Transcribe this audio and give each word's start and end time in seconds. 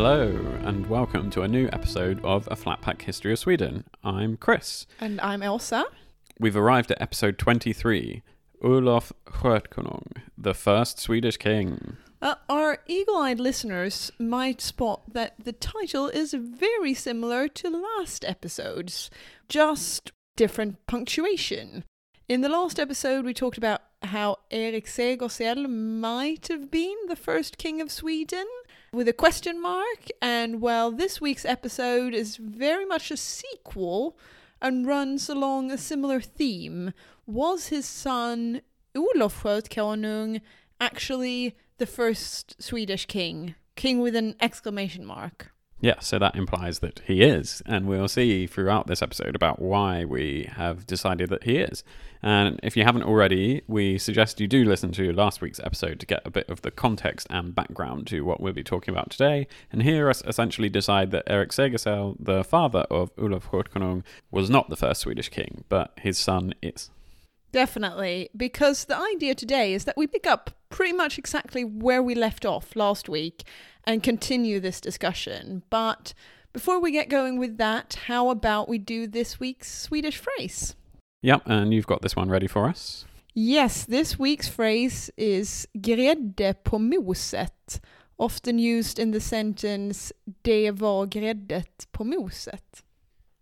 Hello, 0.00 0.28
and 0.62 0.86
welcome 0.86 1.28
to 1.30 1.42
a 1.42 1.48
new 1.48 1.68
episode 1.72 2.20
of 2.22 2.46
A 2.52 2.54
Flat 2.54 2.80
Pack 2.80 3.02
History 3.02 3.32
of 3.32 3.40
Sweden. 3.40 3.82
I'm 4.04 4.36
Chris. 4.36 4.86
And 5.00 5.20
I'm 5.20 5.42
Elsa. 5.42 5.86
We've 6.38 6.56
arrived 6.56 6.92
at 6.92 7.02
episode 7.02 7.36
23 7.36 8.22
Olof 8.62 9.12
Skötkonung, 9.26 10.18
the 10.38 10.54
first 10.54 11.00
Swedish 11.00 11.36
king. 11.36 11.96
Uh, 12.22 12.36
our 12.48 12.78
eagle 12.86 13.16
eyed 13.16 13.40
listeners 13.40 14.12
might 14.20 14.60
spot 14.60 15.02
that 15.14 15.34
the 15.42 15.52
title 15.52 16.06
is 16.06 16.32
very 16.32 16.94
similar 16.94 17.48
to 17.48 17.68
last 17.68 18.24
episode's, 18.24 19.10
just 19.48 20.12
different 20.36 20.76
punctuation. 20.86 21.82
In 22.28 22.42
the 22.42 22.48
last 22.48 22.78
episode, 22.78 23.24
we 23.24 23.34
talked 23.34 23.58
about 23.58 23.80
how 24.04 24.36
Erik 24.52 24.86
Segersäll 24.86 25.68
might 25.68 26.46
have 26.46 26.70
been 26.70 26.96
the 27.08 27.16
first 27.16 27.58
king 27.58 27.80
of 27.80 27.90
Sweden 27.90 28.46
with 28.92 29.08
a 29.08 29.12
question 29.12 29.60
mark, 29.60 30.08
and 30.22 30.60
well, 30.60 30.90
this 30.90 31.20
week's 31.20 31.44
episode 31.44 32.14
is 32.14 32.36
very 32.36 32.84
much 32.84 33.10
a 33.10 33.16
sequel 33.16 34.16
and 34.60 34.86
runs 34.86 35.28
along 35.28 35.70
a 35.70 35.78
similar 35.78 36.20
theme. 36.20 36.92
Was 37.26 37.68
his 37.68 37.86
son 37.86 38.62
Olof 38.96 39.42
Skötkonung 39.42 40.40
actually 40.80 41.56
the 41.78 41.86
first 41.86 42.60
Swedish 42.62 43.06
king? 43.06 43.54
King 43.76 44.00
with 44.00 44.16
an 44.16 44.34
exclamation 44.40 45.04
mark. 45.04 45.52
Yeah, 45.80 46.00
so 46.00 46.18
that 46.18 46.34
implies 46.34 46.80
that 46.80 47.02
he 47.06 47.22
is, 47.22 47.62
and 47.64 47.86
we'll 47.86 48.08
see 48.08 48.48
throughout 48.48 48.88
this 48.88 49.00
episode 49.00 49.36
about 49.36 49.62
why 49.62 50.04
we 50.04 50.48
have 50.56 50.86
decided 50.86 51.28
that 51.30 51.44
he 51.44 51.58
is. 51.58 51.84
And 52.22 52.58
if 52.62 52.76
you 52.76 52.84
haven't 52.84 53.04
already, 53.04 53.62
we 53.66 53.98
suggest 53.98 54.40
you 54.40 54.48
do 54.48 54.64
listen 54.64 54.92
to 54.92 55.12
last 55.12 55.40
week's 55.40 55.60
episode 55.60 56.00
to 56.00 56.06
get 56.06 56.22
a 56.24 56.30
bit 56.30 56.48
of 56.48 56.62
the 56.62 56.70
context 56.70 57.26
and 57.30 57.54
background 57.54 58.06
to 58.08 58.22
what 58.22 58.40
we'll 58.40 58.52
be 58.52 58.64
talking 58.64 58.92
about 58.92 59.10
today, 59.10 59.46
and 59.70 59.82
hear 59.82 60.08
us 60.10 60.22
essentially 60.26 60.68
decide 60.68 61.10
that 61.12 61.24
Erik 61.26 61.50
Segersäll, 61.50 62.16
the 62.18 62.42
father 62.42 62.86
of 62.90 63.10
Olof 63.18 63.50
Skötkonung, 63.50 64.02
was 64.30 64.50
not 64.50 64.68
the 64.68 64.76
first 64.76 65.02
Swedish 65.02 65.28
king, 65.28 65.64
but 65.68 65.92
his 66.00 66.18
son 66.18 66.54
is. 66.62 66.90
Definitely, 67.50 68.28
because 68.36 68.84
the 68.84 68.98
idea 68.98 69.34
today 69.34 69.72
is 69.72 69.84
that 69.84 69.96
we 69.96 70.06
pick 70.06 70.26
up 70.26 70.50
pretty 70.68 70.92
much 70.92 71.18
exactly 71.18 71.64
where 71.64 72.02
we 72.02 72.14
left 72.14 72.44
off 72.44 72.76
last 72.76 73.08
week 73.08 73.44
and 73.84 74.02
continue 74.02 74.60
this 74.60 74.80
discussion. 74.80 75.62
But 75.70 76.12
before 76.52 76.78
we 76.78 76.90
get 76.90 77.08
going 77.08 77.38
with 77.38 77.56
that, 77.56 78.00
how 78.06 78.28
about 78.28 78.68
we 78.68 78.76
do 78.76 79.06
this 79.06 79.40
week's 79.40 79.72
Swedish 79.72 80.18
phrase? 80.18 80.74
Yep, 81.22 81.42
and 81.46 81.74
you've 81.74 81.86
got 81.86 82.02
this 82.02 82.16
one 82.16 82.30
ready 82.30 82.46
for 82.46 82.68
us. 82.68 83.04
Yes, 83.34 83.84
this 83.84 84.18
week's 84.18 84.48
phrase 84.48 85.10
is 85.16 85.66
grädde 85.74 86.54
på 86.64 86.78
moset, 86.78 87.80
often 88.16 88.58
used 88.58 88.98
in 88.98 89.12
the 89.12 89.20
sentence 89.20 90.12
det 90.42 90.70
var 90.70 91.06
gräddet 91.06 91.86
på 91.92 92.04
moset. 92.04 92.84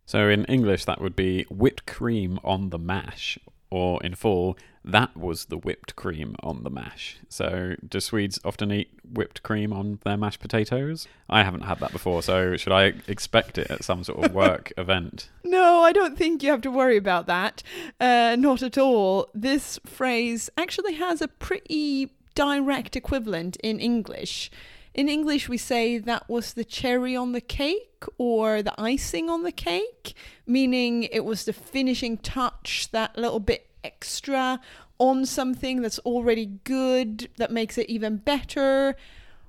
So 0.06 0.28
in 0.28 0.44
English, 0.44 0.84
that 0.84 1.00
would 1.00 1.16
be 1.16 1.44
whipped 1.50 1.86
cream 1.86 2.38
on 2.42 2.70
the 2.70 2.78
mash, 2.78 3.38
or 3.70 4.02
in 4.02 4.14
full, 4.14 4.56
that 4.84 5.16
was 5.16 5.46
the 5.46 5.56
whipped 5.56 5.96
cream 5.96 6.36
on 6.42 6.62
the 6.62 6.70
mash. 6.70 7.18
So, 7.28 7.74
do 7.86 7.98
Swedes 7.98 8.38
often 8.44 8.70
eat 8.70 8.88
whipped 9.12 9.42
cream 9.42 9.72
on 9.72 9.98
their 10.04 10.16
mashed 10.16 10.40
potatoes? 10.40 11.08
I 11.28 11.42
haven't 11.42 11.62
had 11.62 11.80
that 11.80 11.90
before, 11.90 12.22
so 12.22 12.56
should 12.56 12.72
I 12.72 12.94
expect 13.08 13.58
it 13.58 13.68
at 13.70 13.82
some 13.82 14.04
sort 14.04 14.24
of 14.24 14.32
work 14.32 14.72
event? 14.78 15.28
No, 15.42 15.80
I 15.80 15.92
don't 15.92 16.16
think 16.16 16.42
you 16.42 16.50
have 16.50 16.60
to 16.62 16.70
worry 16.70 16.96
about 16.96 17.26
that. 17.26 17.62
Uh, 17.98 18.36
not 18.38 18.62
at 18.62 18.78
all. 18.78 19.28
This 19.34 19.80
phrase 19.84 20.48
actually 20.56 20.94
has 20.94 21.20
a 21.20 21.28
pretty 21.28 22.12
direct 22.36 22.94
equivalent 22.94 23.56
in 23.64 23.80
English. 23.80 24.50
In 24.96 25.10
English, 25.10 25.46
we 25.46 25.58
say 25.58 25.98
that 25.98 26.26
was 26.26 26.54
the 26.54 26.64
cherry 26.64 27.14
on 27.14 27.32
the 27.32 27.40
cake 27.42 28.02
or 28.16 28.62
the 28.62 28.72
icing 28.80 29.28
on 29.28 29.42
the 29.42 29.52
cake, 29.52 30.14
meaning 30.46 31.02
it 31.02 31.22
was 31.22 31.44
the 31.44 31.52
finishing 31.52 32.16
touch, 32.16 32.88
that 32.92 33.14
little 33.18 33.38
bit 33.38 33.68
extra 33.84 34.58
on 34.98 35.26
something 35.26 35.82
that's 35.82 35.98
already 35.98 36.46
good, 36.64 37.28
that 37.36 37.50
makes 37.50 37.76
it 37.76 37.90
even 37.90 38.16
better. 38.16 38.96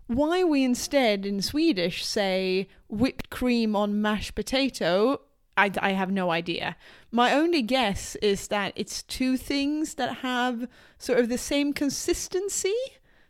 Why 0.08 0.44
we 0.44 0.66
instead 0.66 1.26
in 1.26 1.42
Swedish 1.42 2.06
say 2.06 2.68
whipped 2.90 3.30
cream 3.30 3.74
on 3.74 4.02
mashed 4.02 4.36
potato, 4.36 5.22
I, 5.56 5.72
I 5.80 5.92
have 5.94 6.12
no 6.12 6.30
idea. 6.30 6.76
My 7.10 7.32
only 7.34 7.62
guess 7.62 8.16
is 8.18 8.50
that 8.50 8.74
it's 8.76 9.02
two 9.02 9.38
things 9.38 9.94
that 9.94 10.18
have 10.18 10.68
sort 10.98 11.20
of 11.20 11.30
the 11.30 11.38
same 11.38 11.72
consistency. 11.72 12.76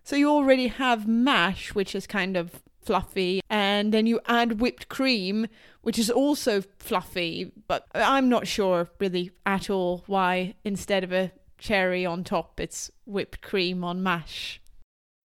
So 0.07 0.15
you 0.15 0.29
already 0.29 0.67
have 0.67 1.05
mash, 1.05 1.75
which 1.75 1.93
is 1.93 2.07
kind 2.07 2.37
of 2.37 2.63
fluffy, 2.81 3.41
and 3.49 3.93
then 3.93 4.05
you 4.05 4.21
add 4.25 4.61
whipped 4.61 4.87
cream, 4.87 5.47
which 5.81 5.99
is 5.99 6.09
also 6.09 6.63
fluffy, 6.79 7.51
but 7.67 7.85
I'm 7.93 8.29
not 8.29 8.47
sure 8.47 8.87
really 8.99 9.31
at 9.45 9.69
all 9.69 10.05
why 10.07 10.55
instead 10.63 11.03
of 11.03 11.11
a 11.11 11.33
cherry 11.57 12.05
on 12.05 12.23
top, 12.23 12.61
it's 12.61 12.89
whipped 13.05 13.41
cream 13.41 13.83
on 13.83 14.01
mash. 14.01 14.61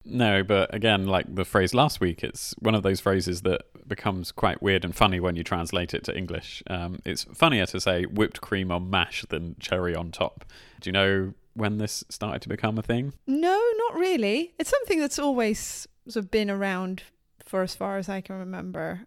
No, 0.03 0.41
but 0.41 0.73
again, 0.73 1.05
like 1.05 1.35
the 1.35 1.45
phrase 1.45 1.75
last 1.75 1.99
week, 1.99 2.23
it's 2.23 2.55
one 2.57 2.73
of 2.73 2.81
those 2.81 2.99
phrases 2.99 3.43
that 3.43 3.61
becomes 3.87 4.31
quite 4.31 4.63
weird 4.63 4.83
and 4.83 4.95
funny 4.95 5.19
when 5.19 5.35
you 5.35 5.43
translate 5.43 5.93
it 5.93 6.03
to 6.05 6.17
English. 6.17 6.63
Um, 6.65 6.99
it's 7.05 7.25
funnier 7.25 7.67
to 7.67 7.79
say 7.79 8.05
whipped 8.05 8.41
cream 8.41 8.71
on 8.71 8.89
mash 8.89 9.25
than 9.29 9.57
cherry 9.59 9.95
on 9.95 10.09
top. 10.09 10.43
Do 10.79 10.87
you 10.87 10.91
know 10.91 11.33
when 11.53 11.77
this 11.77 12.03
started 12.09 12.41
to 12.43 12.49
become 12.49 12.77
a 12.77 12.83
thing? 12.83 13.13
No, 13.27 13.61
not 13.77 13.95
really. 13.95 14.53
It's 14.57 14.69
something 14.69 14.99
that's 14.99 15.19
always 15.19 15.87
sort 16.07 16.25
of 16.25 16.31
been 16.31 16.49
around 16.49 17.03
for 17.45 17.61
as 17.61 17.75
far 17.75 17.97
as 17.97 18.09
I 18.09 18.21
can 18.21 18.37
remember. 18.39 19.01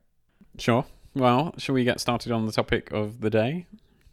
Sure. 0.59 0.84
Well, 1.15 1.55
shall 1.59 1.75
we 1.75 1.84
get 1.84 2.00
started 2.00 2.32
on 2.32 2.47
the 2.47 2.53
topic 2.53 2.93
of 2.93 3.21
the 3.21 3.31
day? 3.31 3.66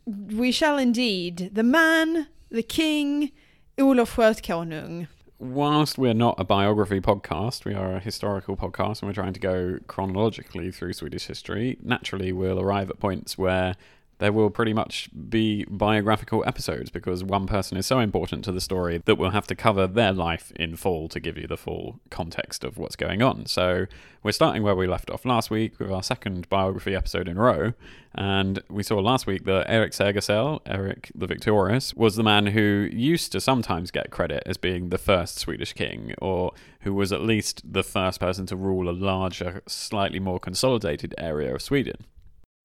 We 0.06 0.52
shall 0.52 0.78
indeed. 0.78 1.50
The 1.54 1.64
man, 1.64 2.28
the 2.50 2.64
king, 2.64 3.32
Olof 3.78 4.16
Skötkonung. 4.16 5.08
Whilst 5.40 5.98
we're 5.98 6.14
not 6.14 6.40
a 6.40 6.44
biography 6.44 7.02
podcast, 7.02 7.66
we 7.66 7.74
are 7.74 7.96
a 7.96 8.00
historical 8.00 8.56
podcast 8.56 9.02
and 9.02 9.10
we're 9.10 9.14
trying 9.14 9.34
to 9.34 9.40
go 9.40 9.80
chronologically 9.88 10.72
through 10.72 10.94
Swedish 10.94 11.26
history. 11.26 11.78
Naturally, 11.82 12.32
we'll 12.32 12.60
arrive 12.60 12.92
at 12.92 13.00
points 13.00 13.40
where 13.40 13.76
there 14.22 14.32
will 14.32 14.52
pretty 14.52 14.72
much 14.72 15.10
be 15.30 15.66
biographical 15.68 16.44
episodes 16.46 16.92
because 16.92 17.24
one 17.24 17.48
person 17.48 17.76
is 17.76 17.88
so 17.88 17.98
important 17.98 18.46
to 18.46 18.52
the 18.52 18.62
story 18.62 19.02
that 19.06 19.16
we'll 19.16 19.32
have 19.32 19.48
to 19.48 19.56
cover 19.56 19.88
their 19.88 20.14
life 20.14 20.52
in 20.58 20.76
full 20.76 21.10
to 21.10 21.20
give 21.20 21.40
you 21.40 21.48
the 21.48 21.58
full 21.58 22.00
context 22.12 22.64
of 22.64 22.78
what's 22.78 22.96
going 22.96 23.24
on. 23.24 23.48
So 23.48 23.88
we're 24.22 24.32
starting 24.32 24.62
where 24.62 24.76
we 24.76 24.86
left 24.86 25.10
off 25.10 25.26
last 25.26 25.50
week 25.50 25.80
with 25.80 25.92
our 25.92 26.04
second 26.04 26.48
biography 26.50 26.94
episode 26.94 27.28
in 27.28 27.36
a 27.36 27.42
row. 27.42 27.74
And 28.14 28.62
we 28.70 28.84
saw 28.84 29.00
last 29.00 29.26
week 29.26 29.46
that 29.46 29.66
Eric 29.68 29.94
Segersäll, 29.94 30.60
Eric 30.68 31.12
the 31.16 31.26
Victorious, 31.26 31.96
was 31.96 32.16
the 32.16 32.24
man 32.24 32.46
who 32.46 32.90
used 32.92 33.32
to 33.32 33.42
sometimes 33.42 33.90
get 33.90 34.12
credit 34.12 34.44
as 34.46 34.56
being 34.56 34.90
the 34.90 35.00
first 35.00 35.40
Swedish 35.40 35.74
king, 35.74 36.14
or 36.22 36.52
who 36.82 36.94
was 36.94 37.12
at 37.12 37.22
least 37.22 37.74
the 37.74 37.84
first 37.84 38.20
person 38.20 38.46
to 38.46 38.56
rule 38.56 38.88
a 38.88 38.94
larger, 38.94 39.64
slightly 39.68 40.20
more 40.20 40.40
consolidated 40.40 41.16
area 41.18 41.56
of 41.56 41.64
Sweden. 41.64 42.06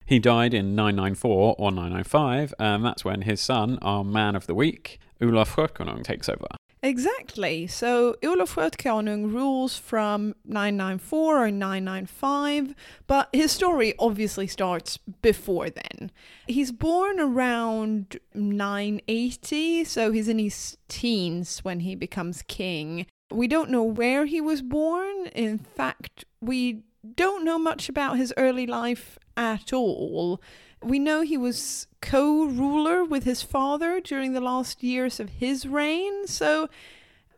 He 0.07 0.19
died 0.19 0.53
in 0.53 0.73
994 0.73 1.55
or 1.59 1.69
995, 1.69 2.53
and 2.57 2.83
that's 2.83 3.03
when 3.03 3.23
his 3.23 3.41
son, 3.41 3.77
our 3.81 4.05
man 4.05 4.37
of 4.37 4.47
the 4.47 4.55
week, 4.55 4.99
Olof 5.21 5.53
Skötkonung, 5.53 6.01
takes 6.01 6.29
over. 6.29 6.47
Exactly. 6.81 7.67
So 7.67 8.15
Olof 8.23 8.55
Skötkonung 8.55 9.33
rules 9.33 9.77
from 9.77 10.33
994 10.45 11.43
or 11.43 11.51
995, 11.51 12.73
but 13.05 13.27
his 13.33 13.51
story 13.51 13.95
obviously 13.99 14.47
starts 14.47 14.95
before 15.21 15.69
then. 15.69 16.09
He's 16.47 16.71
born 16.71 17.19
around 17.19 18.17
980, 18.33 19.83
so 19.83 20.13
he's 20.13 20.29
in 20.29 20.39
his 20.39 20.77
teens 20.87 21.59
when 21.65 21.81
he 21.81 21.95
becomes 21.95 22.43
king. 22.43 23.07
We 23.29 23.49
don't 23.49 23.69
know 23.69 23.83
where 23.83 24.25
he 24.25 24.39
was 24.39 24.61
born. 24.61 25.25
In 25.35 25.57
fact, 25.57 26.23
we 26.39 26.83
don't 27.15 27.45
know 27.45 27.57
much 27.57 27.89
about 27.89 28.17
his 28.17 28.33
early 28.37 28.67
life 28.67 29.17
at 29.35 29.73
all. 29.73 30.41
We 30.81 30.99
know 30.99 31.21
he 31.21 31.37
was 31.37 31.87
co 32.01 32.45
ruler 32.45 33.03
with 33.03 33.23
his 33.23 33.41
father 33.41 33.99
during 33.99 34.33
the 34.33 34.41
last 34.41 34.83
years 34.83 35.19
of 35.19 35.29
his 35.29 35.65
reign, 35.65 36.27
so 36.27 36.69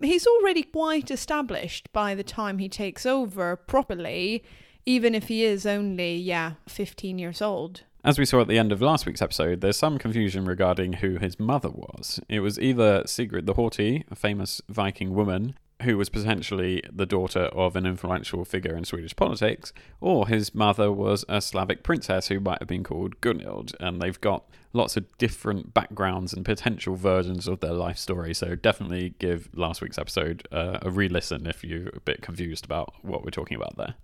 he's 0.01 0.27
already 0.27 0.63
quite 0.63 1.11
established 1.11 1.91
by 1.93 2.15
the 2.15 2.23
time 2.23 2.57
he 2.57 2.69
takes 2.69 3.05
over 3.05 3.55
properly, 3.55 4.43
even 4.85 5.15
if 5.15 5.27
he 5.27 5.43
is 5.43 5.65
only, 5.65 6.15
yeah, 6.15 6.53
15 6.67 7.19
years 7.19 7.41
old. 7.41 7.83
As 8.03 8.17
we 8.17 8.25
saw 8.25 8.39
at 8.41 8.47
the 8.47 8.57
end 8.57 8.71
of 8.71 8.81
last 8.81 9.05
week's 9.05 9.21
episode, 9.21 9.59
there's 9.59 9.77
some 9.77 9.97
confusion 9.97 10.45
regarding 10.45 10.93
who 10.93 11.17
his 11.17 11.37
mother 11.37 11.69
was. 11.69 12.21
It 12.29 12.39
was 12.39 12.57
either 12.57 13.03
Sigrid 13.05 13.45
the 13.45 13.55
Haughty, 13.55 14.05
a 14.09 14.15
famous 14.15 14.61
Viking 14.69 15.13
woman, 15.13 15.55
who 15.83 15.97
was 15.97 16.09
potentially 16.09 16.83
the 16.91 17.05
daughter 17.05 17.43
of 17.45 17.75
an 17.75 17.85
influential 17.85 18.43
figure 18.43 18.75
in 18.75 18.83
Swedish 18.83 19.15
politics, 19.15 19.71
or 20.01 20.27
his 20.27 20.53
mother 20.53 20.91
was 20.91 21.23
a 21.29 21.41
Slavic 21.41 21.83
princess 21.83 22.27
who 22.27 22.39
might 22.39 22.59
have 22.59 22.67
been 22.67 22.83
called 22.83 23.19
Gunhild. 23.21 23.73
And 23.79 24.01
they've 24.01 24.19
got 24.19 24.45
lots 24.73 24.97
of 24.97 25.05
different 25.17 25.73
backgrounds 25.73 26.33
and 26.33 26.43
potential 26.43 26.95
versions 26.95 27.47
of 27.47 27.59
their 27.59 27.73
life 27.73 27.97
story. 27.97 28.33
So 28.33 28.55
definitely 28.55 29.15
give 29.19 29.49
last 29.53 29.81
week's 29.81 29.97
episode 29.97 30.47
uh, 30.51 30.79
a 30.81 30.89
re 30.89 31.07
listen 31.07 31.47
if 31.47 31.63
you're 31.63 31.89
a 31.89 32.01
bit 32.01 32.21
confused 32.21 32.65
about 32.65 32.93
what 33.01 33.23
we're 33.23 33.31
talking 33.31 33.55
about 33.57 33.77
there. 33.77 33.95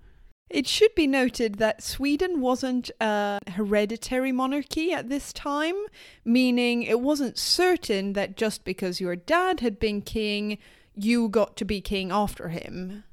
It 0.49 0.67
should 0.67 0.93
be 0.93 1.07
noted 1.07 1.55
that 1.55 1.81
Sweden 1.81 2.39
wasn't 2.39 2.91
a 3.01 3.39
hereditary 3.47 4.31
monarchy 4.31 4.93
at 4.93 5.09
this 5.09 5.33
time, 5.33 5.75
meaning 6.23 6.83
it 6.83 6.99
wasn't 6.99 7.39
certain 7.39 8.13
that 8.13 8.37
just 8.37 8.63
because 8.63 9.01
your 9.01 9.15
dad 9.15 9.61
had 9.61 9.79
been 9.79 10.03
king, 10.03 10.59
you 10.95 11.29
got 11.29 11.55
to 11.57 11.65
be 11.65 11.81
king 11.81 12.11
after 12.11 12.49
him. 12.49 13.03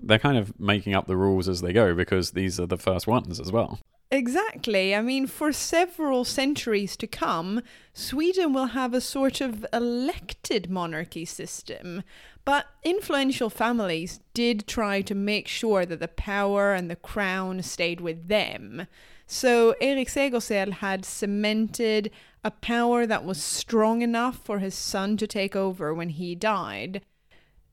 They're 0.00 0.18
kind 0.18 0.38
of 0.38 0.58
making 0.60 0.94
up 0.94 1.06
the 1.06 1.16
rules 1.16 1.48
as 1.48 1.60
they 1.60 1.72
go 1.72 1.94
because 1.94 2.32
these 2.32 2.60
are 2.60 2.66
the 2.66 2.76
first 2.76 3.06
ones 3.06 3.40
as 3.40 3.50
well. 3.50 3.80
Exactly. 4.10 4.94
I 4.94 5.02
mean, 5.02 5.26
for 5.26 5.52
several 5.52 6.24
centuries 6.24 6.96
to 6.98 7.08
come, 7.08 7.60
Sweden 7.92 8.52
will 8.52 8.66
have 8.66 8.94
a 8.94 9.00
sort 9.00 9.40
of 9.40 9.66
elected 9.72 10.70
monarchy 10.70 11.24
system. 11.24 12.04
But 12.44 12.66
influential 12.84 13.50
families 13.50 14.20
did 14.32 14.68
try 14.68 15.00
to 15.02 15.14
make 15.14 15.48
sure 15.48 15.84
that 15.84 15.98
the 15.98 16.06
power 16.06 16.72
and 16.72 16.88
the 16.88 16.96
crown 16.96 17.62
stayed 17.62 18.00
with 18.00 18.28
them. 18.28 18.86
So 19.26 19.74
Erik 19.80 20.06
Segersäll 20.06 20.74
had 20.74 21.04
cemented 21.04 22.12
a 22.44 22.52
power 22.52 23.06
that 23.06 23.24
was 23.24 23.42
strong 23.42 24.02
enough 24.02 24.38
for 24.44 24.60
his 24.60 24.76
son 24.76 25.16
to 25.16 25.26
take 25.26 25.56
over 25.56 25.92
when 25.92 26.10
he 26.10 26.36
died. 26.36 27.02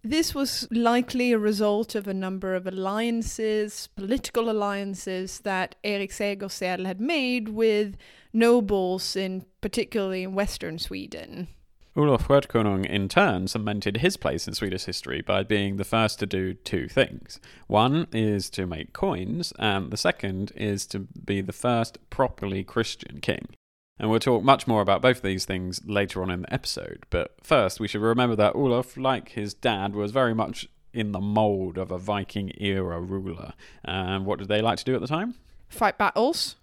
This 0.06 0.36
was 0.36 0.68
likely 0.70 1.32
a 1.32 1.40
result 1.40 1.96
of 1.96 2.10
a 2.10 2.14
number 2.14 2.56
of 2.56 2.68
alliances, 2.68 3.88
political 3.96 4.50
alliances 4.50 5.40
that 5.40 5.76
Erik 5.82 6.12
Segersäll 6.12 6.86
had 6.86 7.00
made 7.00 7.48
with 7.48 7.96
nobles 8.34 9.16
in 9.16 9.46
particularly 9.62 10.24
in 10.24 10.36
western 10.36 10.78
Sweden. 10.78 11.48
Olof 11.96 12.28
Skötkonung 12.28 12.86
in 12.86 13.08
turn 13.08 13.48
cemented 13.48 13.98
his 13.98 14.18
place 14.18 14.46
in 14.46 14.54
Swedish 14.54 14.84
history 14.84 15.22
by 15.22 15.42
being 15.42 15.78
the 15.78 15.86
first 15.86 16.20
to 16.20 16.26
do 16.26 16.54
two 16.54 16.90
things. 16.90 17.40
One 17.68 18.08
is 18.12 18.50
to 18.52 18.66
make 18.66 18.92
coins, 18.92 19.54
and 19.58 19.90
the 19.90 19.96
second 19.96 20.52
is 20.56 20.86
to 20.88 21.00
be 21.00 21.40
the 21.40 21.54
first 21.54 21.98
properly 22.10 22.66
Christian 22.66 23.22
king. 23.22 23.56
And 24.00 24.10
we'll 24.10 24.20
talk 24.20 24.44
much 24.44 24.68
more 24.68 24.82
about 24.82 25.02
both 25.02 25.18
of 25.18 25.24
these 25.24 25.46
things 25.46 25.82
later 25.86 26.22
on 26.22 26.30
in 26.30 26.42
the 26.42 26.54
episode. 26.54 27.06
But 27.10 27.36
first, 27.44 27.80
we 27.80 27.88
should 27.88 28.02
remember 28.02 28.36
that 28.36 28.56
Olaf, 28.56 28.98
like 28.98 29.30
his 29.30 29.54
dad, 29.54 29.94
was 29.96 30.12
very 30.12 30.34
much 30.34 30.68
in 30.94 31.12
the 31.12 31.20
mould 31.20 31.78
of 31.78 31.92
a 31.92 31.98
Viking 31.98 32.52
era 32.58 33.00
ruler. 33.00 33.54
And 33.84 34.26
what 34.26 34.40
did 34.40 34.48
they 34.48 34.62
like 34.62 34.78
to 34.80 34.84
do 34.84 34.96
at 34.96 35.02
the 35.02 35.08
time? 35.08 35.36
Fight 35.70 35.98
battles. 35.98 36.56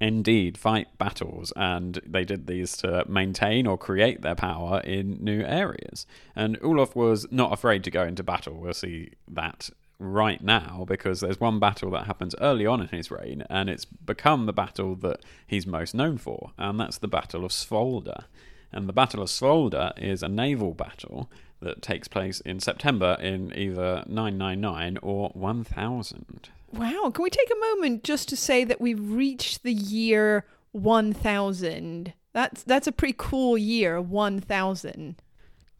Indeed, 0.00 0.58
fight 0.58 0.88
battles, 0.98 1.52
and 1.54 2.00
they 2.04 2.24
did 2.24 2.48
these 2.48 2.76
to 2.78 3.04
maintain 3.08 3.68
or 3.68 3.78
create 3.78 4.22
their 4.22 4.34
power 4.34 4.80
in 4.80 5.22
new 5.22 5.42
areas. 5.42 6.08
And 6.34 6.58
Olaf 6.60 6.96
was 6.96 7.24
not 7.30 7.52
afraid 7.52 7.84
to 7.84 7.90
go 7.92 8.02
into 8.02 8.24
battle. 8.24 8.54
We'll 8.54 8.74
see 8.74 9.12
that 9.28 9.70
right 10.02 10.42
now 10.42 10.84
because 10.86 11.20
there's 11.20 11.40
one 11.40 11.58
battle 11.58 11.90
that 11.92 12.06
happens 12.06 12.34
early 12.40 12.66
on 12.66 12.80
in 12.80 12.88
his 12.88 13.10
reign, 13.10 13.44
and 13.48 13.70
it's 13.70 13.84
become 13.84 14.46
the 14.46 14.52
battle 14.52 14.94
that 14.96 15.20
he's 15.46 15.66
most 15.66 15.94
known 15.94 16.18
for, 16.18 16.52
and 16.58 16.78
that's 16.78 16.98
the 16.98 17.08
Battle 17.08 17.44
of 17.44 17.52
Svolder. 17.52 18.24
And 18.72 18.88
the 18.88 18.92
Battle 18.92 19.22
of 19.22 19.28
Svolder 19.28 19.92
is 19.98 20.22
a 20.22 20.28
naval 20.28 20.72
battle 20.74 21.30
that 21.60 21.82
takes 21.82 22.08
place 22.08 22.40
in 22.40 22.58
September 22.58 23.16
in 23.20 23.56
either 23.56 24.02
999 24.06 24.98
or 25.02 25.30
1000. 25.34 26.48
Wow, 26.72 27.10
can 27.14 27.22
we 27.22 27.30
take 27.30 27.50
a 27.50 27.60
moment 27.60 28.02
just 28.02 28.28
to 28.30 28.36
say 28.36 28.64
that 28.64 28.80
we've 28.80 29.12
reached 29.12 29.62
the 29.62 29.72
year 29.72 30.46
1000? 30.72 32.14
That's 32.32 32.62
that's 32.62 32.86
a 32.86 32.92
pretty 32.92 33.14
cool 33.16 33.58
year, 33.58 34.00
1000 34.00 35.16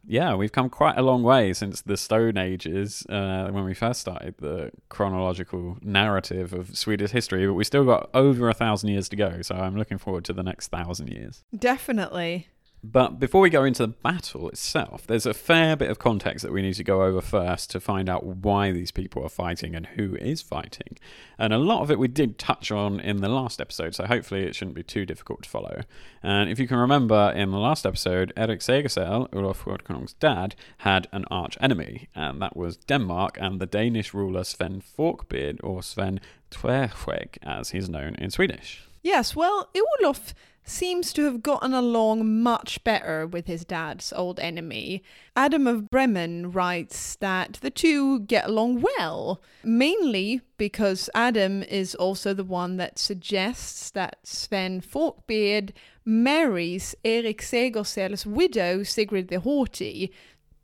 yeah, 0.05 0.35
we've 0.35 0.51
come 0.51 0.69
quite 0.69 0.97
a 0.97 1.01
long 1.01 1.23
way 1.23 1.53
since 1.53 1.81
the 1.81 1.97
Stone 1.97 2.37
Ages 2.37 3.05
uh, 3.07 3.47
when 3.51 3.63
we 3.63 3.73
first 3.73 4.01
started 4.01 4.35
the 4.39 4.71
chronological 4.89 5.77
narrative 5.81 6.53
of 6.53 6.77
Swedish 6.77 7.11
history, 7.11 7.47
but 7.47 7.53
we 7.53 7.63
still 7.63 7.85
got 7.85 8.09
over 8.13 8.49
a 8.49 8.53
thousand 8.53 8.89
years 8.89 9.07
to 9.09 9.15
go. 9.15 9.41
So 9.41 9.55
I'm 9.55 9.77
looking 9.77 9.97
forward 9.97 10.25
to 10.25 10.33
the 10.33 10.43
next 10.43 10.67
thousand 10.67 11.09
years. 11.09 11.43
Definitely. 11.57 12.47
But 12.85 13.17
before 13.17 13.39
we 13.39 13.49
go 13.49 13.63
into 13.63 13.83
the 13.87 13.93
battle 13.93 14.49
itself, 14.49 15.07
there's 15.07 15.25
a 15.25 15.33
fair 15.33 15.77
bit 15.77 15.89
of 15.89 15.99
context 15.99 16.43
that 16.43 16.51
we 16.51 16.61
need 16.61 16.73
to 16.73 16.83
go 16.83 17.03
over 17.03 17.21
first 17.21 17.71
to 17.71 17.79
find 17.79 18.09
out 18.09 18.25
why 18.25 18.73
these 18.73 18.91
people 18.91 19.23
are 19.23 19.29
fighting 19.29 19.73
and 19.73 19.85
who 19.87 20.15
is 20.15 20.41
fighting. 20.41 20.97
And 21.39 21.53
a 21.53 21.57
lot 21.57 21.81
of 21.81 21.91
it 21.91 21.97
we 21.97 22.09
did 22.09 22.37
touch 22.37 22.71
on 22.71 22.99
in 22.99 23.21
the 23.21 23.29
last 23.29 23.61
episode, 23.61 23.95
so 23.95 24.05
hopefully 24.05 24.43
it 24.43 24.53
shouldn't 24.53 24.75
be 24.75 24.83
too 24.83 25.05
difficult 25.05 25.43
to 25.43 25.49
follow. 25.49 25.83
And 26.21 26.49
if 26.49 26.59
you 26.59 26.67
can 26.67 26.75
remember, 26.75 27.31
in 27.33 27.51
the 27.51 27.57
last 27.57 27.85
episode, 27.85 28.33
Erik 28.35 28.59
Segersäll, 28.59 29.33
Olof 29.33 29.63
Skötkonung's 29.63 30.13
dad, 30.13 30.53
had 30.79 31.07
an 31.13 31.23
arch 31.31 31.57
enemy, 31.61 32.09
and 32.13 32.41
that 32.41 32.57
was 32.57 32.75
Denmark 32.75 33.37
and 33.39 33.61
the 33.61 33.65
Danish 33.65 34.13
ruler 34.13 34.43
Sven 34.43 34.81
Forkbeard, 34.81 35.61
or 35.63 35.81
Sven 35.81 36.19
Tveskägg, 36.51 37.37
as 37.43 37.69
he's 37.69 37.87
known 37.87 38.15
in 38.15 38.29
Swedish. 38.29 38.83
Yes, 39.01 39.35
well, 39.35 39.69
Olof 40.01 40.33
seems 40.63 41.11
to 41.13 41.23
have 41.25 41.43
gotten 41.43 41.73
along 41.73 42.41
much 42.41 42.83
better 42.83 43.27
with 43.27 43.47
his 43.47 43.65
dad's 43.65 44.13
old 44.13 44.39
enemy. 44.39 45.03
Adam 45.35 45.67
of 45.67 45.89
Bremen 45.89 46.51
writes 46.51 47.15
that 47.17 47.59
the 47.61 47.69
two 47.69 48.21
get 48.21 48.45
along 48.45 48.81
well, 48.81 49.41
mainly 49.63 50.41
because 50.57 51.09
Adam 51.13 51.63
is 51.63 51.95
also 51.95 52.33
the 52.33 52.43
one 52.43 52.77
that 52.77 52.97
suggests 52.97 53.89
that 53.91 54.17
Sven 54.23 54.81
Forkbeard 54.81 55.73
marries 56.05 56.95
Erik 57.03 57.41
Segersäll's 57.41 58.25
widow, 58.25 58.83
Sigrid 58.83 59.27
the 59.27 59.39
Haughty. 59.39 60.11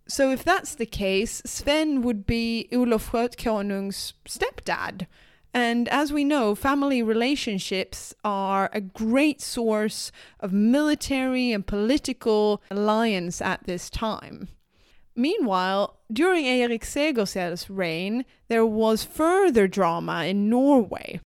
So 0.07 0.31
if 0.31 0.43
that's 0.43 0.75
the 0.75 0.85
case, 0.85 1.41
Sven 1.45 2.01
would 2.01 2.25
be 2.25 2.67
Olof 2.71 3.11
Skötkonung's 3.11 4.13
stepdad. 4.25 5.07
And 5.53 5.87
as 5.89 6.13
we 6.13 6.23
know, 6.23 6.53
family 6.53 7.01
relationships 7.01 8.13
are 8.23 8.69
a 8.71 8.81
great 8.81 9.41
source 9.41 10.11
of 10.39 10.53
military 10.53 11.51
and 11.51 11.65
political 11.65 12.61
alliance 12.69 13.41
at 13.41 13.63
this 13.65 13.89
time. 13.89 14.49
Meanwhile, 15.15 15.97
during 16.11 16.45
Erik 16.45 16.83
Segersäll's 16.83 17.69
reign, 17.69 18.25
there 18.47 18.65
was 18.65 19.03
further 19.03 19.67
drama 19.67 20.25
in 20.25 20.49
Norway. 20.49 21.19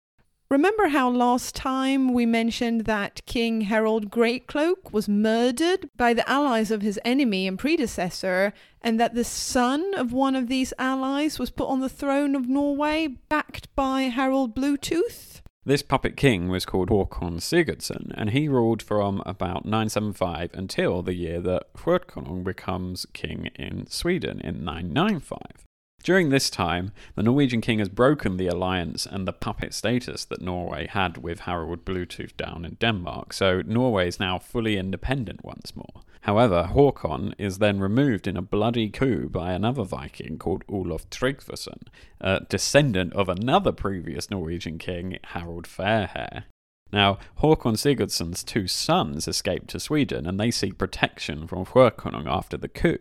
Remember 0.51 0.89
how 0.89 1.10
last 1.10 1.55
time 1.55 2.13
we 2.13 2.25
mentioned 2.25 2.81
that 2.81 3.25
King 3.25 3.62
Harald 3.62 4.12
Greatcloak 4.12 4.91
was 4.91 5.08
murdered 5.08 5.89
by 5.96 6.13
the 6.13 6.29
allies 6.29 6.72
of 6.72 6.81
his 6.81 7.00
enemy 7.05 7.48
and 7.48 7.58
predecessor, 7.58 8.51
and 8.81 9.00
that 9.00 9.13
the 9.15 9.24
son 9.24 9.93
of 9.96 10.12
one 10.12 10.36
of 10.36 10.50
these 10.50 10.74
allies 10.77 11.39
was 11.39 11.51
put 11.51 11.70
on 11.70 11.79
the 11.79 11.88
throne 11.88 12.36
of 12.36 12.50
Norway, 12.50 13.08
backed 13.29 13.74
by 13.77 14.01
Harald 14.01 14.53
Bluetooth? 14.53 15.39
This 15.63 15.84
puppet 15.84 16.17
king 16.17 16.50
was 16.50 16.65
called 16.65 16.89
Håkon 16.89 17.38
Sigurdsson, 17.39 18.12
and 18.15 18.31
he 18.31 18.50
ruled 18.50 18.81
from 18.81 19.24
about 19.25 19.63
975 19.63 20.50
until 20.53 21.01
the 21.01 21.13
year 21.13 21.39
that 21.39 21.74
Skötkonung 21.75 22.43
becomes 22.43 23.05
king 23.13 23.51
in 23.55 23.88
Sweden 23.88 24.41
in 24.41 24.65
995. 24.65 25.65
During 26.03 26.29
this 26.29 26.50
time, 26.50 26.91
the 27.15 27.24
Norwegian 27.24 27.62
king 27.62 27.79
has 27.79 27.89
broken 27.89 28.38
the 28.38 28.48
alliance 28.48 29.05
and 29.05 29.27
the 29.27 29.34
puppet 29.34 29.74
status 29.74 30.25
that 30.25 30.41
Norway 30.41 30.88
had 30.88 31.17
with 31.17 31.41
Harald 31.41 31.86
Bluetooth 31.86 32.36
down 32.38 32.65
in 32.65 32.75
Denmark, 32.75 33.34
so 33.34 33.62
Norway 33.62 34.08
is 34.08 34.20
now 34.20 34.39
fully 34.39 34.77
independent 34.77 35.43
once 35.43 35.75
more. 35.75 36.01
However, 36.22 36.70
Håkon 36.72 37.34
is 37.38 37.58
then 37.58 37.79
removed 37.79 38.27
in 38.27 38.38
a 38.38 38.41
bloody 38.41 38.89
coup 38.89 39.29
by 39.29 39.53
another 39.53 39.84
Viking 39.84 40.38
called 40.38 40.63
Olaf 40.67 41.10
Tryggvason, 41.10 41.88
a 42.20 42.41
descendant 42.48 43.13
of 43.13 43.27
another 43.27 43.72
previous 43.72 44.29
Norwegian 44.29 44.77
king, 44.77 45.17
Harald 45.24 45.65
Fairhair. 45.65 46.46
Now, 46.93 47.19
Håkon 47.39 47.77
Sigurdsson's 47.77 48.43
two 48.43 48.67
sons 48.67 49.27
escaped 49.27 49.69
to 49.69 49.79
Sweden 49.79 50.25
and 50.25 50.39
they 50.39 50.51
seek 50.51 50.77
protection 50.77 51.48
from 51.48 51.65
Skötkonung 51.65 52.27
after 52.27 52.57
the 52.57 52.67
coup. 52.67 52.98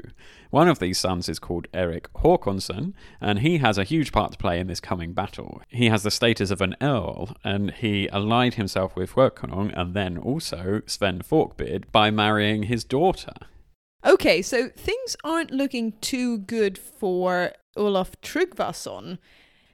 One 0.51 0.69
of 0.69 0.79
these 0.79 0.99
sons 0.99 1.29
is 1.29 1.39
called 1.39 1.69
Erik 1.73 2.13
Håkonsson, 2.15 2.93
and 3.21 3.39
he 3.39 3.59
has 3.59 3.79
a 3.79 3.85
huge 3.85 4.11
part 4.11 4.33
to 4.33 4.39
play 4.39 4.59
in 4.59 4.67
this 4.67 4.81
coming 4.81 5.13
battle. 5.13 5.63
He 5.69 5.89
has 5.89 6.03
the 6.03 6.11
status 6.11 6.51
of 6.51 6.61
an 6.61 6.77
earl, 6.81 7.37
and 7.45 7.71
he 7.71 8.09
allied 8.09 8.55
himself 8.55 8.97
with 8.97 9.13
Skötkonung 9.13 9.73
and 9.79 9.95
then 9.95 10.19
also 10.19 10.83
Sven 10.87 11.23
Forkbeard 11.23 11.91
by 11.93 12.11
marrying 12.11 12.65
his 12.65 12.83
daughter. 12.83 13.35
Okay, 14.05 14.43
so 14.43 14.69
things 14.69 15.15
aren't 15.23 15.51
looking 15.51 15.93
too 16.01 16.39
good 16.39 16.79
for 16.79 17.53
Olaf 17.77 18.21
Tryggvason. 18.23 19.19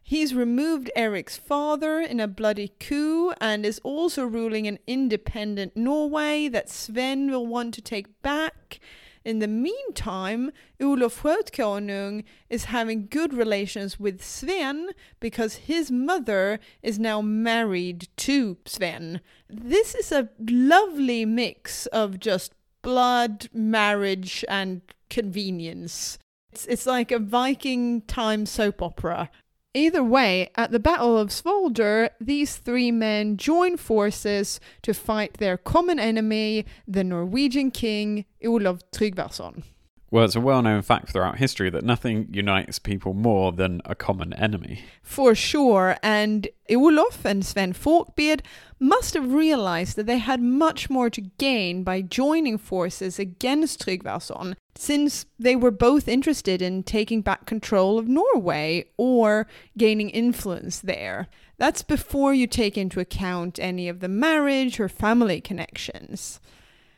He's 0.09 0.37
removed 0.37 0.89
Eric's 0.95 1.37
father 1.37 1.99
in 1.99 2.21
a 2.21 2.29
bloody 2.29 2.69
coup 2.79 3.33
and 3.41 3.67
is 3.67 3.81
also 3.83 4.25
ruling 4.25 4.69
an 4.69 4.79
independent 4.87 5.77
Norway 5.77 6.47
that 6.47 6.71
Sven 6.71 7.29
will 7.29 7.45
want 7.45 7.75
to 7.75 7.83
take 7.83 8.23
back. 8.23 8.79
In 9.25 9.41
the 9.41 9.49
meantime, 9.49 10.53
Olof 10.81 11.25
Skötkonung 11.25 12.23
is 12.49 12.67
having 12.67 13.09
good 13.11 13.35
relations 13.35 13.99
with 13.99 14.23
Sven 14.23 14.91
because 15.19 15.57
his 15.57 15.91
mother 15.91 16.61
is 16.85 17.01
now 17.01 17.21
married 17.21 18.07
to 18.19 18.59
Sven. 18.65 19.21
This 19.51 19.97
is 19.97 20.13
a 20.13 20.29
lovely 20.39 21.25
mix 21.25 21.87
of 21.87 22.21
just 22.21 22.53
blood, 22.81 23.49
marriage, 23.53 24.45
and 24.49 24.83
convenience. 25.11 26.17
It's, 26.53 26.65
it's 26.67 26.87
like 26.87 27.11
a 27.11 27.19
Viking 27.19 28.03
time 28.03 28.47
soap 28.47 28.81
opera 28.81 29.31
Either 29.77 30.03
way, 30.03 30.49
at 30.55 30.71
the 30.71 30.79
Battle 30.79 31.19
of 31.19 31.29
Svolder, 31.29 32.09
these 32.19 32.57
three 32.57 32.91
men 32.91 33.37
join 33.37 33.77
forces 33.77 34.59
to 34.81 34.95
fight 34.95 35.35
their 35.35 35.59
common 35.59 35.99
enemy, 35.99 36.65
the 36.89 37.05
Norwegian 37.05 37.71
king 37.71 38.25
Olav 38.43 38.81
Tryggvason. 38.91 39.65
Well, 40.11 40.25
it's 40.25 40.35
a 40.35 40.41
well 40.41 40.63
known 40.63 40.81
fact 40.81 41.11
throughout 41.11 41.37
history 41.37 41.69
that 41.69 41.85
nothing 41.85 42.29
unites 42.33 42.79
people 42.79 43.13
more 43.13 43.53
than 43.53 43.83
a 43.85 43.95
common 43.95 44.33
enemy. 44.33 44.83
For 45.03 45.35
sure, 45.35 45.99
and 46.03 46.49
Olof 46.71 47.27
and 47.27 47.45
Sven 47.45 47.75
Forkbeard 47.75 48.43
must 48.81 49.13
have 49.13 49.35
realized 49.35 49.97
that 49.97 50.07
they 50.07 50.19
had 50.19 50.41
much 50.41 50.89
more 50.89 51.11
to 51.11 51.21
gain 51.21 51.83
by 51.83 52.01
joining 52.01 52.57
forces 52.57 53.19
against 53.19 53.85
Tryggvason, 53.85 54.55
since 54.79 55.27
they 55.39 55.57
were 55.57 55.71
both 55.71 56.09
interested 56.09 56.61
in 56.63 56.83
taking 56.83 57.23
back 57.23 57.47
control 57.47 57.99
of 57.99 58.09
Norway 58.09 58.85
or 58.97 59.47
gaining 59.77 60.11
influence 60.11 60.81
there. 60.81 61.29
That's 61.59 61.83
before 61.83 62.35
you 62.35 62.47
take 62.47 62.77
into 62.77 63.01
account 63.01 63.59
any 63.59 63.89
of 63.89 64.01
the 64.01 64.09
marriage 64.09 64.79
or 64.79 64.89
family 64.89 65.41
connections. 65.41 66.41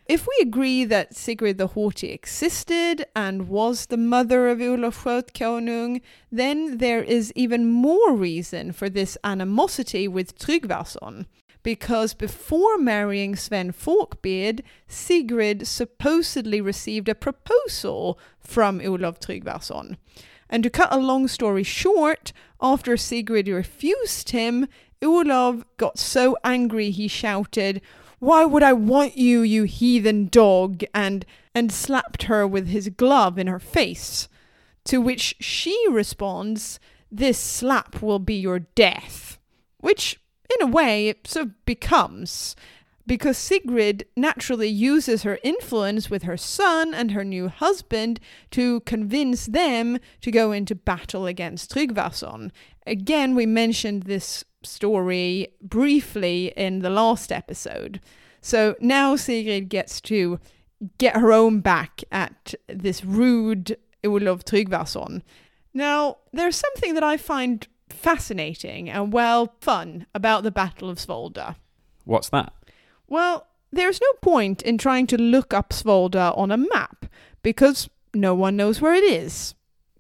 If 0.09 0.27
we 0.27 0.39
agree 0.41 0.85
that 0.87 1.15
Sigrid 1.15 1.59
the 1.59 1.69
Haughty 1.69 2.11
existed 2.13 3.05
and 3.15 3.49
was 3.49 3.87
the 3.87 3.99
mother 3.99 4.49
of 4.49 4.59
Olof 4.59 5.05
Konung, 5.05 6.01
then 6.33 6.79
there 6.79 7.03
is 7.03 7.31
even 7.37 7.71
more 7.71 8.15
reason 8.15 8.73
for 8.73 8.89
this 8.89 9.19
animosity 9.23 10.09
with 10.09 10.39
Tryggvason. 10.39 11.27
Because 11.69 12.15
before 12.15 12.79
marrying 12.79 13.37
Sven 13.37 13.73
Forkbeard, 13.73 14.63
Sigrid 14.87 15.67
supposedly 15.67 16.63
received 16.63 17.11
a 17.11 17.15
proposal 17.15 18.19
from 18.41 18.81
Olof 18.81 19.21
Tryggvason. 19.21 19.99
And 20.49 20.63
to 20.63 20.71
cut 20.71 20.89
a 20.91 20.97
long 20.97 21.29
story 21.29 21.63
short, 21.63 22.33
after 22.59 22.97
Sigrid 22.97 23.49
refused 23.49 24.31
him, 24.31 24.67
Olav 25.03 25.67
got 25.77 25.99
so 25.99 26.39
angry 26.43 26.91
he 26.91 27.07
shouted, 27.07 27.83
why 28.19 28.47
would 28.47 28.63
I 28.63 28.73
want 28.73 29.19
you, 29.19 29.43
you 29.43 29.65
heathen 29.65 30.29
dog? 30.29 30.85
and 30.95 31.27
and 31.55 31.71
slapped 31.71 32.23
her 32.23 32.47
with 32.47 32.69
his 32.69 32.89
glove 32.89 33.39
in 33.39 33.47
her 33.47 33.61
face. 33.61 34.27
To 34.85 35.03
which 35.03 35.37
she 35.39 35.79
responds, 35.91 36.81
This 37.13 37.39
slap 37.39 38.01
will 38.01 38.21
be 38.21 38.37
your 38.37 38.61
death. 38.61 39.39
Which, 39.81 40.19
in 40.55 40.67
a 40.67 40.71
way, 40.71 41.09
it 41.09 41.27
sort 41.27 41.47
of 41.47 41.65
becomes. 41.65 42.57
Because 43.07 43.39
Sigrid 43.39 44.05
naturally 44.17 44.69
uses 44.69 45.23
her 45.23 45.39
influence 45.43 46.11
with 46.11 46.25
her 46.25 46.37
son 46.37 46.93
and 46.93 47.13
her 47.13 47.25
new 47.25 47.49
husband 47.49 48.21
to 48.51 48.81
convince 48.81 49.47
them 49.47 49.99
to 50.21 50.31
go 50.31 50.53
into 50.53 50.75
battle 50.75 51.27
against 51.27 51.73
Tryggvason. 51.73 52.51
Again, 52.87 53.35
we 53.35 53.47
mentioned 53.47 54.03
this 54.03 54.45
story 54.63 55.49
briefly 55.63 56.53
in 56.57 56.81
the 56.81 56.91
last 56.91 57.33
episode. 57.33 58.01
So 58.43 58.77
now 58.79 59.17
Sigrid 59.17 59.71
gets 59.71 60.01
to 60.03 60.39
get 60.99 61.17
her 61.17 61.33
own 61.33 61.61
back 61.61 62.03
at 62.13 62.55
this 62.69 63.05
rude 63.05 63.77
Olof 64.05 64.45
Tryggvason. 64.45 65.23
Now, 65.75 66.19
there's 66.33 66.57
something 66.57 66.95
that 66.95 67.03
I 67.03 67.17
find 67.17 67.67
fascinating 67.93 68.89
and, 68.91 69.13
well, 69.13 69.55
fun 69.61 70.07
about 70.15 70.43
the 70.43 70.51
Battle 70.51 70.91
of 70.91 70.99
Svolder. 70.99 71.57
What's 72.05 72.29
that? 72.31 72.53
Well, 73.07 73.47
there's 73.71 74.01
no 74.01 74.13
point 74.23 74.63
in 74.63 74.79
trying 74.79 75.07
to 75.09 75.21
look 75.21 75.53
up 75.53 75.71
Svolder 75.71 76.37
on 76.37 76.51
a 76.51 76.57
map 76.57 77.07
because 77.43 77.89
no 78.15 78.35
one 78.35 78.57
knows 78.57 78.81
where 78.81 78.95
it 78.95 79.05
is. 79.05 79.55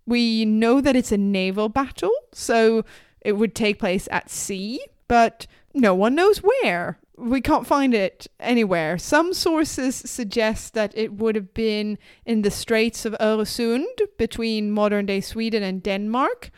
We 0.06 0.44
know 0.44 0.80
that 0.80 0.96
it's 0.96 1.12
a 1.12 1.18
naval 1.18 1.68
battle, 1.68 2.12
so 2.32 2.84
it 3.20 3.32
would 3.32 3.54
take 3.54 3.78
place 3.78 4.08
at 4.10 4.30
sea, 4.30 4.80
but 5.06 5.46
no 5.74 5.94
one 5.94 6.14
knows 6.14 6.38
where. 6.38 6.98
We 7.16 7.40
can't 7.40 7.66
find 7.66 7.94
it 7.94 8.26
anywhere. 8.40 8.96
Some 8.96 9.34
sources 9.34 9.96
suggest 9.96 10.72
that 10.74 10.96
it 10.96 11.14
would 11.14 11.34
have 11.34 11.52
been 11.52 11.98
in 12.24 12.42
the 12.42 12.50
Straits 12.50 13.04
of 13.04 13.16
Öresund 13.20 13.84
between 14.16 14.70
modern 14.70 15.06
day 15.06 15.20
Sweden 15.20 15.62
and 15.62 15.82
Denmark, 15.82 16.50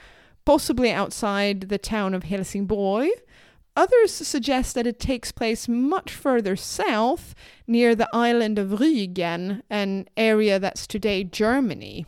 possibly 0.44 0.90
outside 0.90 1.62
the 1.62 1.78
town 1.78 2.14
of 2.14 2.24
Helsingborg. 2.24 3.10
Others 3.76 4.12
suggest 4.12 4.74
that 4.74 4.86
it 4.86 4.98
takes 4.98 5.32
place 5.32 5.68
much 5.68 6.12
further 6.12 6.56
south, 6.56 7.34
near 7.66 7.94
the 7.94 8.08
island 8.12 8.58
of 8.58 8.80
Rügen, 8.80 9.62
an 9.70 10.08
area 10.16 10.58
that's 10.58 10.86
today 10.86 11.24
Germany. 11.24 12.04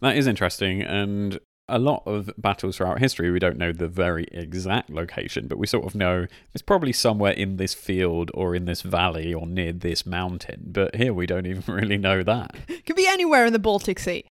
That 0.00 0.16
is 0.16 0.26
interesting, 0.26 0.82
and 0.82 1.38
a 1.68 1.78
lot 1.78 2.02
of 2.06 2.30
battles 2.38 2.76
throughout 2.76 3.00
history, 3.00 3.30
we 3.30 3.38
don't 3.38 3.58
know 3.58 3.72
the 3.72 3.88
very 3.88 4.26
exact 4.30 4.90
location, 4.90 5.48
but 5.48 5.58
we 5.58 5.66
sort 5.66 5.84
of 5.84 5.94
know 5.94 6.26
it's 6.54 6.62
probably 6.62 6.92
somewhere 6.92 7.32
in 7.32 7.56
this 7.56 7.74
field 7.74 8.30
or 8.34 8.54
in 8.54 8.66
this 8.66 8.82
valley 8.82 9.34
or 9.34 9.46
near 9.46 9.72
this 9.72 10.06
mountain. 10.06 10.68
But 10.68 10.94
here 10.94 11.12
we 11.12 11.26
don't 11.26 11.46
even 11.46 11.62
really 11.74 11.98
know 11.98 12.22
that. 12.22 12.54
Could 12.86 12.96
be 12.96 13.08
anywhere 13.08 13.46
in 13.46 13.52
the 13.52 13.58
Baltic 13.58 13.98
Sea. 13.98 14.24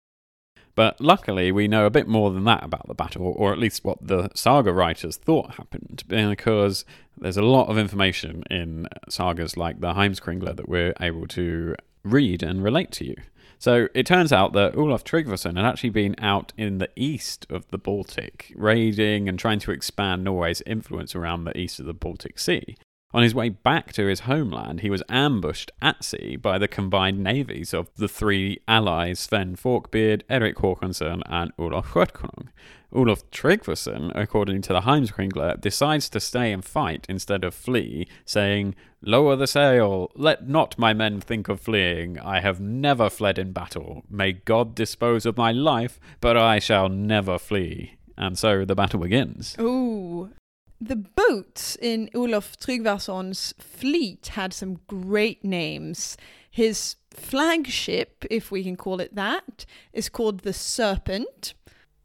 But 0.76 1.00
luckily, 1.00 1.52
we 1.54 1.68
know 1.70 1.86
a 1.86 1.90
bit 1.90 2.08
more 2.08 2.32
than 2.32 2.44
that 2.44 2.64
about 2.64 2.88
the 2.88 2.94
battle, 2.94 3.34
or 3.38 3.54
at 3.54 3.60
least 3.60 3.86
what 3.86 3.98
the 4.06 4.30
saga 4.36 4.74
writers 4.74 5.16
thought 5.16 5.56
happened, 5.56 6.04
because 6.08 6.84
there's 7.18 7.38
a 7.38 7.42
lot 7.42 7.70
of 7.70 7.78
information 7.78 8.44
in 8.52 8.88
sagas 9.08 9.56
like 9.56 9.80
the 9.80 9.94
Heimskringla 9.94 10.56
that 10.58 10.68
we're 10.68 10.94
able 11.00 11.28
to 11.28 11.76
read 12.04 12.44
and 12.44 12.62
relate 12.62 12.92
to 12.92 13.06
you. 13.06 13.16
So 13.58 13.88
it 13.94 14.06
turns 14.06 14.34
out 14.34 14.52
that 14.54 14.76
Olaf 14.76 15.06
Tryggvason 15.06 15.56
had 15.56 15.66
actually 15.66 15.92
been 15.92 16.16
out 16.20 16.52
in 16.58 16.78
the 16.80 16.90
east 16.98 17.48
of 17.50 17.66
the 17.70 17.78
Baltic, 17.78 18.52
raiding 18.56 19.30
and 19.30 19.40
trying 19.40 19.60
to 19.60 19.72
expand 19.72 20.26
Norway's 20.26 20.62
influence 20.66 21.16
around 21.16 21.46
the 21.46 21.58
east 21.58 21.80
of 21.80 21.86
the 21.86 21.94
Baltic 21.94 22.38
Sea. 22.38 22.76
On 23.16 23.24
his 23.24 23.34
way 23.34 23.48
back 23.48 23.94
to 23.94 24.08
his 24.08 24.22
homeland, 24.22 24.82
he 24.82 24.90
was 24.90 25.02
ambushed 25.08 25.72
at 25.82 26.04
sea 26.04 26.36
by 26.36 26.58
the 26.58 26.68
combined 26.68 27.24
navies 27.24 27.74
of 27.74 27.90
the 27.96 28.10
three 28.10 28.60
allies 28.68 29.22
Sven 29.22 29.56
Forkbeard, 29.56 30.26
Erik 30.30 30.58
Håkonsson, 30.58 31.22
and 31.26 31.54
Olof 31.58 31.94
Skötkonung. 31.94 32.50
Olof 32.92 33.32
Tryggvason, 33.32 34.12
according 34.14 34.64
to 34.64 34.74
the 34.74 34.82
Heimskringla, 34.82 35.62
decides 35.62 36.10
to 36.10 36.20
stay 36.20 36.52
and 36.52 36.66
fight 36.66 37.06
instead 37.08 37.46
of 37.46 37.56
flee, 37.56 38.06
saying, 38.26 38.76
Lower 39.02 39.38
the 39.38 39.48
sail, 39.48 40.12
let 40.16 40.50
not 40.50 40.78
my 40.78 40.92
men 40.92 41.22
think 41.22 41.48
of 41.48 41.62
fleeing. 41.62 42.20
I 42.20 42.42
have 42.42 42.60
never 42.60 43.10
fled 43.10 43.40
in 43.40 43.54
battle. 43.54 44.04
May 44.10 44.34
God 44.34 44.76
dispose 44.76 45.26
of 45.26 45.38
my 45.38 45.54
life, 45.54 46.02
but 46.20 46.36
I 46.36 46.60
shall 46.60 46.90
never 46.90 47.40
flee. 47.40 47.96
And 48.18 48.38
so 48.38 48.66
the 48.66 48.76
battle 48.76 49.00
begins. 49.00 49.56
Ooh. 49.58 50.32
The 50.80 50.96
boats 50.96 51.78
in 51.82 52.10
Olof 52.14 52.58
Tryggvason's 52.58 53.54
fleet 53.58 54.28
had 54.34 54.54
some 54.54 54.82
great 54.88 55.44
names. 55.44 56.18
His 56.52 56.96
flagship, 57.12 58.26
if 58.30 58.52
we 58.52 58.64
can 58.64 58.76
call 58.76 59.00
it 59.00 59.16
that, 59.16 59.66
is 59.94 60.10
called 60.10 60.42
the 60.42 60.54
Serpent. 60.54 61.54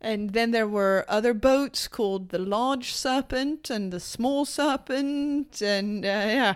And 0.00 0.30
then 0.30 0.52
there 0.52 0.68
were 0.68 1.04
other 1.08 1.34
boats 1.34 1.88
called 1.88 2.30
the 2.30 2.38
Large 2.38 2.92
Serpent 2.94 3.68
and 3.68 3.92
the 3.92 4.00
Small 4.00 4.44
Serpent, 4.46 5.60
and 5.60 6.04
uh, 6.04 6.08
yeah, 6.08 6.54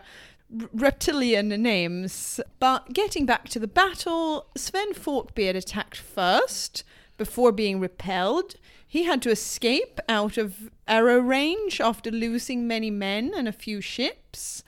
reptilian 0.73 1.49
names. 1.49 2.41
But 2.59 2.95
getting 2.95 3.27
back 3.27 3.49
to 3.51 3.59
the 3.59 3.69
battle, 3.69 4.47
Sven 4.57 4.95
Forkbeard 4.95 5.57
attacked 5.57 5.99
first 5.99 6.85
before 7.19 7.53
being 7.53 7.81
repelled. 7.81 8.55
He 8.95 9.03
had 9.03 9.23
to 9.23 9.31
escape 9.31 9.99
out 10.09 10.39
of 10.39 10.71
arrow 10.87 11.19
range 11.19 11.81
after 11.81 12.13
losing 12.13 12.69
many 12.69 12.93
men 12.93 13.33
and 13.37 13.49
a 13.49 13.53
few 13.53 13.81
ships. 13.81 14.63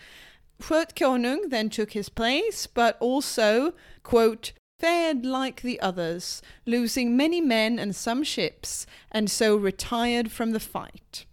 Skötkonung 0.61 1.50
then 1.50 1.71
took 1.71 1.92
his 1.92 2.09
place, 2.09 2.66
but 2.66 2.97
also, 2.99 3.73
quote, 4.02 4.50
fared 4.80 5.25
like 5.25 5.62
the 5.62 5.78
others, 5.78 6.42
losing 6.66 7.16
many 7.16 7.40
men 7.40 7.78
and 7.78 7.95
some 7.95 8.25
ships, 8.25 8.85
and 9.12 9.30
so 9.30 9.54
retired 9.54 10.33
from 10.33 10.50
the 10.50 10.59
fight. 10.59 11.25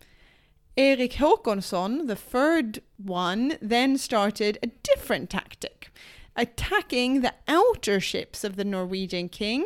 Erik 0.77 1.13
Håkonsson, 1.13 2.05
the 2.05 2.15
third 2.15 2.83
one, 2.97 3.57
then 3.59 3.97
started 3.97 4.59
a 4.61 4.67
different 4.67 5.31
tactic, 5.31 5.89
attacking 6.35 7.21
the 7.21 7.33
outer 7.47 7.99
ships 7.99 8.43
of 8.43 8.55
the 8.55 8.63
Norwegian 8.63 9.29
king, 9.29 9.65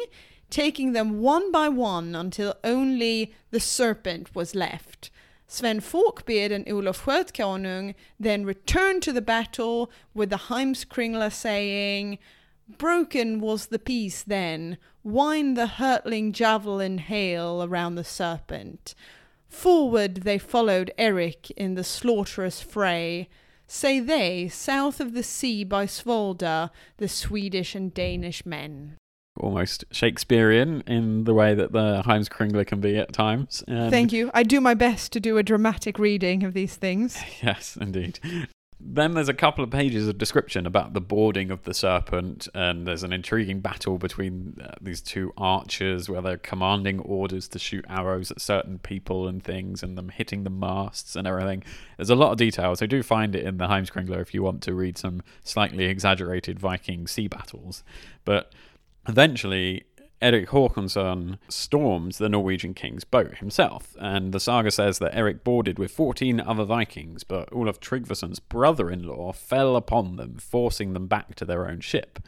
taking 0.49 0.93
them 0.93 1.21
one 1.21 1.51
by 1.51 1.69
one 1.69 2.15
until 2.15 2.55
only 2.63 3.33
the 3.51 3.59
serpent 3.59 4.33
was 4.35 4.55
left. 4.55 5.09
Sven 5.47 5.79
Forkbeard 5.79 6.51
and 6.51 6.67
Olof 6.69 7.05
Skötkonung 7.05 7.95
then 8.19 8.45
returned 8.45 9.01
to 9.03 9.13
the 9.13 9.21
battle 9.21 9.89
with 10.13 10.29
the 10.29 10.49
Heimskringla 10.49 11.31
saying, 11.31 12.19
Broken 12.77 13.39
was 13.39 13.67
the 13.67 13.79
peace 13.79 14.23
then, 14.23 14.77
wind 15.03 15.55
the 15.55 15.67
hurtling 15.67 16.33
javelin 16.33 16.97
hail 16.97 17.63
around 17.63 17.95
the 17.95 18.03
serpent. 18.03 18.93
Forward 19.47 20.17
they 20.17 20.37
followed 20.37 20.91
Eric 20.97 21.49
in 21.51 21.75
the 21.75 21.83
slaughterous 21.83 22.61
fray, 22.61 23.29
say 23.67 24.01
they, 24.01 24.49
south 24.49 24.99
of 24.99 25.13
the 25.13 25.23
sea 25.23 25.63
by 25.63 25.85
Svolda, 25.85 26.71
the 26.97 27.07
Swedish 27.07 27.73
and 27.73 27.93
Danish 27.93 28.45
men. 28.45 28.97
Almost 29.39 29.85
Shakespearean 29.91 30.83
in 30.87 31.23
the 31.23 31.33
way 31.33 31.53
that 31.53 31.71
the 31.71 32.03
Heimskringla 32.05 32.67
can 32.67 32.79
be 32.79 32.97
at 32.97 33.13
times. 33.13 33.63
And 33.67 33.91
Thank 33.91 34.11
you. 34.11 34.31
I 34.33 34.43
do 34.43 34.61
my 34.61 34.73
best 34.73 35.11
to 35.13 35.19
do 35.19 35.37
a 35.37 35.43
dramatic 35.43 35.99
reading 35.99 36.43
of 36.43 36.53
these 36.53 36.75
things. 36.75 37.17
Yes, 37.43 37.77
indeed. 37.79 38.19
Then 38.79 39.15
there's 39.15 39.29
a 39.29 39.33
couple 39.33 39.63
of 39.63 39.71
pages 39.71 40.07
of 40.07 40.19
description 40.19 40.67
about 40.67 40.93
the 40.93 41.01
boarding 41.01 41.49
of 41.49 41.63
the 41.63 41.73
serpent, 41.73 42.47
and 42.53 42.85
there's 42.85 43.01
an 43.01 43.11
intriguing 43.11 43.59
battle 43.59 43.97
between 43.97 44.55
uh, 44.63 44.73
these 44.79 45.01
two 45.01 45.33
archers 45.35 46.09
where 46.09 46.21
they're 46.21 46.37
commanding 46.37 46.99
orders 46.99 47.47
to 47.49 47.59
shoot 47.59 47.85
arrows 47.89 48.29
at 48.29 48.39
certain 48.39 48.77
people 48.77 49.27
and 49.27 49.43
things, 49.43 49.81
and 49.81 49.97
them 49.97 50.09
hitting 50.09 50.43
the 50.43 50.51
masts 50.51 51.15
and 51.15 51.27
everything. 51.27 51.63
There's 51.97 52.11
a 52.11 52.15
lot 52.15 52.31
of 52.31 52.37
detail, 52.37 52.75
so 52.75 52.85
do 52.85 53.01
find 53.01 53.35
it 53.35 53.45
in 53.45 53.57
the 53.57 53.67
Heimskringla 53.67 54.21
if 54.21 54.33
you 54.33 54.43
want 54.43 54.61
to 54.63 54.75
read 54.75 54.97
some 54.97 55.23
slightly 55.43 55.85
exaggerated 55.85 56.59
Viking 56.59 57.07
sea 57.07 57.27
battles. 57.27 57.83
But 58.25 58.53
eventually, 59.07 59.83
Eric 60.19 60.49
Håkonsson 60.49 61.37
storms 61.47 62.17
the 62.17 62.27
Norwegian 62.27 62.73
king's 62.73 63.03
boat 63.03 63.37
himself, 63.37 63.95
and 63.99 64.33
the 64.33 64.39
saga 64.39 64.71
says 64.71 64.97
that 64.99 65.15
Eric 65.15 65.43
boarded 65.43 65.77
with 65.77 65.91
14 65.91 66.39
other 66.39 66.63
Vikings, 66.65 67.23
but 67.23 67.49
Olaf 67.51 67.79
Tryggvason's 67.79 68.39
brother 68.39 68.89
in 68.89 69.03
law 69.03 69.31
fell 69.31 69.75
upon 69.75 70.15
them, 70.15 70.37
forcing 70.39 70.93
them 70.93 71.05
back 71.05 71.35
to 71.35 71.45
their 71.45 71.67
own 71.67 71.81
ship. 71.81 72.19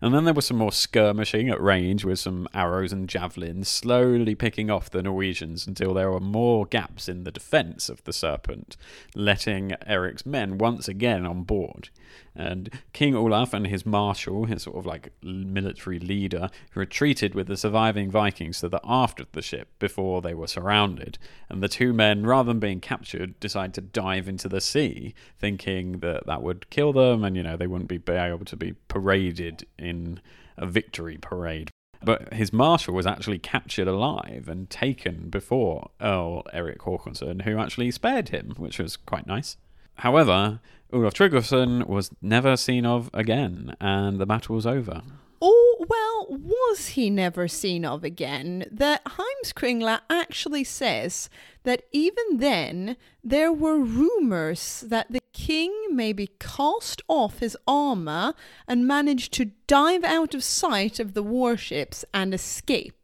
And 0.00 0.14
then 0.14 0.24
there 0.24 0.34
was 0.34 0.46
some 0.46 0.58
more 0.58 0.72
skirmishing 0.72 1.48
at 1.48 1.60
range 1.60 2.04
with 2.04 2.20
some 2.20 2.48
arrows 2.54 2.92
and 2.92 3.08
javelins, 3.08 3.68
slowly 3.68 4.34
picking 4.34 4.70
off 4.70 4.90
the 4.90 5.02
Norwegians 5.02 5.66
until 5.66 5.94
there 5.94 6.10
were 6.10 6.20
more 6.20 6.66
gaps 6.66 7.08
in 7.08 7.24
the 7.24 7.32
defence 7.32 7.88
of 7.88 8.02
the 8.04 8.12
Serpent, 8.12 8.76
letting 9.14 9.74
Eric's 9.86 10.24
men 10.24 10.58
once 10.58 10.86
again 10.86 11.26
on 11.26 11.42
board. 11.42 11.90
And 12.38 12.70
King 12.92 13.16
Olaf 13.16 13.52
and 13.52 13.66
his 13.66 13.84
marshal, 13.84 14.44
his 14.44 14.62
sort 14.62 14.76
of 14.76 14.86
like 14.86 15.12
military 15.22 15.98
leader, 15.98 16.48
retreated 16.74 17.34
with 17.34 17.48
the 17.48 17.56
surviving 17.56 18.10
Vikings 18.10 18.60
to 18.60 18.68
the 18.68 18.80
aft 18.84 19.18
of 19.18 19.30
the 19.32 19.42
ship 19.42 19.68
before 19.80 20.22
they 20.22 20.34
were 20.34 20.46
surrounded. 20.46 21.18
And 21.48 21.62
the 21.62 21.68
two 21.68 21.92
men, 21.92 22.24
rather 22.24 22.46
than 22.46 22.60
being 22.60 22.80
captured, 22.80 23.40
decide 23.40 23.74
to 23.74 23.80
dive 23.80 24.28
into 24.28 24.48
the 24.48 24.60
sea, 24.60 25.14
thinking 25.38 25.98
that 25.98 26.26
that 26.26 26.42
would 26.42 26.70
kill 26.70 26.92
them 26.92 27.24
and, 27.24 27.36
you 27.36 27.42
know, 27.42 27.56
they 27.56 27.66
wouldn't 27.66 27.88
be 27.88 28.00
able 28.12 28.44
to 28.44 28.56
be 28.56 28.74
paraded 28.86 29.66
in 29.76 30.20
a 30.56 30.64
victory 30.64 31.18
parade. 31.20 31.70
But 32.04 32.32
his 32.32 32.52
marshal 32.52 32.94
was 32.94 33.08
actually 33.08 33.40
captured 33.40 33.88
alive 33.88 34.48
and 34.48 34.70
taken 34.70 35.28
before 35.30 35.90
Earl 36.00 36.44
Eric 36.52 36.82
Håkonsson, 36.82 37.42
who 37.42 37.58
actually 37.58 37.90
spared 37.90 38.28
him, 38.28 38.54
which 38.56 38.78
was 38.78 38.96
quite 38.96 39.26
nice. 39.26 39.56
However, 39.96 40.60
Olaf 40.90 41.12
Tryggvason 41.12 41.86
was 41.86 42.10
never 42.22 42.56
seen 42.56 42.86
of 42.86 43.10
again, 43.12 43.74
and 43.78 44.18
the 44.18 44.24
battle 44.24 44.54
was 44.54 44.66
over. 44.66 45.02
Oh, 45.40 45.84
well, 45.86 46.38
was 46.40 46.88
he 46.88 47.10
never 47.10 47.46
seen 47.46 47.84
of 47.84 48.04
again? 48.04 48.64
The 48.72 49.00
Heimskringla 49.06 50.00
actually 50.08 50.64
says 50.64 51.28
that 51.64 51.82
even 51.92 52.38
then 52.38 52.96
there 53.22 53.52
were 53.52 53.78
rumors 53.78 54.82
that 54.86 55.12
the 55.12 55.20
king 55.34 55.72
maybe 55.90 56.30
cast 56.40 57.02
off 57.06 57.40
his 57.40 57.56
armor 57.66 58.32
and 58.66 58.86
managed 58.86 59.34
to 59.34 59.52
dive 59.66 60.04
out 60.04 60.34
of 60.34 60.42
sight 60.42 60.98
of 60.98 61.12
the 61.12 61.22
warships 61.22 62.04
and 62.14 62.32
escape. 62.32 62.97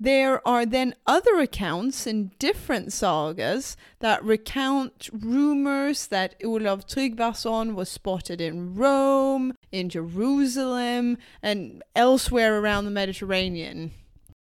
There 0.00 0.46
are 0.46 0.64
then 0.64 0.94
other 1.06 1.40
accounts 1.40 2.06
in 2.06 2.30
different 2.38 2.92
sagas 2.92 3.76
that 3.98 4.22
recount 4.22 5.08
rumors 5.12 6.06
that 6.06 6.36
Olav 6.44 6.86
Tryggvason 6.86 7.74
was 7.74 7.88
spotted 7.88 8.40
in 8.40 8.76
Rome, 8.76 9.54
in 9.72 9.88
Jerusalem, 9.88 11.18
and 11.42 11.82
elsewhere 11.96 12.60
around 12.60 12.84
the 12.84 12.92
Mediterranean. 12.92 13.90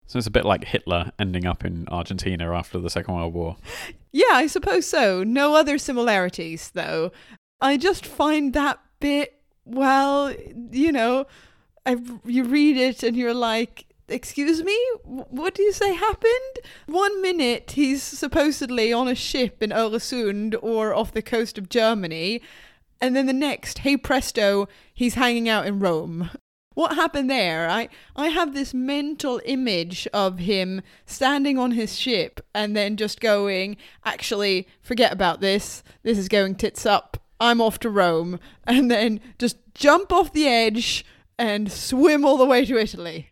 So 0.06 0.18
it's 0.18 0.28
a 0.28 0.32
bit 0.32 0.46
like 0.46 0.66
Hitler 0.66 1.12
ending 1.18 1.46
up 1.46 1.64
in 1.64 1.88
Argentina 1.90 2.54
after 2.54 2.80
the 2.80 2.90
Second 2.90 3.16
World 3.16 3.34
War. 3.34 3.58
Yeah, 4.12 4.34
I 4.34 4.48
suppose 4.48 4.86
so. 4.86 5.24
No 5.24 5.56
other 5.56 5.78
similarities, 5.78 6.72
though. 6.72 7.12
I 7.62 7.78
just 7.78 8.06
find 8.06 8.54
that 8.54 8.80
bit, 9.00 9.42
well, 9.66 10.34
you 10.72 10.92
know, 10.92 11.26
I, 11.86 11.98
you 12.26 12.44
read 12.44 12.78
it 12.78 13.04
and 13.04 13.16
you're 13.16 13.34
like, 13.34 13.86
excuse 14.08 14.64
me? 14.64 14.78
What 15.04 15.54
do 15.54 15.64
you 15.64 15.72
say 15.72 15.94
happened? 15.94 16.60
One 16.86 17.22
minute 17.22 17.72
he's 17.72 18.02
supposedly 18.02 18.94
on 18.94 19.08
a 19.08 19.16
ship 19.16 19.62
in 19.62 19.72
Öresund 19.72 20.56
or 20.62 20.94
off 20.94 21.12
the 21.12 21.22
coast 21.22 21.58
of 21.58 21.70
Germany 21.70 22.42
and 23.02 23.16
then 23.16 23.26
the 23.26 23.34
next 23.34 23.80
hey 23.80 23.98
presto 23.98 24.68
he's 24.94 25.16
hanging 25.16 25.50
out 25.50 25.68
in 25.68 25.80
Rome. 25.80 26.30
What 26.74 26.96
happened 26.96 27.30
there? 27.30 27.70
I 27.70 27.90
i 28.16 28.28
have 28.28 28.54
this 28.54 28.74
mental 28.74 29.42
image 29.46 30.08
of 30.14 30.40
him 30.40 30.82
standing 31.06 31.58
on 31.58 31.72
his 31.72 31.98
ship 31.98 32.40
and 32.54 32.76
then 32.76 32.98
just 32.98 33.20
going 33.20 33.78
actually 34.06 34.68
forget 34.82 35.12
about 35.12 35.42
this. 35.42 35.84
This 36.04 36.18
is 36.18 36.30
going 36.30 36.56
tits 36.56 36.86
up. 36.86 37.18
I'm 37.40 37.62
off 37.62 37.80
to 37.80 37.90
rome. 37.90 38.40
And 38.68 38.92
then 38.92 39.22
just 39.38 39.58
jump 39.74 40.12
off 40.12 40.34
the 40.34 40.48
edge 40.48 41.06
and 41.38 41.72
swim 41.72 42.26
all 42.26 42.38
the 42.38 42.46
way 42.46 42.66
to 42.66 42.78
italy 42.78 43.32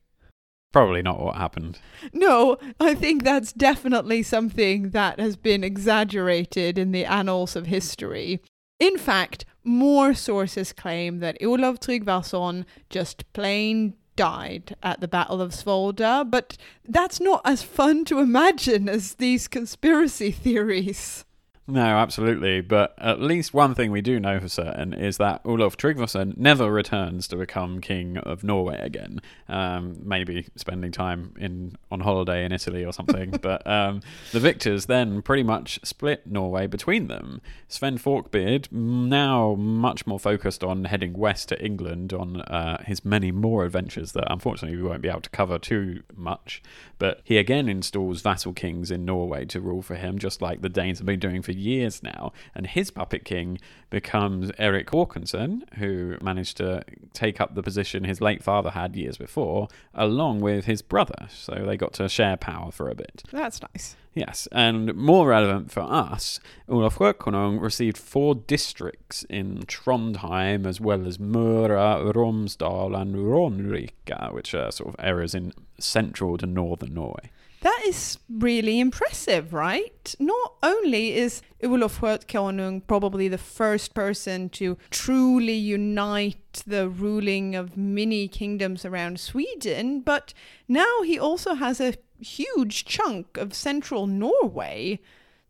Probably 0.76 1.02
not 1.02 1.22
what 1.22 1.38
happened. 1.38 1.80
No, 2.12 2.58
I 2.82 2.96
think 2.96 3.24
that's 3.24 3.54
definitely 3.54 4.22
something 4.22 4.90
that 4.90 5.22
has 5.22 5.38
been 5.38 5.64
exaggerated 5.64 6.78
in 6.78 6.92
the 6.92 7.06
annals 7.06 7.56
of 7.56 7.68
history. 7.68 8.42
In 8.78 8.98
fact, 8.98 9.46
more 9.64 10.14
sources 10.14 10.74
claim 10.74 11.20
that 11.20 11.38
Olav 11.42 11.80
Tryggvason 11.80 12.66
just 12.90 13.24
plain 13.32 13.94
died 14.18 14.76
at 14.84 15.00
the 15.00 15.08
Battle 15.08 15.42
of 15.42 15.52
Svolda, 15.52 16.30
but 16.30 16.58
that's 16.84 17.22
not 17.22 17.40
as 17.46 17.64
fun 17.64 18.04
to 18.04 18.20
imagine 18.20 18.90
as 18.90 19.14
these 19.14 19.48
conspiracy 19.48 20.30
theories. 20.32 21.24
No, 21.68 21.82
absolutely. 21.82 22.62
But 22.62 22.94
at 23.00 23.20
least 23.20 23.52
one 23.52 23.74
thing 23.74 23.92
we 23.92 24.02
do 24.02 24.20
know 24.20 24.40
for 24.40 24.48
certain 24.48 24.94
is 24.94 25.18
that 25.18 25.42
Olaf 25.44 25.76
Tryggvason 25.78 26.38
never 26.38 26.72
returns 26.72 27.28
to 27.30 27.38
become 27.38 27.82
king 27.82 28.18
of 28.18 28.44
Norway 28.44 28.80
again. 28.80 29.20
Um, 29.50 29.98
maybe 30.04 30.46
spending 30.56 30.92
time 30.92 31.34
in 31.40 31.76
on 31.90 32.02
holiday 32.02 32.46
in 32.46 32.52
Italy 32.52 32.86
or 32.86 32.94
something. 32.94 33.32
but 33.42 33.66
um, 33.66 34.02
the 34.32 34.40
victors 34.40 34.86
then 34.86 35.24
pretty 35.24 35.42
much 35.42 35.80
split 35.84 36.28
Norway 36.28 36.68
between 36.68 37.08
them. 37.08 37.42
Sven 37.68 37.98
Forkbeard, 37.98 38.72
now 38.72 39.56
much 39.56 40.06
more 40.06 40.20
focused 40.20 40.64
on 40.64 40.86
heading 40.86 41.14
west 41.14 41.50
to 41.50 41.66
England 41.66 42.14
on 42.14 42.42
uh, 42.42 42.84
his 42.86 43.04
many 43.04 43.32
more 43.32 43.66
adventures 43.66 44.12
that 44.12 44.32
unfortunately 44.32 44.78
we 44.78 44.88
won't 44.88 45.02
be 45.02 45.10
able 45.10 45.22
to 45.22 45.32
cover 45.32 45.58
too 45.58 46.04
much. 46.16 46.62
But 47.00 47.22
he 47.24 47.40
again 47.40 47.68
installs 47.68 48.22
vassal 48.22 48.54
kings 48.54 48.92
in 48.92 49.04
Norway 49.04 49.46
to 49.46 49.60
rule 49.60 49.82
for 49.82 49.96
him, 49.96 50.20
just 50.20 50.44
like 50.44 50.62
the 50.62 50.70
Danes 50.70 51.00
have 51.00 51.08
been 51.08 51.20
doing 51.20 51.42
for 51.42 51.55
years 51.56 52.04
now. 52.04 52.32
And 52.54 52.68
his 52.68 52.92
puppet 52.92 53.26
king 53.26 53.60
becomes 53.90 54.52
Eric 54.58 54.88
Håkonsson, 54.88 55.62
who 55.76 56.18
managed 56.22 56.58
to 56.58 56.84
take 57.14 57.40
up 57.40 57.56
the 57.56 57.64
position 57.64 58.04
his 58.04 58.22
late 58.22 58.44
father 58.44 58.72
had 58.72 58.96
years 58.96 59.18
before, 59.18 59.68
along 59.94 60.42
with 60.42 60.66
his 60.66 60.82
brother. 60.82 61.28
So 61.30 61.64
they 61.66 61.78
got 61.78 61.94
to 61.94 62.10
share 62.10 62.38
power 62.38 62.72
for 62.72 62.90
a 62.90 62.96
bit. 62.96 63.24
That's 63.32 63.62
nice. 63.62 63.96
Yes, 64.16 64.48
and 64.54 64.96
more 64.96 65.28
relevant 65.28 65.72
for 65.72 65.82
us, 65.82 66.40
Olaf 66.70 67.00
Skötkonung 67.00 67.60
received 67.60 67.98
four 67.98 68.34
districts 68.34 69.26
in 69.30 69.64
Trondheim, 69.64 70.66
as 70.66 70.80
well 70.80 71.06
as 71.06 71.18
Møre, 71.18 72.14
Romsdal, 72.14 72.98
and 72.98 73.16
Romerike, 73.18 74.34
which 74.34 74.54
are 74.54 74.72
sort 74.72 74.88
of 74.88 74.96
areas 75.06 75.36
in 75.36 75.52
central 75.82 76.38
to 76.38 76.46
northern 76.46 76.94
Norway. 76.94 77.30
That 77.62 77.82
is 77.86 78.20
really 78.30 78.80
impressive, 78.80 79.54
right? 79.54 80.16
Not 80.20 80.54
only 80.62 81.14
is 81.16 81.42
Olof 81.64 82.00
Konung 82.00 82.82
probably 82.86 83.28
the 83.28 83.38
first 83.38 83.94
person 83.94 84.50
to 84.50 84.78
truly 84.92 85.56
unite 85.56 86.64
the 86.68 86.88
ruling 86.90 87.56
of 87.56 87.76
many 87.76 88.28
kingdoms 88.28 88.86
around 88.86 89.20
Sweden, 89.20 90.02
but 90.02 90.34
now 90.68 91.02
he 91.04 91.18
also 91.18 91.56
has 91.56 91.82
a 91.82 91.96
huge 92.20 92.86
chunk 92.86 93.38
of 93.38 93.54
central 93.54 94.08
Norway. 94.08 95.00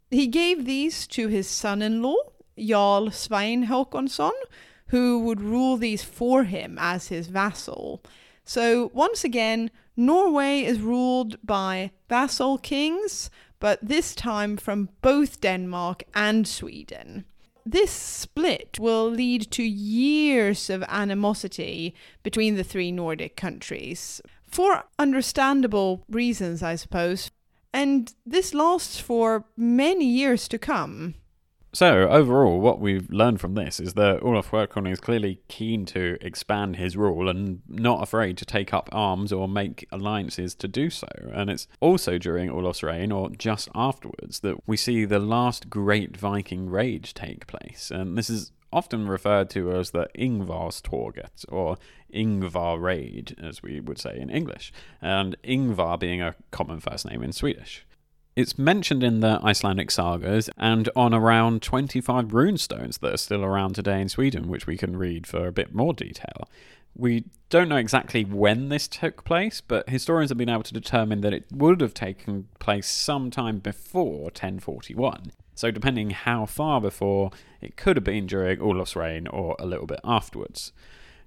He 0.10 0.28
gave 0.28 0.66
these 0.66 1.08
to 1.08 1.28
his 1.28 1.48
son 1.48 1.82
in 1.82 2.02
law, 2.02 2.18
Jarl 2.58 3.12
Svein 3.12 3.68
Håkonsson, 3.68 4.32
who 4.88 5.20
would 5.20 5.42
rule 5.42 5.78
these 5.78 6.04
for 6.04 6.44
him 6.44 6.78
as 6.80 7.08
his 7.08 7.28
vassal. 7.28 8.02
So, 8.44 8.92
once 8.94 9.24
again, 9.24 9.72
Norway 9.98 10.62
is 10.62 10.82
ruled 10.82 11.38
by 11.46 11.92
vassal 12.10 12.58
kings, 12.58 13.30
but 13.60 13.80
this 13.82 14.14
time 14.14 14.58
from 14.58 14.90
both 15.02 15.42
Denmark 15.42 16.04
and 16.14 16.48
Sweden. 16.48 17.26
This 17.66 17.92
split 17.92 18.78
will 18.80 19.10
lead 19.10 19.50
to 19.52 19.64
years 19.64 20.70
of 20.70 20.84
animosity 20.88 21.96
between 22.22 22.56
the 22.56 22.64
three 22.64 22.92
Nordic 22.92 23.36
countries, 23.36 24.22
for 24.46 24.84
understandable 25.00 26.04
reasons, 26.10 26.62
I 26.62 26.76
suppose. 26.76 27.32
And 27.74 28.14
this 28.26 28.54
lasts 28.54 29.00
for 29.00 29.46
many 29.58 30.06
years 30.06 30.48
to 30.50 30.60
come. 30.60 31.16
So, 31.76 32.08
overall, 32.08 32.62
what 32.62 32.80
we've 32.80 33.12
learned 33.12 33.42
from 33.42 33.56
this 33.56 33.82
is 33.82 33.96
that 33.96 34.24
Olaf 34.24 34.52
Håkon 34.52 34.90
is 34.90 35.02
clearly 35.02 35.42
keen 35.50 35.86
to 35.88 36.18
expand 36.22 36.78
his 36.78 36.96
rule 36.96 37.28
and 37.28 37.64
not 37.68 38.02
afraid 38.02 38.38
to 38.38 38.46
take 38.46 38.74
up 38.74 38.88
arms 38.94 39.34
or 39.34 39.50
make 39.50 39.86
alliances 39.92 40.56
to 40.56 40.70
do 40.70 40.90
so. 40.90 41.10
And 41.34 41.50
it's 41.50 41.68
also 41.82 42.18
during 42.18 42.50
Olaf's 42.50 42.82
reign, 42.82 43.12
or 43.12 43.30
just 43.30 43.68
afterwards, 43.76 44.40
that 44.40 44.66
we 44.66 44.78
see 44.78 45.04
the 45.04 45.20
last 45.20 45.70
great 45.70 46.16
Viking 46.16 46.70
raid 46.70 47.12
take 47.14 47.46
place. 47.46 47.92
And 47.92 48.18
this 48.18 48.30
is 48.30 48.54
often 48.72 49.10
referred 49.10 49.50
to 49.50 49.74
as 49.74 49.92
the 49.92 50.08
Ingvarståget, 50.18 51.44
or 51.50 51.78
Ingvar 52.14 52.82
raid, 52.82 53.36
as 53.44 53.62
we 53.62 53.82
would 53.82 54.00
say 54.00 54.18
in 54.18 54.30
English, 54.30 54.72
and 55.02 55.36
Ingvar 55.44 56.00
being 56.00 56.22
a 56.22 56.36
common 56.52 56.80
first 56.80 57.06
name 57.06 57.22
in 57.22 57.34
Swedish. 57.34 57.86
It's 58.36 58.58
mentioned 58.58 59.02
in 59.02 59.22
the 59.22 59.40
Icelandic 59.42 59.90
sagas 59.90 60.50
and 60.58 60.90
on 60.94 61.14
around 61.14 61.62
25 61.62 62.26
runestones 62.34 63.00
that 63.00 63.14
are 63.14 63.18
still 63.18 63.46
around 63.46 63.76
today 63.76 64.02
in 64.02 64.10
Sweden, 64.10 64.50
which 64.50 64.68
we 64.68 64.76
can 64.76 64.98
read 64.98 65.26
for 65.26 65.48
a 65.48 65.54
bit 65.54 65.74
more 65.74 65.94
detail. 65.94 66.50
We 66.98 67.28
don't 67.50 67.70
know 67.70 67.78
exactly 67.78 68.26
when 68.26 68.68
this 68.68 68.90
took 68.90 69.24
place, 69.24 69.62
but 69.62 69.88
historians 69.88 70.32
have 70.32 70.38
been 70.38 70.50
able 70.50 70.64
to 70.64 70.74
determine 70.74 71.22
that 71.22 71.34
it 71.34 71.46
would 71.50 71.80
have 71.80 71.94
taken 71.94 72.50
place 72.60 72.90
sometime 72.90 73.60
before 73.60 74.24
1041. 74.24 75.32
So, 75.54 75.72
depending 75.72 76.10
how 76.10 76.46
far 76.46 76.82
before, 76.82 77.32
it 77.62 77.78
could 77.78 77.96
have 77.96 78.04
been 78.04 78.28
during 78.28 78.60
Olaf's 78.60 78.98
reign 78.98 79.28
or 79.28 79.56
a 79.60 79.66
little 79.66 79.88
bit 79.88 80.02
afterwards. 80.04 80.74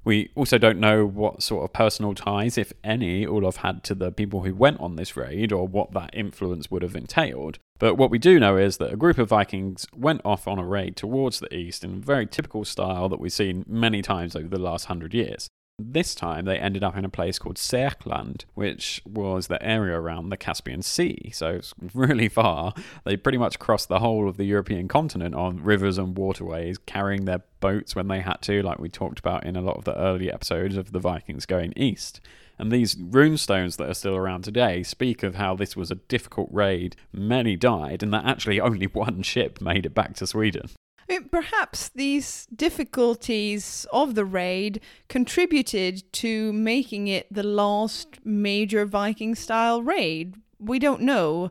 We 0.04 0.30
also 0.34 0.58
don't 0.58 0.78
know 0.78 1.04
what 1.06 1.42
sort 1.42 1.64
of 1.64 1.72
personal 1.72 2.14
ties, 2.14 2.56
if 2.56 2.72
any, 2.82 3.26
Olaf 3.26 3.56
had 3.56 3.82
to 3.84 3.94
the 3.94 4.10
people 4.10 4.42
who 4.42 4.54
went 4.54 4.80
on 4.80 4.96
this 4.96 5.16
raid 5.16 5.52
or 5.52 5.66
what 5.66 5.92
that 5.92 6.10
influence 6.12 6.70
would 6.70 6.82
have 6.82 6.96
entailed. 6.96 7.58
But 7.78 7.96
what 7.96 8.10
we 8.10 8.18
do 8.18 8.40
know 8.40 8.56
is 8.56 8.78
that 8.78 8.92
a 8.92 8.96
group 8.96 9.18
of 9.18 9.28
Vikings 9.28 9.86
went 9.94 10.20
off 10.24 10.48
on 10.48 10.58
a 10.58 10.64
raid 10.64 10.96
towards 10.96 11.40
the 11.40 11.54
east 11.54 11.84
in 11.84 11.94
a 11.94 11.96
very 11.96 12.26
typical 12.26 12.64
style 12.64 13.08
that 13.08 13.20
we've 13.20 13.32
seen 13.32 13.64
many 13.68 14.02
times 14.02 14.34
over 14.34 14.48
the 14.48 14.58
last 14.58 14.86
hundred 14.86 15.14
years. 15.14 15.48
This 15.80 16.16
time 16.16 16.44
they 16.44 16.58
ended 16.58 16.82
up 16.82 16.96
in 16.96 17.04
a 17.04 17.08
place 17.08 17.38
called 17.38 17.54
Serkland, 17.54 18.44
which 18.54 19.00
was 19.06 19.46
the 19.46 19.62
area 19.64 19.96
around 19.96 20.28
the 20.28 20.36
Caspian 20.36 20.82
Sea. 20.82 21.30
So 21.32 21.50
it's 21.50 21.72
really 21.94 22.28
far. 22.28 22.74
They 23.04 23.16
pretty 23.16 23.38
much 23.38 23.60
crossed 23.60 23.88
the 23.88 24.00
whole 24.00 24.28
of 24.28 24.38
the 24.38 24.44
European 24.44 24.88
continent 24.88 25.36
on 25.36 25.62
rivers 25.62 25.96
and 25.96 26.18
waterways, 26.18 26.78
carrying 26.78 27.26
their 27.26 27.44
boats 27.60 27.94
when 27.94 28.08
they 28.08 28.20
had 28.20 28.42
to, 28.42 28.60
like 28.60 28.80
we 28.80 28.88
talked 28.88 29.20
about 29.20 29.46
in 29.46 29.54
a 29.54 29.60
lot 29.60 29.76
of 29.76 29.84
the 29.84 29.96
early 29.96 30.32
episodes 30.32 30.76
of 30.76 30.90
the 30.90 30.98
Vikings 30.98 31.46
going 31.46 31.72
east. 31.76 32.20
And 32.58 32.72
these 32.72 32.96
runestones 32.96 33.76
that 33.76 33.88
are 33.88 33.94
still 33.94 34.16
around 34.16 34.42
today 34.42 34.82
speak 34.82 35.22
of 35.22 35.36
how 35.36 35.54
this 35.54 35.76
was 35.76 35.92
a 35.92 35.96
difficult 35.96 36.48
raid, 36.50 36.96
many 37.12 37.54
died, 37.54 38.02
and 38.02 38.12
that 38.12 38.24
actually 38.24 38.60
only 38.60 38.86
one 38.92 39.22
ship 39.22 39.60
made 39.60 39.86
it 39.86 39.94
back 39.94 40.14
to 40.16 40.26
Sweden. 40.26 40.70
I 41.08 41.14
mean, 41.14 41.28
perhaps 41.30 41.88
these 41.88 42.46
difficulties 42.54 43.86
of 43.92 44.14
the 44.14 44.26
raid 44.26 44.80
contributed 45.08 46.12
to 46.14 46.52
making 46.52 47.08
it 47.08 47.32
the 47.32 47.42
last 47.42 48.18
major 48.24 48.84
Viking 48.84 49.34
style 49.34 49.82
raid. 49.82 50.36
We 50.58 50.78
don't 50.78 51.00
know. 51.00 51.50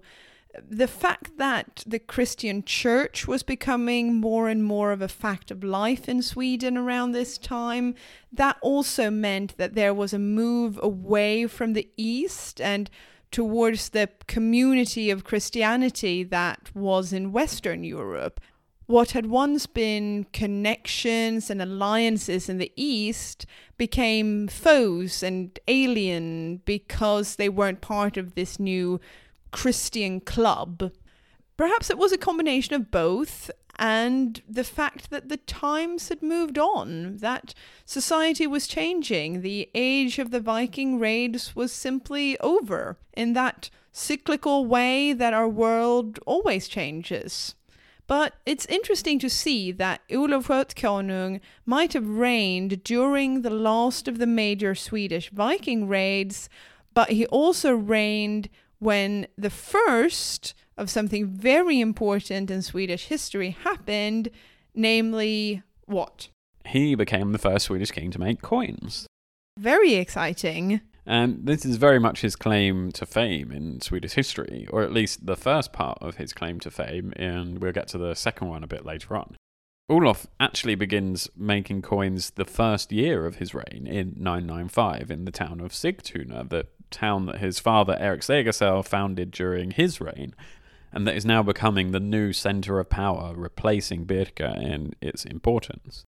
The 0.70 0.88
fact 0.88 1.38
that 1.38 1.84
the 1.88 2.00
Christian 2.00 2.64
church 2.64 3.28
was 3.28 3.42
becoming 3.42 4.16
more 4.16 4.48
and 4.48 4.64
more 4.64 4.92
of 4.92 5.02
a 5.02 5.08
fact 5.08 5.50
of 5.50 5.64
life 5.64 6.08
in 6.08 6.22
Sweden 6.22 6.78
around 6.78 7.12
this 7.12 7.38
time, 7.38 7.96
that 8.32 8.58
also 8.62 9.10
meant 9.10 9.58
that 9.58 9.74
there 9.74 9.94
was 9.94 10.14
a 10.14 10.20
move 10.20 10.80
away 10.84 11.48
from 11.48 11.74
the 11.74 11.90
East 11.98 12.62
and 12.62 12.90
towards 13.32 13.90
the 13.90 14.10
community 14.28 15.10
of 15.10 15.24
Christianity 15.24 16.24
that 16.24 16.76
was 16.76 17.12
in 17.12 17.32
Western 17.32 17.84
Europe 17.84 18.40
what 18.88 19.12
had 19.12 19.26
once 19.26 19.68
been 19.68 20.26
connections 20.32 21.50
and 21.50 21.62
alliances 21.62 22.48
in 22.48 22.58
the 22.58 22.72
East 22.76 23.46
became 23.78 24.48
foes 24.48 25.22
and 25.22 25.60
alien 25.68 26.62
because 26.66 27.36
they 27.36 27.50
weren't 27.50 27.82
part 27.82 28.16
of 28.16 28.34
this 28.34 28.60
new 28.60 29.00
Christian 29.52 30.22
club. 30.22 30.92
Perhaps 31.58 31.90
it 31.90 31.98
was 31.98 32.14
a 32.14 32.18
combination 32.18 32.76
of 32.76 32.90
both, 32.90 33.52
and 33.78 34.42
the 34.48 34.64
fact 34.64 35.10
that 35.10 35.28
the 35.28 35.38
times 35.38 36.08
had 36.08 36.24
moved 36.24 36.58
on, 36.58 37.18
that 37.18 37.54
society 37.86 38.48
was 38.48 38.68
changing, 38.68 39.42
the 39.42 39.70
age 39.76 40.18
of 40.18 40.32
the 40.32 40.40
Viking 40.40 40.98
raids 40.98 41.56
was 41.56 41.74
simply 41.74 42.40
over 42.40 42.98
in 43.16 43.34
that 43.34 43.70
cyclical 43.92 44.66
way 44.66 45.12
that 45.12 45.34
our 45.34 45.50
world 45.50 46.20
always 46.26 46.68
changes. 46.68 47.56
But 48.08 48.36
it's 48.46 48.66
interesting 48.68 49.20
to 49.20 49.30
see 49.30 49.72
that 49.74 50.02
Olof 50.10 50.48
Konung 50.48 51.42
might 51.66 51.94
have 51.94 52.08
reigned 52.08 52.84
during 52.84 53.42
the 53.42 53.50
last 53.50 54.08
of 54.08 54.18
the 54.18 54.26
major 54.26 54.74
Swedish 54.76 55.30
Viking 55.30 55.88
raids, 55.90 56.50
but 56.94 57.12
he 57.12 57.26
also 57.28 57.76
reigned 57.76 58.50
when 58.80 59.28
the 59.38 59.50
first 59.50 60.54
of 60.78 60.90
something 60.90 61.28
very 61.28 61.82
important 61.82 62.50
in 62.50 62.62
Swedish 62.62 63.08
history 63.08 63.50
happened, 63.64 64.30
namely 64.74 65.64
what? 65.86 66.30
He 66.66 66.96
became 66.96 67.32
the 67.32 67.40
first 67.40 67.66
Swedish 67.66 67.92
king 67.92 68.12
to 68.12 68.20
make 68.20 68.42
coins. 68.42 69.08
Very 69.58 69.96
exciting. 69.96 70.82
And 71.08 71.46
this 71.46 71.64
is 71.64 71.78
very 71.78 72.00
much 72.00 72.20
his 72.20 72.36
claim 72.36 72.92
to 72.92 73.06
fame 73.06 73.50
in 73.50 73.80
Swedish 73.80 74.14
history, 74.14 74.68
or 74.70 74.84
at 74.84 74.92
least 74.92 75.26
the 75.26 75.38
first 75.38 75.72
part 75.72 75.98
of 76.02 76.18
his 76.18 76.34
claim 76.34 76.60
to 76.60 76.70
fame, 76.70 77.14
and 77.16 77.60
we'll 77.60 77.72
get 77.72 77.88
to 77.90 77.98
the 77.98 78.14
second 78.14 78.50
one 78.50 78.62
a 78.62 78.68
bit 78.68 78.86
later 78.86 79.16
on. 79.16 79.38
Olof 79.90 80.28
actually 80.38 80.76
begins 80.76 81.30
making 81.34 81.82
coins 81.82 82.32
the 82.32 82.44
first 82.44 82.92
year 82.92 83.26
of 83.26 83.38
his 83.38 83.54
reign 83.54 83.88
in 83.88 84.16
995 84.18 85.10
in 85.10 85.24
the 85.24 85.32
town 85.32 85.62
of 85.62 85.72
Sigtuna, 85.72 86.50
the 86.50 86.68
town 86.92 87.26
that 87.28 87.40
his 87.40 87.58
father 87.58 87.96
Erik 87.98 88.20
Segersäll 88.20 88.86
founded 88.86 89.32
during 89.32 89.72
his 89.72 90.02
reign, 90.02 90.36
and 90.92 91.08
that 91.08 91.16
is 91.16 91.26
now 91.26 91.42
becoming 91.42 91.92
the 91.92 92.02
new 92.02 92.34
centre 92.34 92.82
of 92.82 92.90
power, 92.90 93.34
replacing 93.34 94.06
Birka 94.06 94.62
in 94.62 94.94
its 95.00 95.24
importance. 95.24 96.04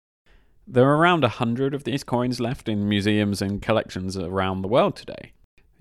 There 0.69 0.83
are 0.89 0.97
around 0.97 1.23
a 1.23 1.29
hundred 1.29 1.73
of 1.73 1.85
these 1.85 2.03
coins 2.03 2.41
left 2.41 2.67
in 2.67 2.89
museums 2.89 3.41
and 3.41 3.61
collections 3.61 4.17
around 4.17 4.61
the 4.61 4.67
world 4.67 4.97
today. 4.97 5.31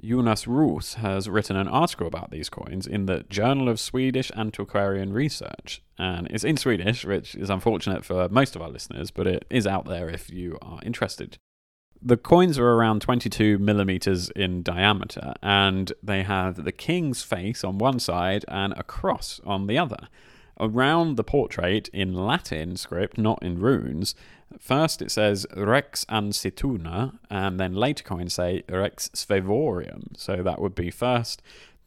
Jonas 0.00 0.46
Roos 0.46 0.94
has 0.94 1.28
written 1.28 1.56
an 1.56 1.66
article 1.66 2.06
about 2.06 2.30
these 2.30 2.48
coins 2.48 2.86
in 2.86 3.06
the 3.06 3.24
Journal 3.28 3.68
of 3.68 3.80
Swedish 3.80 4.30
Antiquarian 4.36 5.12
Research, 5.12 5.82
and 5.98 6.28
it's 6.30 6.44
in 6.44 6.56
Swedish, 6.56 7.04
which 7.04 7.34
is 7.34 7.50
unfortunate 7.50 8.04
for 8.04 8.28
most 8.28 8.54
of 8.54 8.62
our 8.62 8.68
listeners, 8.68 9.10
but 9.10 9.26
it 9.26 9.44
is 9.50 9.66
out 9.66 9.86
there 9.86 10.08
if 10.08 10.30
you 10.30 10.56
are 10.62 10.78
interested. 10.84 11.36
The 12.00 12.16
coins 12.16 12.56
are 12.56 12.70
around 12.70 13.02
22 13.02 13.58
millimeters 13.58 14.30
in 14.36 14.62
diameter, 14.62 15.34
and 15.42 15.92
they 16.00 16.22
have 16.22 16.62
the 16.62 16.70
king's 16.70 17.24
face 17.24 17.64
on 17.64 17.78
one 17.78 17.98
side 17.98 18.44
and 18.46 18.72
a 18.76 18.84
cross 18.84 19.40
on 19.44 19.66
the 19.66 19.78
other. 19.78 20.06
Around 20.60 21.16
the 21.16 21.24
portrait, 21.24 21.88
in 21.88 22.14
Latin 22.14 22.76
script, 22.76 23.18
not 23.18 23.42
in 23.42 23.58
runes, 23.58 24.14
First 24.58 25.02
it 25.02 25.10
says 25.10 25.46
Rex 25.56 26.04
Ansituna, 26.06 27.18
and 27.30 27.60
then 27.60 27.74
later 27.74 28.04
coins 28.04 28.34
say 28.34 28.62
Rex 28.68 29.10
Svevorum. 29.10 30.16
So 30.16 30.42
that 30.42 30.60
would 30.60 30.74
be 30.74 30.90
first 30.90 31.42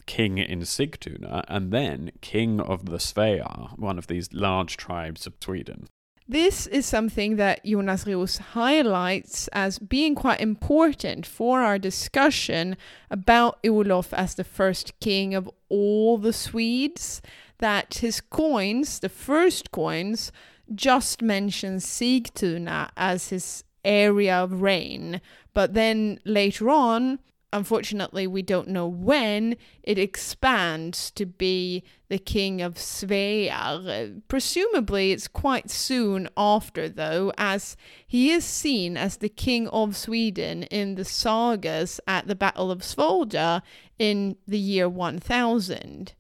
king 0.06 0.40
in 0.40 0.62
Sigtuna, 0.62 1.44
and 1.48 1.72
then 1.72 2.12
king 2.22 2.60
of 2.60 2.86
the 2.86 2.98
Svea, 2.98 3.78
one 3.78 4.00
of 4.00 4.08
these 4.08 4.34
large 4.34 4.76
tribes 4.76 5.28
of 5.28 5.34
Sweden. 5.40 5.88
This 6.28 6.68
is 6.68 6.86
something 6.86 7.38
that 7.38 7.66
Jonas 7.66 8.06
Roos 8.06 8.38
highlights 8.38 9.48
as 9.48 9.80
being 9.80 10.14
quite 10.16 10.40
important 10.42 11.26
for 11.26 11.62
our 11.62 11.80
discussion 11.80 12.78
about 13.10 13.60
Olof 13.64 14.14
as 14.14 14.36
the 14.36 14.44
first 14.44 15.00
king 15.00 15.34
of 15.34 15.50
all 15.70 16.18
the 16.18 16.34
Swedes. 16.34 17.22
That 17.58 17.96
his 17.96 18.22
coins, 18.22 19.00
the 19.00 19.10
first 19.10 19.72
coins, 19.72 20.32
just 20.76 21.22
mentions 21.22 21.86
Sigtuna 21.86 22.90
as 22.98 23.30
his 23.30 23.64
area 23.84 24.36
of 24.36 24.62
reign, 24.62 25.22
but 25.54 25.74
then 25.74 26.20
later 26.26 26.70
on, 26.70 27.20
unfortunately, 27.52 28.28
we 28.28 28.42
don't 28.42 28.68
know 28.68 28.88
when, 28.88 29.56
it 29.84 29.98
expands 29.98 31.12
to 31.12 31.26
be 31.26 31.84
the 32.08 32.20
king 32.20 32.62
of 32.62 32.76
Svea. 32.76 34.22
Presumably, 34.28 35.12
it's 35.12 35.28
quite 35.28 35.70
soon 35.70 36.30
after, 36.38 36.88
though, 36.88 37.32
as 37.38 37.76
he 38.06 38.32
is 38.32 38.46
seen 38.46 38.98
as 38.98 39.18
the 39.18 39.30
king 39.30 39.68
of 39.70 39.98
Sweden 39.98 40.64
in 40.64 40.96
the 40.96 41.06
sagas 41.06 42.00
at 42.08 42.28
the 42.28 42.36
Battle 42.36 42.72
of 42.72 42.80
Svolda 42.80 43.62
in 43.98 44.36
the 44.48 44.60
year 44.60 44.88
1000. 44.88 46.14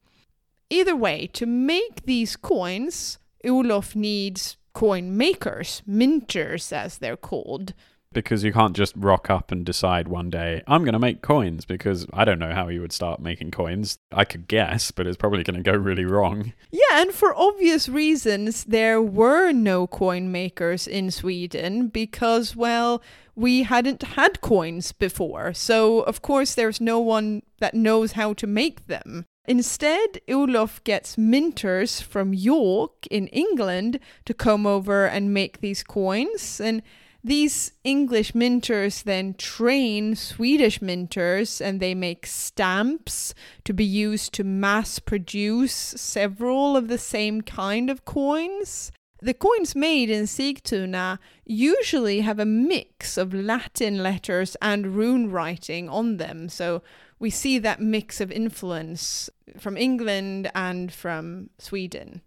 Either 0.72 0.96
way, 0.96 1.28
to 1.28 1.46
make 1.46 2.06
these 2.06 2.36
coins, 2.36 3.18
Olof 3.46 3.96
needs 3.96 4.58
coin 4.74 5.16
makers, 5.18 5.82
minters 5.88 6.72
as 6.72 6.98
they're 6.98 7.18
called. 7.18 7.74
because 8.12 8.44
you 8.44 8.52
can't 8.52 8.76
just 8.76 8.94
rock 8.98 9.30
up 9.30 9.52
and 9.52 9.64
decide 9.66 10.08
one 10.08 10.32
day 10.32 10.64
I'm 10.68 10.84
going 10.84 10.94
to 10.94 11.00
make 11.00 11.22
coins 11.22 11.64
because 11.66 12.08
I 12.12 12.26
don't 12.26 12.40
know 12.40 12.54
how 12.56 12.68
you 12.70 12.82
would 12.82 12.92
start 12.92 13.20
making 13.22 13.52
coins. 13.52 14.00
I 14.12 14.26
could 14.26 14.48
guess, 14.48 14.90
but 14.92 15.06
it's 15.06 15.18
probably 15.18 15.44
going 15.44 15.64
to 15.64 15.72
go 15.72 15.78
really 15.78 16.06
wrong. 16.06 16.54
Yeah, 16.72 17.02
and 17.02 17.12
for 17.12 17.36
obvious 17.36 17.88
reasons, 17.88 18.64
there 18.64 19.00
were 19.02 19.52
no 19.52 19.86
coin 19.86 20.32
makers 20.32 20.88
in 20.88 21.12
Sweden 21.12 21.88
because, 21.88 22.56
well, 22.56 23.02
we 23.36 23.64
hadn't 23.64 24.02
had 24.02 24.42
coins 24.42 24.92
before. 24.92 25.54
So, 25.54 26.02
of 26.02 26.22
course, 26.24 26.56
there's 26.56 26.82
no 26.82 27.00
one 27.00 27.44
that 27.60 27.76
knows 27.76 28.14
how 28.14 28.34
to 28.34 28.48
make 28.48 28.88
them. 28.88 29.26
Instead, 29.46 30.22
Olof 30.30 30.84
gets 30.84 31.16
minters 31.16 32.02
from 32.02 32.34
York 32.34 33.08
in 33.10 33.28
England 33.28 34.00
to 34.26 34.34
come 34.34 34.68
over 34.68 35.06
and 35.06 35.34
make 35.34 35.60
these 35.60 35.84
coins. 35.84 36.62
And 36.62 36.84
these 37.24 37.74
English 37.84 38.34
minters 38.34 39.04
then 39.04 39.34
train 39.34 40.16
Swedish 40.16 40.80
minters 40.80 41.60
and 41.60 41.80
they 41.80 41.94
make 41.94 42.26
stamps 42.26 43.34
to 43.66 43.74
be 43.74 43.84
used 43.84 44.34
to 44.34 44.44
mass 44.44 45.00
produce 45.00 45.74
several 45.74 46.78
of 46.78 46.88
the 46.88 46.98
same 46.98 47.42
kind 47.42 47.90
of 47.90 48.06
coins. 48.06 48.92
The 49.22 49.34
coins 49.34 49.76
made 49.76 50.10
in 50.10 50.24
Sigtuna 50.24 51.20
usually 51.46 52.22
have 52.22 52.40
a 52.40 52.46
mix 52.46 53.18
of 53.18 53.34
Latin 53.34 54.02
letters 54.02 54.56
and 54.62 54.96
rune 54.96 55.30
writing 55.30 55.90
on 55.90 56.18
them, 56.18 56.48
so 56.48 56.82
we 57.20 57.30
see 57.30 57.60
that 57.60 57.82
mix 57.82 58.22
of 58.22 58.32
influence 58.32 59.30
from 59.58 59.78
England 59.78 60.50
and 60.56 60.92
from 60.92 61.50
Sweden. 61.58 62.22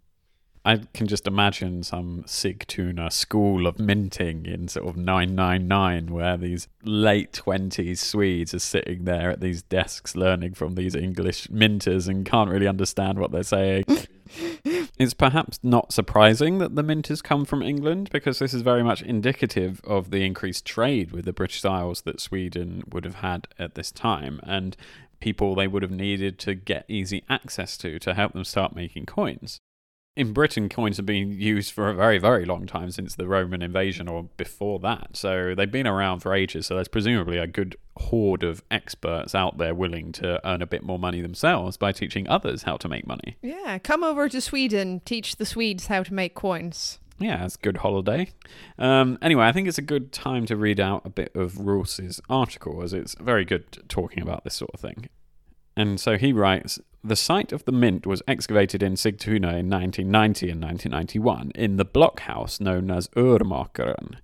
I 0.65 0.83
can 0.95 1.09
just 1.09 1.27
imagine 1.27 1.83
some 1.83 2.23
Sigtuna 2.25 3.11
school 3.11 3.67
of 3.67 3.81
minting 3.81 4.47
in 4.47 4.69
sort 4.69 4.87
of 4.87 4.97
999 4.97 6.07
where 6.15 6.37
these 6.37 6.69
late 6.85 7.33
20s 7.33 7.99
Swedes 7.99 8.55
are 8.55 8.61
sitting 8.61 9.05
there 9.05 9.31
at 9.31 9.41
these 9.41 9.63
desks 9.65 10.15
learning 10.15 10.55
from 10.55 10.77
these 10.77 10.95
English 10.95 11.49
minters 11.49 12.07
and 12.07 12.25
can't 12.25 12.49
really 12.49 12.69
understand 12.69 13.19
what 13.19 13.33
they're 13.33 13.43
saying. 13.43 13.85
it's 14.99 15.15
perhaps 15.15 15.59
not 15.65 15.93
surprising 15.93 16.59
that 16.59 16.77
the 16.77 16.85
minters 16.85 17.25
come 17.25 17.45
from 17.45 17.63
England 17.63 18.09
because 18.13 18.39
this 18.39 18.55
is 18.55 18.63
very 18.63 18.85
much 18.85 19.03
indicative 19.03 19.81
of 19.83 20.13
the 20.13 20.25
increased 20.25 20.65
trade 20.65 21.11
with 21.11 21.25
the 21.25 21.33
British 21.33 21.65
Isles 21.65 22.03
that 22.03 22.21
Sweden 22.21 22.85
would 22.89 23.05
have 23.05 23.17
had 23.17 23.49
at 23.59 23.75
this 23.75 23.91
time 23.91 24.39
and 24.45 24.77
people 25.19 25.57
they 25.57 25.67
would 25.67 25.83
have 25.83 25.91
needed 25.91 26.39
to 26.39 26.55
get 26.55 26.85
easy 26.87 27.25
access 27.29 27.77
to 27.79 27.99
to 27.99 28.15
help 28.15 28.33
them 28.33 28.45
start 28.45 28.77
making 28.77 29.07
coins 29.07 29.61
in 30.15 30.33
Britain, 30.35 30.69
coins 30.69 30.99
have 30.99 31.07
been 31.07 31.33
used 31.33 31.73
for 31.73 31.89
a 31.89 31.95
very, 31.95 32.19
very 32.19 32.45
long 32.45 32.67
time 32.67 32.91
since 32.91 33.15
the 33.15 33.27
Roman 33.27 33.63
invasion 33.63 34.09
or 34.09 34.25
before 34.37 34.79
that. 34.81 35.17
So 35.17 35.55
they've 35.55 35.71
been 35.71 35.87
around 35.87 36.21
for 36.21 36.35
ages. 36.35 36.67
So 36.67 36.75
there's 36.75 36.89
presumably 36.89 37.39
a 37.39 37.47
good 37.47 37.77
horde 37.97 38.43
of 38.43 38.63
experts 38.71 39.35
out 39.35 39.57
there 39.57 39.75
willing 39.75 40.13
to 40.13 40.47
earn 40.47 40.61
a 40.61 40.67
bit 40.67 40.83
more 40.83 40.99
money 40.99 41.23
themselves 41.23 41.79
by 41.79 41.93
teaching 41.93 42.29
others 42.29 42.65
how 42.65 42.77
to 42.79 42.89
make 42.89 43.07
money. 43.07 43.37
Yeah, 43.41 43.79
come 43.79 44.05
over 44.05 44.29
to 44.29 44.41
Sweden, 44.41 45.01
teach 45.05 45.37
the 45.37 45.47
Swedes 45.47 45.87
how 45.87 46.03
to 46.03 46.13
make 46.13 46.35
coins. 46.35 46.99
Yeah, 47.19 47.45
it's 47.45 47.55
a 47.55 47.59
good 47.59 47.79
holiday. 47.79 48.31
Um, 48.79 49.19
anyway, 49.23 49.47
I 49.47 49.53
think 49.53 49.67
it's 49.67 49.79
a 49.79 49.83
good 49.83 50.13
time 50.13 50.45
to 50.47 50.57
read 50.57 50.81
out 50.81 51.07
a 51.07 51.11
bit 51.11 51.35
of 51.35 51.59
Roos's 51.59 52.21
article, 52.29 52.83
as 52.83 52.93
it's 52.93 53.15
very 53.15 53.45
good 53.45 53.89
talking 53.89 54.23
about 54.23 54.45
this 54.45 54.55
sort 54.55 54.73
of 54.75 54.81
thing. 54.81 55.09
And 55.75 55.99
so 55.99 56.19
he 56.19 56.33
writes 56.35 56.81
The 57.05 57.17
site 57.17 57.51
of 57.51 57.65
the 57.65 57.73
mint 57.73 58.07
was 58.07 58.23
excavated 58.29 58.81
in 58.81 58.95
Sigtuna 58.95 59.59
in 59.59 59.69
1990 59.69 60.51
and 60.51 60.63
1991 60.63 61.51
in 61.57 61.77
the 61.77 61.85
blockhouse 61.85 62.61
known 62.61 62.93
as 62.93 63.09
Urmakaren. 63.09 64.19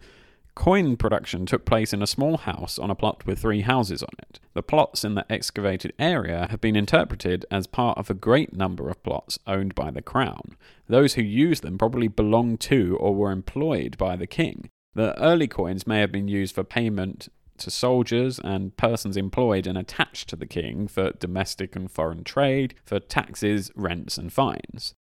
Coin 0.54 0.96
production 0.96 1.44
took 1.44 1.64
place 1.64 1.92
in 1.92 2.02
a 2.02 2.06
small 2.06 2.36
house 2.36 2.78
on 2.78 2.88
a 2.88 2.94
plot 2.94 3.26
with 3.26 3.40
three 3.40 3.62
houses 3.62 4.02
on 4.04 4.10
it. 4.20 4.38
The 4.54 4.62
plots 4.62 5.04
in 5.04 5.16
the 5.16 5.26
excavated 5.28 5.92
area 5.98 6.46
have 6.50 6.60
been 6.60 6.76
interpreted 6.76 7.44
as 7.50 7.66
part 7.66 7.98
of 7.98 8.10
a 8.10 8.14
great 8.14 8.52
number 8.54 8.88
of 8.88 9.02
plots 9.02 9.40
owned 9.44 9.74
by 9.74 9.90
the 9.90 10.02
crown. 10.02 10.56
Those 10.86 11.14
who 11.14 11.22
used 11.22 11.64
them 11.64 11.78
probably 11.78 12.06
belonged 12.06 12.60
to 12.60 12.96
or 13.00 13.12
were 13.12 13.32
employed 13.32 13.98
by 13.98 14.14
the 14.14 14.26
king. 14.28 14.70
The 14.94 15.20
early 15.20 15.48
coins 15.48 15.86
may 15.86 16.00
have 16.00 16.12
been 16.12 16.28
used 16.28 16.54
for 16.54 16.64
payment 16.64 17.28
to 17.58 17.70
soldiers 17.70 18.38
and 18.42 18.76
persons 18.76 19.16
employed 19.16 19.66
and 19.66 19.76
attached 19.76 20.28
to 20.28 20.36
the 20.36 20.46
king 20.46 20.88
for 20.88 21.12
domestic 21.12 21.76
and 21.76 21.90
foreign 21.90 22.24
trade, 22.24 22.74
for 22.84 23.00
taxes, 23.00 23.70
rents, 23.74 24.18
and 24.18 24.32
fines. 24.32 24.94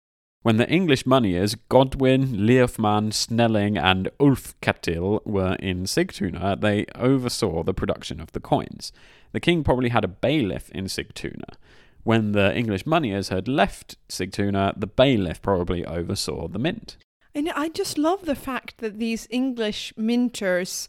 When 0.42 0.58
the 0.58 0.68
English 0.68 1.06
moneyers 1.06 1.54
Godwin, 1.70 2.36
Leofman, 2.36 3.14
Snelling, 3.14 3.78
and 3.78 4.10
Ulfketil 4.20 5.24
were 5.24 5.54
in 5.54 5.84
Sigtuna, 5.84 6.60
they 6.60 6.84
oversaw 6.94 7.62
the 7.62 7.72
production 7.72 8.20
of 8.20 8.32
the 8.32 8.40
coins. 8.40 8.92
The 9.32 9.40
king 9.40 9.64
probably 9.64 9.88
had 9.88 10.04
a 10.04 10.08
bailiff 10.08 10.70
in 10.72 10.84
Sigtuna. 10.84 11.54
When 12.02 12.32
the 12.32 12.54
English 12.54 12.84
moneyers 12.84 13.30
had 13.30 13.48
left 13.48 13.96
Sigtuna, 14.10 14.78
the 14.78 14.86
bailiff 14.86 15.40
probably 15.40 15.86
oversaw 15.86 16.48
the 16.48 16.58
mint. 16.58 16.98
And 17.34 17.48
I 17.50 17.70
just 17.70 17.96
love 17.96 18.26
the 18.26 18.36
fact 18.36 18.78
that 18.78 18.98
these 18.98 19.26
English 19.30 19.94
minters 19.98 20.86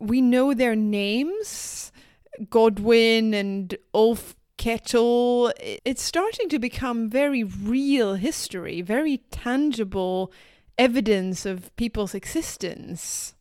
we 0.00 0.20
know 0.20 0.54
their 0.54 0.74
names 0.74 1.92
Godwin 2.48 3.34
and 3.34 3.76
Ulf 3.94 4.34
Kettle. 4.56 5.52
It's 5.58 6.02
starting 6.02 6.48
to 6.48 6.58
become 6.58 7.10
very 7.10 7.44
real 7.44 8.14
history, 8.14 8.80
very 8.80 9.18
tangible 9.30 10.32
evidence 10.78 11.44
of 11.44 11.74
people's 11.76 12.14
existence. 12.14 13.34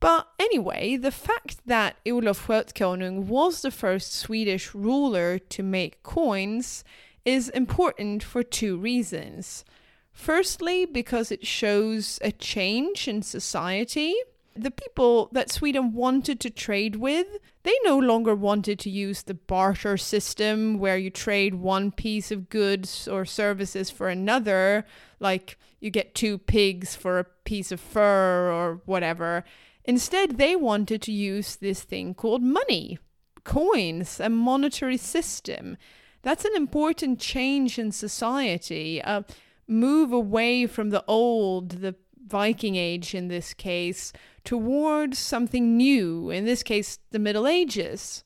But 0.00 0.28
anyway, 0.38 0.96
the 0.96 1.10
fact 1.10 1.66
that 1.66 1.96
Olof 2.06 2.46
Skötkonung 2.46 3.24
was 3.24 3.62
the 3.62 3.70
first 3.70 4.14
Swedish 4.14 4.74
ruler 4.74 5.38
to 5.38 5.62
make 5.62 6.02
coins 6.02 6.84
is 7.24 7.48
important 7.50 8.22
for 8.22 8.42
two 8.42 8.78
reasons. 8.78 9.64
Firstly, 10.12 10.86
because 10.86 11.30
it 11.30 11.46
shows 11.46 12.18
a 12.22 12.32
change 12.32 13.08
in 13.08 13.22
society 13.22 14.14
the 14.62 14.70
people 14.70 15.28
that 15.32 15.50
Sweden 15.50 15.92
wanted 15.92 16.40
to 16.40 16.50
trade 16.50 16.96
with, 16.96 17.26
they 17.62 17.74
no 17.84 17.98
longer 17.98 18.34
wanted 18.34 18.78
to 18.80 18.90
use 18.90 19.22
the 19.22 19.34
barter 19.34 19.96
system 19.96 20.78
where 20.78 20.96
you 20.96 21.10
trade 21.10 21.54
one 21.54 21.90
piece 21.92 22.30
of 22.30 22.48
goods 22.48 23.08
or 23.08 23.24
services 23.24 23.90
for 23.90 24.08
another, 24.08 24.84
like 25.20 25.58
you 25.80 25.90
get 25.90 26.14
two 26.14 26.38
pigs 26.38 26.94
for 26.94 27.18
a 27.18 27.24
piece 27.44 27.72
of 27.72 27.80
fur 27.80 28.50
or 28.50 28.80
whatever. 28.86 29.44
Instead, 29.84 30.38
they 30.38 30.54
wanted 30.54 31.00
to 31.02 31.12
use 31.12 31.56
this 31.56 31.82
thing 31.82 32.14
called 32.14 32.42
money, 32.42 32.98
coins, 33.44 34.20
a 34.20 34.28
monetary 34.28 34.96
system. 34.96 35.76
That's 36.22 36.44
an 36.44 36.56
important 36.56 37.20
change 37.20 37.78
in 37.78 37.92
society. 37.92 39.00
A 39.00 39.24
move 39.66 40.12
away 40.12 40.66
from 40.66 40.90
the 40.90 41.04
old, 41.06 41.82
the 41.82 41.94
Viking 42.26 42.76
Age 42.76 43.14
in 43.14 43.28
this 43.28 43.54
case, 43.54 44.12
towards 44.48 45.18
something 45.18 45.76
new, 45.76 46.30
in 46.30 46.46
this 46.46 46.62
case, 46.62 46.98
the 47.10 47.18
Middle 47.18 47.46
Ages. 47.46 48.24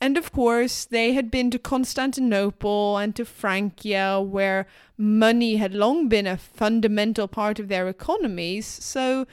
And 0.00 0.18
of 0.18 0.32
course, 0.32 0.84
they 0.84 1.12
had 1.12 1.30
been 1.30 1.48
to 1.52 1.60
Constantinople 1.60 2.98
and 2.98 3.14
to 3.14 3.24
Francia, 3.24 4.20
where 4.20 4.66
money 4.98 5.54
had 5.54 5.72
long 5.72 6.08
been 6.08 6.26
a 6.26 6.36
fundamental 6.36 7.28
part 7.28 7.60
of 7.60 7.68
their 7.68 7.88
economies. 7.88 8.66
So, 8.66 9.28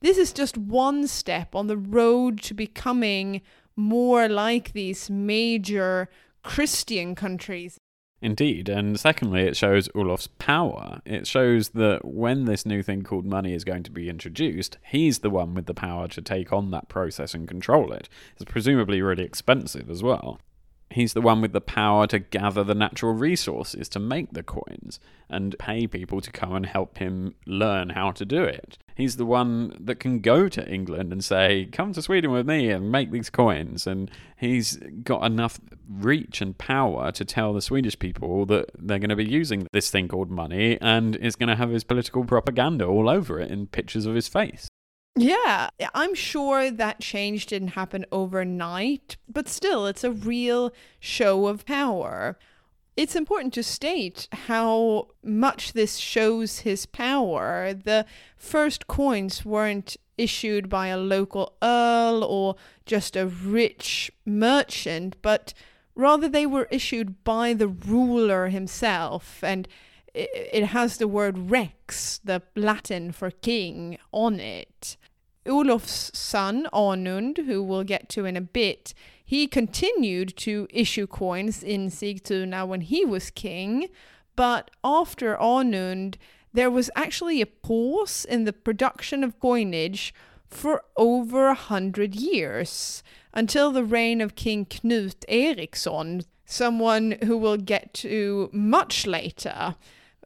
this 0.00 0.16
is 0.16 0.32
just 0.32 0.56
one 0.56 1.08
step 1.08 1.56
on 1.56 1.66
the 1.66 1.76
road 1.76 2.40
to 2.42 2.54
becoming 2.54 3.40
more 3.74 4.28
like 4.28 4.74
these 4.74 5.10
major 5.10 6.08
Christian 6.44 7.16
countries. 7.16 7.80
Indeed, 8.24 8.70
and 8.70 8.98
secondly, 8.98 9.42
it 9.42 9.54
shows 9.54 9.90
Olof's 9.90 10.28
power. 10.38 11.02
It 11.04 11.26
shows 11.26 11.68
that 11.70 12.06
when 12.06 12.46
this 12.46 12.64
new 12.64 12.82
thing 12.82 13.02
called 13.02 13.26
money 13.26 13.52
is 13.52 13.64
going 13.64 13.82
to 13.82 13.90
be 13.90 14.08
introduced, 14.08 14.78
he's 14.82 15.18
the 15.18 15.28
one 15.28 15.52
with 15.52 15.66
the 15.66 15.74
power 15.74 16.08
to 16.08 16.22
take 16.22 16.50
on 16.50 16.70
that 16.70 16.88
process 16.88 17.34
and 17.34 17.46
control 17.46 17.92
it. 17.92 18.08
It's 18.34 18.50
presumably 18.50 19.02
really 19.02 19.24
expensive 19.24 19.90
as 19.90 20.02
well. 20.02 20.40
He's 20.94 21.12
the 21.12 21.20
one 21.20 21.40
with 21.40 21.52
the 21.52 21.60
power 21.60 22.06
to 22.06 22.20
gather 22.20 22.62
the 22.62 22.72
natural 22.72 23.14
resources 23.14 23.88
to 23.88 23.98
make 23.98 24.32
the 24.32 24.44
coins 24.44 25.00
and 25.28 25.58
pay 25.58 25.88
people 25.88 26.20
to 26.20 26.30
come 26.30 26.54
and 26.54 26.64
help 26.64 26.98
him 26.98 27.34
learn 27.46 27.90
how 27.90 28.12
to 28.12 28.24
do 28.24 28.44
it. 28.44 28.78
He's 28.94 29.16
the 29.16 29.26
one 29.26 29.76
that 29.80 29.98
can 29.98 30.20
go 30.20 30.48
to 30.48 30.72
England 30.72 31.12
and 31.12 31.24
say, 31.24 31.68
Come 31.72 31.92
to 31.94 32.02
Sweden 32.02 32.30
with 32.30 32.46
me 32.46 32.70
and 32.70 32.92
make 32.92 33.10
these 33.10 33.28
coins. 33.28 33.88
And 33.88 34.08
he's 34.36 34.76
got 35.02 35.24
enough 35.24 35.58
reach 35.90 36.40
and 36.40 36.56
power 36.56 37.10
to 37.10 37.24
tell 37.24 37.52
the 37.52 37.60
Swedish 37.60 37.98
people 37.98 38.46
that 38.46 38.70
they're 38.78 39.00
going 39.00 39.08
to 39.08 39.16
be 39.16 39.28
using 39.28 39.66
this 39.72 39.90
thing 39.90 40.06
called 40.06 40.30
money 40.30 40.78
and 40.80 41.16
is 41.16 41.34
going 41.34 41.48
to 41.48 41.56
have 41.56 41.70
his 41.70 41.82
political 41.82 42.24
propaganda 42.24 42.86
all 42.86 43.08
over 43.08 43.40
it 43.40 43.50
in 43.50 43.66
pictures 43.66 44.06
of 44.06 44.14
his 44.14 44.28
face. 44.28 44.68
Yeah, 45.16 45.70
I'm 45.94 46.14
sure 46.14 46.72
that 46.72 47.00
change 47.00 47.46
didn't 47.46 47.68
happen 47.68 48.04
overnight, 48.10 49.16
but 49.28 49.48
still, 49.48 49.86
it's 49.86 50.02
a 50.02 50.10
real 50.10 50.72
show 50.98 51.46
of 51.46 51.64
power. 51.64 52.36
It's 52.96 53.14
important 53.14 53.54
to 53.54 53.62
state 53.62 54.28
how 54.32 55.08
much 55.22 55.72
this 55.72 55.98
shows 55.98 56.60
his 56.60 56.86
power. 56.86 57.72
The 57.74 58.06
first 58.36 58.88
coins 58.88 59.44
weren't 59.44 59.96
issued 60.18 60.68
by 60.68 60.88
a 60.88 60.96
local 60.96 61.54
earl 61.62 62.24
or 62.24 62.56
just 62.84 63.14
a 63.14 63.26
rich 63.26 64.10
merchant, 64.24 65.16
but 65.22 65.54
rather 65.94 66.28
they 66.28 66.46
were 66.46 66.68
issued 66.72 67.22
by 67.22 67.52
the 67.52 67.68
ruler 67.68 68.48
himself. 68.48 69.42
And 69.44 69.68
it 70.14 70.66
has 70.66 70.98
the 70.98 71.08
word 71.08 71.50
rex, 71.50 72.20
the 72.22 72.42
Latin 72.54 73.10
for 73.10 73.30
king, 73.30 73.98
on 74.12 74.38
it. 74.38 74.96
Olof's 75.46 76.16
son, 76.16 76.68
Anund, 76.72 77.44
who 77.46 77.62
we'll 77.62 77.84
get 77.84 78.08
to 78.10 78.24
in 78.24 78.36
a 78.36 78.40
bit, 78.40 78.94
he 79.24 79.46
continued 79.46 80.36
to 80.38 80.66
issue 80.70 81.06
coins 81.06 81.62
in 81.62 81.88
Sigtuna 81.88 82.66
when 82.66 82.82
he 82.82 83.04
was 83.04 83.30
king, 83.30 83.88
but 84.36 84.70
after 84.82 85.36
Anund, 85.36 86.16
there 86.52 86.70
was 86.70 86.90
actually 86.94 87.40
a 87.40 87.46
pause 87.46 88.24
in 88.24 88.44
the 88.44 88.52
production 88.52 89.24
of 89.24 89.40
coinage 89.40 90.14
for 90.46 90.82
over 90.96 91.48
a 91.48 91.54
hundred 91.54 92.14
years 92.14 93.02
until 93.32 93.72
the 93.72 93.84
reign 93.84 94.20
of 94.20 94.36
King 94.36 94.64
Knut 94.64 95.24
Eriksson, 95.26 96.22
someone 96.46 97.16
who 97.24 97.36
we'll 97.36 97.56
get 97.56 97.92
to 97.94 98.50
much 98.52 99.06
later. 99.06 99.74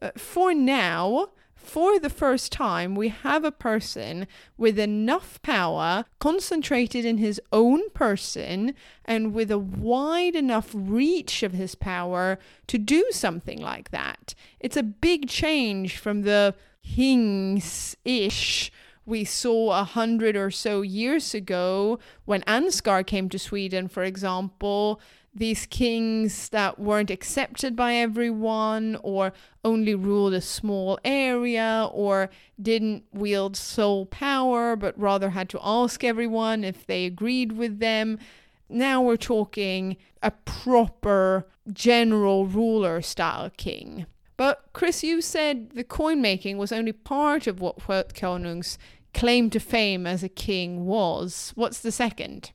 Uh, 0.01 0.11
for 0.15 0.53
now, 0.53 1.29
for 1.69 1.99
the 1.99 2.09
first 2.09 2.51
time, 2.51 2.95
we 2.95 3.09
have 3.09 3.43
a 3.43 3.51
person 3.51 4.27
with 4.57 4.79
enough 4.79 5.41
power 5.41 6.05
concentrated 6.19 7.05
in 7.05 7.17
his 7.17 7.39
own 7.51 7.89
person 7.91 8.73
and 9.05 9.33
with 9.33 9.51
a 9.51 9.59
wide 9.59 10.35
enough 10.35 10.71
reach 10.73 11.43
of 11.43 11.53
his 11.53 11.75
power 11.75 12.39
to 12.67 12.77
do 12.77 13.05
something 13.11 13.61
like 13.61 13.91
that. 13.91 14.33
It's 14.59 14.77
a 14.77 14.83
big 14.83 15.29
change 15.29 15.97
from 15.97 16.23
the 16.23 16.55
kings 16.83 17.95
ish 18.03 18.71
we 19.09 19.25
saw 19.25 19.79
a 19.79 19.83
hundred 19.83 20.35
or 20.35 20.51
so 20.51 20.81
years 20.81 21.33
ago 21.33 21.97
when 22.25 22.41
Ansgar 22.43 23.05
came 23.05 23.27
to 23.29 23.39
Sweden, 23.39 23.87
for 23.87 24.03
example, 24.03 25.01
these 25.33 25.65
kings 25.65 26.49
that 26.49 26.79
weren't 26.79 27.11
accepted 27.11 27.75
by 27.75 27.95
everyone 27.95 28.97
or 29.03 29.31
only 29.63 29.95
ruled 29.95 30.33
a 30.33 30.41
small 30.41 30.99
area 31.05 31.87
or 31.91 32.29
didn't 32.61 33.03
wield 33.13 33.55
sole 33.55 34.05
power 34.05 34.75
but 34.75 34.99
rather 34.99 35.29
had 35.31 35.49
to 35.49 35.59
ask 35.63 36.03
everyone 36.03 36.63
if 36.63 36.85
they 36.85 37.05
agreed 37.05 37.53
with 37.53 37.79
them. 37.79 38.17
Now 38.69 39.01
we're 39.01 39.17
talking 39.17 39.97
a 40.21 40.31
proper 40.31 41.47
general 41.71 42.45
ruler 42.45 43.01
style 43.01 43.49
king. 43.55 44.05
But 44.37 44.69
Chris, 44.73 45.03
you 45.03 45.21
said 45.21 45.71
the 45.71 45.83
coin 45.83 46.21
making 46.21 46.57
was 46.57 46.71
only 46.71 46.93
part 46.93 47.45
of 47.45 47.59
what 47.59 47.79
Konung's 48.13 48.77
claim 49.13 49.49
to 49.49 49.59
fame 49.59 50.07
as 50.07 50.23
a 50.23 50.29
king 50.29 50.85
was. 50.85 51.51
What's 51.55 51.79
the 51.79 51.91
second? 51.91 52.51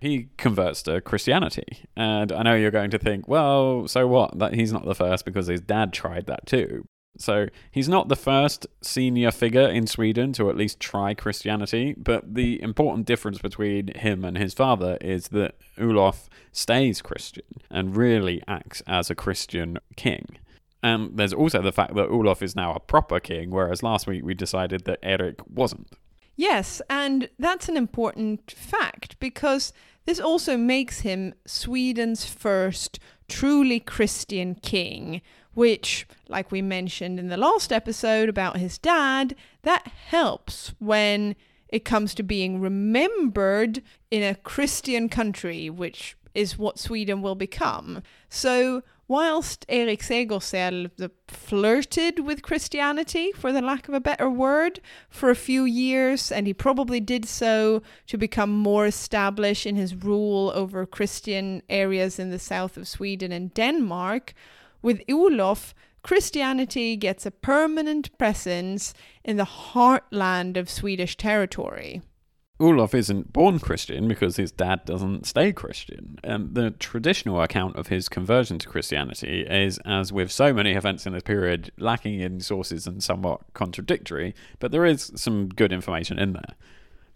He 0.00 0.28
converts 0.36 0.82
to 0.84 1.00
Christianity. 1.00 1.84
And 1.96 2.30
I 2.32 2.42
know 2.42 2.54
you're 2.54 2.70
going 2.70 2.90
to 2.90 2.98
think, 2.98 3.28
well, 3.28 3.88
so 3.88 4.06
what? 4.06 4.38
That 4.38 4.54
he's 4.54 4.72
not 4.72 4.84
the 4.84 4.94
first 4.94 5.24
because 5.24 5.48
his 5.48 5.60
dad 5.60 5.92
tried 5.92 6.26
that 6.26 6.46
too. 6.46 6.86
So 7.18 7.48
he's 7.72 7.88
not 7.88 8.08
the 8.08 8.16
first 8.16 8.66
senior 8.80 9.32
figure 9.32 9.68
in 9.68 9.88
Sweden 9.88 10.32
to 10.34 10.50
at 10.50 10.56
least 10.56 10.78
try 10.78 11.14
Christianity, 11.14 11.94
but 11.96 12.34
the 12.34 12.62
important 12.62 13.06
difference 13.06 13.38
between 13.38 13.88
him 13.96 14.24
and 14.24 14.38
his 14.38 14.54
father 14.54 14.98
is 15.00 15.28
that 15.28 15.56
Olof 15.80 16.28
stays 16.52 17.02
Christian 17.02 17.42
and 17.70 17.96
really 17.96 18.40
acts 18.46 18.82
as 18.86 19.10
a 19.10 19.16
Christian 19.16 19.78
king. 19.96 20.38
And 20.80 21.16
there's 21.16 21.32
also 21.32 21.60
the 21.60 21.72
fact 21.72 21.96
that 21.96 22.08
Olof 22.08 22.40
is 22.40 22.54
now 22.54 22.72
a 22.72 22.78
proper 22.78 23.18
king, 23.18 23.50
whereas 23.50 23.82
last 23.82 24.06
week 24.06 24.24
we 24.24 24.34
decided 24.34 24.84
that 24.84 25.00
Eric 25.02 25.40
wasn't. 25.52 25.88
Yes, 26.38 26.80
and 26.88 27.28
that's 27.36 27.68
an 27.68 27.76
important 27.76 28.52
fact 28.52 29.18
because 29.18 29.72
this 30.04 30.20
also 30.20 30.56
makes 30.56 31.00
him 31.00 31.34
Sweden's 31.44 32.26
first 32.26 33.00
truly 33.28 33.80
Christian 33.80 34.54
king, 34.54 35.20
which, 35.54 36.06
like 36.28 36.52
we 36.52 36.62
mentioned 36.62 37.18
in 37.18 37.26
the 37.26 37.36
last 37.36 37.72
episode 37.72 38.28
about 38.28 38.58
his 38.58 38.78
dad, 38.78 39.34
that 39.62 39.88
helps 39.88 40.72
when 40.78 41.34
it 41.68 41.84
comes 41.84 42.14
to 42.14 42.22
being 42.22 42.60
remembered 42.60 43.82
in 44.08 44.22
a 44.22 44.36
Christian 44.36 45.08
country, 45.08 45.68
which 45.68 46.16
is 46.34 46.56
what 46.56 46.78
Sweden 46.78 47.20
will 47.20 47.34
become. 47.34 48.00
So 48.28 48.84
whilst 49.08 49.64
Erik 49.68 50.00
Segersäll 50.00 50.90
flirted 51.26 52.20
with 52.20 52.42
Christianity, 52.42 53.32
for 53.32 53.52
the 53.52 53.62
lack 53.62 53.88
of 53.88 53.94
a 53.94 54.00
better 54.00 54.28
word, 54.28 54.80
for 55.08 55.30
a 55.30 55.34
few 55.34 55.64
years, 55.64 56.30
and 56.30 56.46
he 56.46 56.52
probably 56.52 57.00
did 57.00 57.24
so 57.24 57.82
to 58.06 58.18
become 58.18 58.50
more 58.50 58.86
established 58.86 59.64
in 59.66 59.76
his 59.76 59.94
rule 59.94 60.52
over 60.54 60.84
Christian 60.84 61.62
areas 61.70 62.18
in 62.18 62.30
the 62.30 62.38
south 62.38 62.76
of 62.76 62.86
Sweden 62.86 63.32
and 63.32 63.52
Denmark, 63.54 64.34
with 64.82 65.02
Olof, 65.08 65.74
Christianity 66.02 66.96
gets 66.96 67.26
a 67.26 67.30
permanent 67.30 68.16
presence 68.18 68.94
in 69.24 69.36
the 69.36 69.44
heartland 69.44 70.56
of 70.56 70.70
Swedish 70.70 71.16
territory. 71.16 72.02
Olof 72.60 72.92
isn't 72.92 73.32
born 73.32 73.60
Christian 73.60 74.08
because 74.08 74.36
his 74.36 74.50
dad 74.50 74.84
doesn't 74.84 75.26
stay 75.26 75.52
Christian. 75.52 76.18
And 76.24 76.54
the 76.54 76.72
traditional 76.72 77.40
account 77.40 77.76
of 77.76 77.86
his 77.86 78.08
conversion 78.08 78.58
to 78.58 78.68
Christianity 78.68 79.42
is, 79.42 79.78
as 79.84 80.12
with 80.12 80.32
so 80.32 80.52
many 80.52 80.72
events 80.72 81.06
in 81.06 81.12
this 81.12 81.22
period, 81.22 81.70
lacking 81.78 82.18
in 82.20 82.40
sources 82.40 82.86
and 82.86 83.02
somewhat 83.02 83.42
contradictory, 83.54 84.34
but 84.58 84.72
there 84.72 84.84
is 84.84 85.12
some 85.14 85.48
good 85.48 85.72
information 85.72 86.18
in 86.18 86.32
there. 86.32 86.54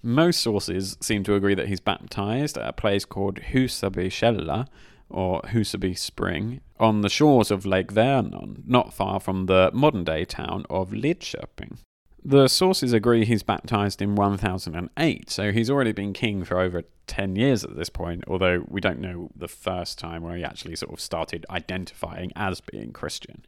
Most 0.01 0.41
sources 0.41 0.97
seem 1.01 1.25
to 1.25 1.35
agree 1.35 1.55
that 1.55 1.69
he's 1.69 1.81
baptized 1.81 2.57
at 2.57 2.69
a 2.69 2.73
place 2.73 3.05
called 3.05 3.41
Husaby 3.41 4.09
Källa, 4.09 4.67
or 5.09 5.43
Husaby 5.43 5.97
Spring, 5.99 6.61
on 6.79 7.03
the 7.03 7.11
shores 7.11 7.51
of 7.51 7.67
Lake 7.67 7.93
Vänern, 7.93 8.63
not 8.67 8.95
far 8.95 9.21
from 9.21 9.47
the 9.47 9.71
modern 9.75 10.05
day 10.05 10.25
town 10.25 10.65
of 10.71 10.91
Lidköping. 10.91 11.79
The 12.25 12.47
sources 12.47 12.93
agree 12.93 13.25
he's 13.25 13.43
baptized 13.43 14.01
in 14.01 14.15
1008, 14.15 15.29
so 15.29 15.51
he's 15.51 15.69
already 15.69 15.91
been 15.91 16.13
king 16.13 16.45
for 16.45 16.61
over 16.61 16.83
10 17.09 17.35
years 17.35 17.65
at 17.65 17.75
this 17.75 17.89
point, 17.89 18.23
although 18.29 18.65
we 18.69 18.81
don't 18.81 19.01
know 19.01 19.31
the 19.35 19.49
first 19.49 19.99
time 19.99 20.23
where 20.23 20.37
he 20.37 20.45
actually 20.45 20.77
sort 20.77 20.93
of 20.93 21.01
started 21.01 21.45
identifying 21.51 22.31
as 22.37 22.61
being 22.61 22.93
Christian. 22.93 23.45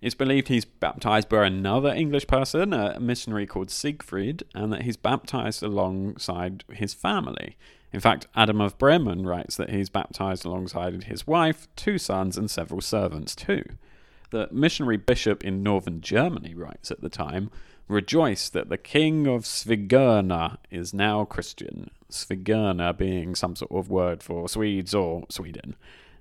It's 0.00 0.14
believed 0.14 0.48
he's 0.48 0.64
baptized 0.64 1.28
by 1.28 1.44
another 1.44 1.90
English 1.92 2.26
person, 2.26 2.72
a 2.72 2.98
missionary 2.98 3.46
called 3.46 3.70
Siegfried, 3.70 4.42
and 4.54 4.72
that 4.72 4.82
he's 4.82 4.96
baptized 4.96 5.62
alongside 5.62 6.64
his 6.72 6.94
family. 6.94 7.58
In 7.92 8.00
fact, 8.00 8.26
Adam 8.34 8.60
of 8.60 8.78
Bremen 8.78 9.26
writes 9.26 9.56
that 9.56 9.70
he's 9.70 9.90
baptized 9.90 10.46
alongside 10.46 11.04
his 11.04 11.26
wife, 11.26 11.68
two 11.76 11.98
sons, 11.98 12.38
and 12.38 12.50
several 12.50 12.80
servants 12.80 13.34
too. 13.34 13.64
The 14.30 14.48
missionary 14.50 14.98
bishop 14.98 15.44
in 15.44 15.62
northern 15.62 16.00
Germany 16.00 16.54
writes 16.54 16.90
at 16.90 17.00
the 17.00 17.08
time 17.08 17.50
Rejoice 17.88 18.48
that 18.50 18.68
the 18.68 18.78
king 18.78 19.26
of 19.26 19.44
Svigurna 19.44 20.58
is 20.70 20.92
now 20.92 21.24
Christian. 21.24 21.90
Svigurna 22.10 22.96
being 22.96 23.34
some 23.34 23.56
sort 23.56 23.72
of 23.72 23.88
word 23.88 24.22
for 24.22 24.48
Swedes 24.48 24.94
or 24.94 25.24
Sweden. 25.30 25.74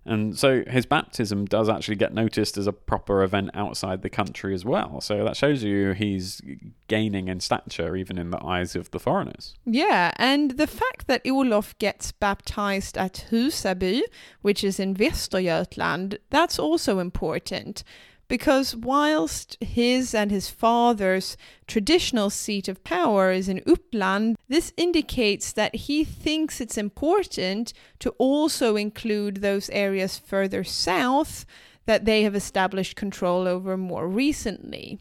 And 0.08 0.39
so 0.39 0.63
his 0.67 0.86
baptism 0.86 1.45
does 1.45 1.67
actually 1.67 1.97
get 1.97 2.13
noticed 2.13 2.58
as 2.58 2.65
a 2.65 2.71
proper 2.71 3.23
event 3.23 3.51
outside 3.53 4.01
the 4.01 4.10
country 4.10 4.53
as 4.53 4.63
well. 4.63 5.01
So 5.01 5.25
that 5.25 5.36
shows 5.36 5.63
you 5.63 5.91
he's 5.91 6.41
gaining 6.88 7.27
in 7.27 7.41
stature 7.41 7.95
even 7.97 8.17
in 8.17 8.30
the 8.30 8.41
eyes 8.43 8.73
of 8.73 8.89
the 8.91 8.99
foreigners. 8.99 9.53
Yeah, 9.65 10.13
and 10.15 10.51
the 10.51 10.67
fact 10.67 11.08
that 11.08 11.27
Olof 11.27 11.77
gets 11.77 12.13
baptized 12.13 12.97
at 12.97 13.27
Husaby, 13.30 14.01
which 14.41 14.63
is 14.63 14.80
in 14.80 14.95
Västergötland, 14.95 16.17
that's 16.30 16.58
also 16.58 16.99
important 16.99 17.84
because 18.28 18.76
whilst 18.76 19.58
his 19.62 20.13
and 20.13 20.32
his 20.32 20.50
father's 20.50 21.38
traditional 21.66 22.30
seat 22.30 22.68
of 22.68 22.84
power 22.84 23.32
is 23.32 23.48
in 23.48 23.62
Uppland, 23.62 24.36
this 24.48 24.74
indicates 24.78 25.54
that 25.54 25.76
he 25.76 26.04
thinks 26.04 26.60
it's 26.60 26.78
important 26.78 27.74
to 28.00 28.10
also 28.18 28.76
include 28.76 29.38
those 29.38 29.70
areas 29.70 30.17
further 30.17 30.63
south 30.63 31.46
that 31.86 32.06
they 32.06 32.23
have 32.23 32.36
established 32.36 32.96
control 32.96 33.48
over 33.48 33.78
more 33.78 34.08
recently. 34.08 35.00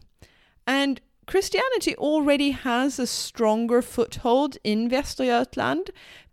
And 0.65 1.01
Christianity 1.25 1.95
already 1.97 2.51
has 2.51 2.97
a 2.97 3.05
stronger 3.05 3.81
foothold 3.81 4.57
in 4.63 4.89
Västergötland. 4.89 5.89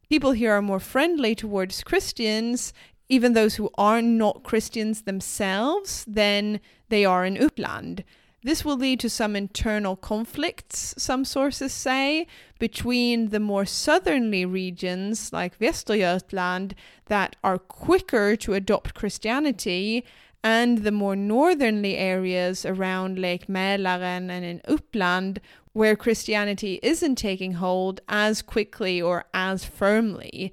People 0.09 0.33
here 0.33 0.53
are 0.53 0.63
more 0.63 0.79
friendly 0.79 1.35
towards 1.35 1.83
Christians, 1.83 2.73
even 3.09 3.33
those 3.33 3.57
who 3.57 3.71
are 3.77 4.01
not 4.01 4.43
Christians 4.43 5.03
themselves, 5.03 6.05
then 6.07 6.61
they 6.89 7.05
are 7.05 7.25
in 7.25 7.37
Uppland. 7.37 8.05
This 8.43 8.63
will 8.63 8.77
lead 8.77 9.01
to 9.01 9.09
some 9.09 9.37
internal 9.37 9.97
conflicts, 9.97 10.95
some 10.99 11.25
sources 11.25 11.73
say, 11.73 12.27
between 12.59 13.31
the 13.31 13.41
more 13.41 13.65
southerly 13.65 14.45
regions 14.45 15.33
like 15.33 15.59
Västergötland 15.59 16.73
that 17.07 17.37
are 17.43 17.59
quicker 17.59 18.37
to 18.37 18.53
adopt 18.53 18.95
Christianity 18.95 20.05
and 20.43 20.79
the 20.79 20.93
more 20.93 21.17
northerly 21.17 21.97
areas 21.97 22.67
around 22.67 23.19
Lake 23.19 23.47
Mälaren 23.47 24.29
and 24.29 24.45
in 24.45 24.61
Uppland, 24.69 25.39
where 25.73 25.97
Christianity 25.97 26.79
isn't 26.83 27.17
taking 27.17 27.55
hold 27.55 28.03
as 28.11 28.43
quickly 28.43 29.01
or 29.01 29.25
as 29.33 29.65
firmly. 29.65 30.53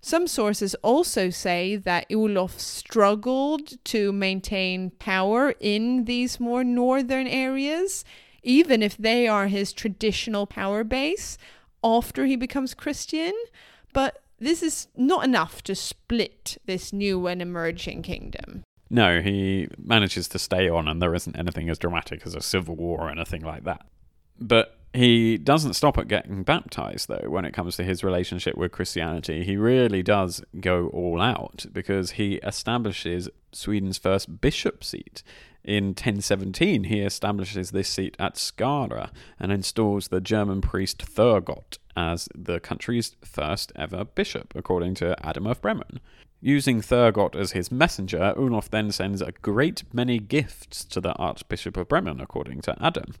Some 0.00 0.26
sources 0.26 0.74
also 0.76 1.28
say 1.30 1.76
that 1.76 2.06
Olof 2.10 2.60
struggled 2.60 3.84
to 3.86 4.12
maintain 4.12 4.90
power 4.90 5.54
in 5.60 6.04
these 6.04 6.38
more 6.38 6.62
northern 6.62 7.26
areas, 7.26 8.04
even 8.42 8.82
if 8.82 8.96
they 8.96 9.26
are 9.26 9.48
his 9.48 9.72
traditional 9.72 10.46
power 10.46 10.84
base 10.84 11.36
after 11.82 12.26
he 12.26 12.36
becomes 12.36 12.74
Christian. 12.74 13.32
But 13.92 14.22
this 14.38 14.62
is 14.62 14.86
not 14.96 15.24
enough 15.24 15.62
to 15.64 15.74
split 15.74 16.58
this 16.64 16.92
new 16.92 17.26
and 17.26 17.42
emerging 17.42 18.02
kingdom. 18.02 18.62
No, 18.90 19.20
he 19.20 19.68
manages 19.76 20.28
to 20.28 20.38
stay 20.38 20.68
on, 20.68 20.88
and 20.88 21.02
there 21.02 21.14
isn't 21.14 21.36
anything 21.36 21.68
as 21.68 21.78
dramatic 21.78 22.24
as 22.24 22.34
a 22.34 22.40
civil 22.40 22.76
war 22.76 23.00
or 23.00 23.10
anything 23.10 23.42
like 23.42 23.64
that. 23.64 23.84
But 24.40 24.77
he 24.94 25.36
doesn't 25.36 25.74
stop 25.74 25.98
at 25.98 26.08
getting 26.08 26.42
baptized, 26.42 27.08
though, 27.08 27.28
when 27.28 27.44
it 27.44 27.52
comes 27.52 27.76
to 27.76 27.84
his 27.84 28.02
relationship 28.02 28.56
with 28.56 28.72
Christianity. 28.72 29.44
He 29.44 29.56
really 29.56 30.02
does 30.02 30.42
go 30.60 30.88
all 30.88 31.20
out 31.20 31.66
because 31.72 32.12
he 32.12 32.36
establishes 32.36 33.28
Sweden's 33.52 33.98
first 33.98 34.40
bishop 34.40 34.82
seat. 34.82 35.22
In 35.62 35.88
1017, 35.88 36.84
he 36.84 37.00
establishes 37.00 37.70
this 37.70 37.88
seat 37.88 38.16
at 38.18 38.36
Skara 38.36 39.10
and 39.38 39.52
installs 39.52 40.08
the 40.08 40.20
German 40.20 40.62
priest 40.62 41.04
Thurgot 41.04 41.78
as 41.94 42.28
the 42.34 42.58
country's 42.58 43.16
first 43.22 43.72
ever 43.76 44.04
bishop, 44.04 44.54
according 44.56 44.94
to 44.94 45.14
Adam 45.26 45.46
of 45.46 45.60
Bremen. 45.60 46.00
Using 46.40 46.80
Thurgot 46.80 47.34
as 47.34 47.52
his 47.52 47.70
messenger, 47.70 48.32
Olof 48.36 48.70
then 48.70 48.92
sends 48.92 49.20
a 49.20 49.32
great 49.42 49.82
many 49.92 50.18
gifts 50.18 50.84
to 50.86 51.00
the 51.00 51.12
Archbishop 51.14 51.76
of 51.76 51.88
Bremen, 51.88 52.20
according 52.20 52.62
to 52.62 52.76
Adam. 52.80 53.14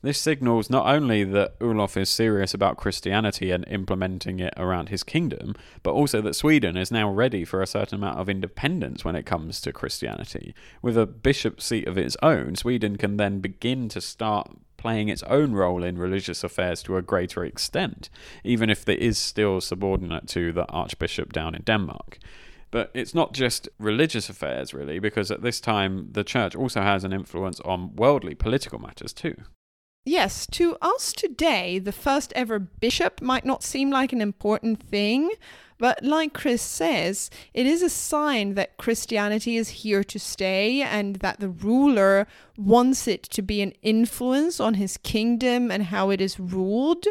This 0.00 0.20
signals 0.20 0.70
not 0.70 0.86
only 0.86 1.24
that 1.24 1.56
Olof 1.60 1.96
is 1.96 2.08
serious 2.08 2.54
about 2.54 2.76
Christianity 2.76 3.50
and 3.50 3.66
implementing 3.66 4.38
it 4.38 4.54
around 4.56 4.90
his 4.90 5.02
kingdom, 5.02 5.56
but 5.82 5.92
also 5.92 6.20
that 6.20 6.36
Sweden 6.36 6.76
is 6.76 6.92
now 6.92 7.10
ready 7.10 7.44
for 7.44 7.60
a 7.60 7.66
certain 7.66 7.96
amount 7.96 8.18
of 8.18 8.28
independence 8.28 9.04
when 9.04 9.16
it 9.16 9.26
comes 9.26 9.60
to 9.62 9.72
Christianity. 9.72 10.54
With 10.82 10.96
a 10.96 11.04
bishop 11.06 11.60
seat 11.60 11.88
of 11.88 11.98
its 11.98 12.16
own, 12.22 12.54
Sweden 12.54 12.96
can 12.96 13.16
then 13.16 13.40
begin 13.40 13.88
to 13.88 14.00
start 14.00 14.48
playing 14.76 15.08
its 15.08 15.24
own 15.24 15.52
role 15.52 15.82
in 15.82 15.98
religious 15.98 16.44
affairs 16.44 16.80
to 16.84 16.96
a 16.96 17.02
greater 17.02 17.44
extent, 17.44 18.08
even 18.44 18.70
if 18.70 18.88
it 18.88 19.00
is 19.00 19.18
still 19.18 19.60
subordinate 19.60 20.28
to 20.28 20.52
the 20.52 20.66
archbishop 20.66 21.32
down 21.32 21.56
in 21.56 21.62
Denmark. 21.62 22.20
But 22.70 22.92
it's 22.94 23.14
not 23.14 23.32
just 23.32 23.68
religious 23.80 24.28
affairs, 24.28 24.72
really, 24.72 25.00
because 25.00 25.32
at 25.32 25.42
this 25.42 25.60
time 25.60 26.10
the 26.12 26.22
church 26.22 26.54
also 26.54 26.82
has 26.82 27.02
an 27.02 27.12
influence 27.12 27.58
on 27.60 27.96
worldly 27.96 28.36
political 28.36 28.78
matters 28.78 29.12
too. 29.12 29.34
Yes, 30.08 30.46
to 30.52 30.74
us 30.80 31.12
today, 31.12 31.78
the 31.78 31.92
first 31.92 32.32
ever 32.34 32.58
bishop 32.58 33.20
might 33.20 33.44
not 33.44 33.62
seem 33.62 33.90
like 33.90 34.10
an 34.10 34.22
important 34.22 34.82
thing, 34.82 35.30
but 35.76 36.02
like 36.02 36.32
Chris 36.32 36.62
says, 36.62 37.28
it 37.52 37.66
is 37.66 37.82
a 37.82 37.90
sign 37.90 38.54
that 38.54 38.78
Christianity 38.78 39.58
is 39.58 39.68
here 39.68 40.02
to 40.04 40.18
stay 40.18 40.80
and 40.80 41.16
that 41.16 41.40
the 41.40 41.50
ruler 41.50 42.26
wants 42.56 43.06
it 43.06 43.22
to 43.24 43.42
be 43.42 43.60
an 43.60 43.74
influence 43.82 44.60
on 44.60 44.74
his 44.74 44.96
kingdom 44.96 45.70
and 45.70 45.82
how 45.82 46.08
it 46.08 46.22
is 46.22 46.40
ruled. 46.40 47.04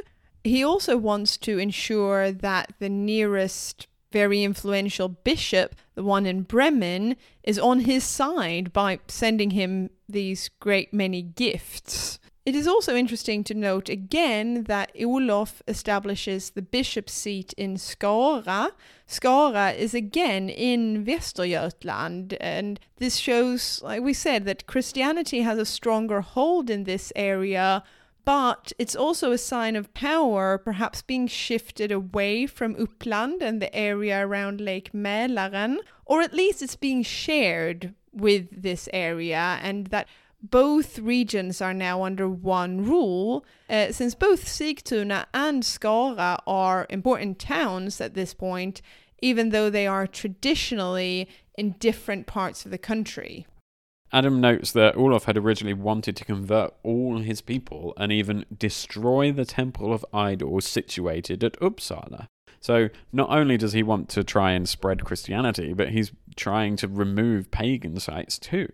He 0.44 0.64
also 0.64 0.98
wants 0.98 1.38
to 1.38 1.60
ensure 1.60 2.32
that 2.32 2.74
the 2.80 2.90
nearest 2.90 3.86
very 4.12 4.44
influential 4.44 5.08
bishop, 5.08 5.76
the 5.94 6.04
one 6.04 6.26
in 6.26 6.42
Bremen, 6.42 7.16
is 7.44 7.60
on 7.60 7.82
his 7.82 8.04
side 8.04 8.74
by 8.74 9.02
sending 9.08 9.52
him 9.52 9.92
these 10.10 10.50
great 10.60 10.96
many 10.96 11.22
gifts. 11.22 12.18
It 12.48 12.56
is 12.56 12.66
also 12.66 12.96
interesting 12.96 13.44
to 13.44 13.54
note 13.54 13.90
again 13.90 14.64
that 14.70 14.94
Olof 14.98 15.62
establishes 15.68 16.52
the 16.52 16.62
bishop's 16.62 17.12
seat 17.12 17.52
in 17.58 17.76
Skara. 17.76 18.72
Skara 19.06 19.76
is 19.76 19.94
again 19.94 20.48
in 20.48 21.04
Västergötland, 21.04 22.38
and 22.40 22.80
this 23.00 23.18
shows, 23.18 23.82
like 23.84 24.02
we 24.02 24.14
said, 24.14 24.46
that 24.46 24.66
Christianity 24.66 25.42
has 25.42 25.60
a 25.60 25.66
stronger 25.66 26.22
hold 26.22 26.70
in 26.70 26.86
this 26.86 27.12
area, 27.18 27.84
but 28.24 28.72
it's 28.80 28.96
also 28.96 29.34
a 29.34 29.38
sign 29.38 29.76
of 29.76 29.94
power, 29.94 30.58
perhaps 30.58 31.02
being 31.02 31.28
shifted 31.28 31.92
away 31.92 32.48
from 32.48 32.76
Uppland 32.76 33.42
and 33.42 33.62
the 33.62 33.76
area 33.76 34.26
around 34.26 34.62
Lake 34.62 34.94
Mälaren, 34.94 35.80
or 36.06 36.22
at 36.22 36.34
least 36.34 36.62
it's 36.62 36.78
being 36.78 37.04
shared 37.04 37.94
with 38.14 38.48
this 38.52 38.88
area, 38.94 39.60
and 39.62 39.88
that 39.88 40.08
both 40.42 41.00
regions 41.00 41.62
are 41.62 41.74
now 41.74 42.04
under 42.04 42.30
one 42.30 42.86
rule, 42.86 43.46
uh, 43.70 43.92
since 43.92 44.16
both 44.16 44.46
Sigtuna 44.46 45.26
and 45.34 45.64
Skara 45.64 46.38
are 46.46 46.86
important 46.90 47.40
towns 47.40 48.00
at 48.00 48.14
this 48.14 48.34
point, 48.34 48.82
even 49.22 49.50
though 49.50 49.70
they 49.70 49.88
are 49.88 50.06
traditionally 50.08 51.28
in 51.58 51.72
different 51.80 52.28
parts 52.28 52.66
of 52.66 52.72
the 52.72 52.78
country. 52.78 53.48
Adam 54.14 54.40
notes 54.40 54.72
that 54.72 54.96
Olaf 54.96 55.26
had 55.26 55.38
originally 55.38 55.74
wanted 55.74 56.16
to 56.16 56.24
convert 56.24 56.74
all 56.84 57.18
his 57.18 57.42
people 57.42 57.94
and 57.98 58.12
even 58.12 58.46
destroy 58.58 59.32
the 59.32 59.44
temple 59.44 59.92
of 59.92 60.06
idols 60.14 60.66
situated 60.66 61.44
at 61.44 61.60
Uppsala. 61.60 62.28
So 62.62 62.90
not 63.12 63.30
only 63.30 63.58
does 63.58 63.74
he 63.74 63.84
want 63.84 64.08
to 64.10 64.24
try 64.24 64.52
and 64.52 64.68
spread 64.68 65.04
Christianity, 65.04 65.74
but 65.74 65.90
he's 65.90 66.12
trying 66.36 66.78
to 66.78 66.88
remove 66.88 67.52
pagan 67.52 68.00
sites 68.00 68.40
too. 68.40 68.70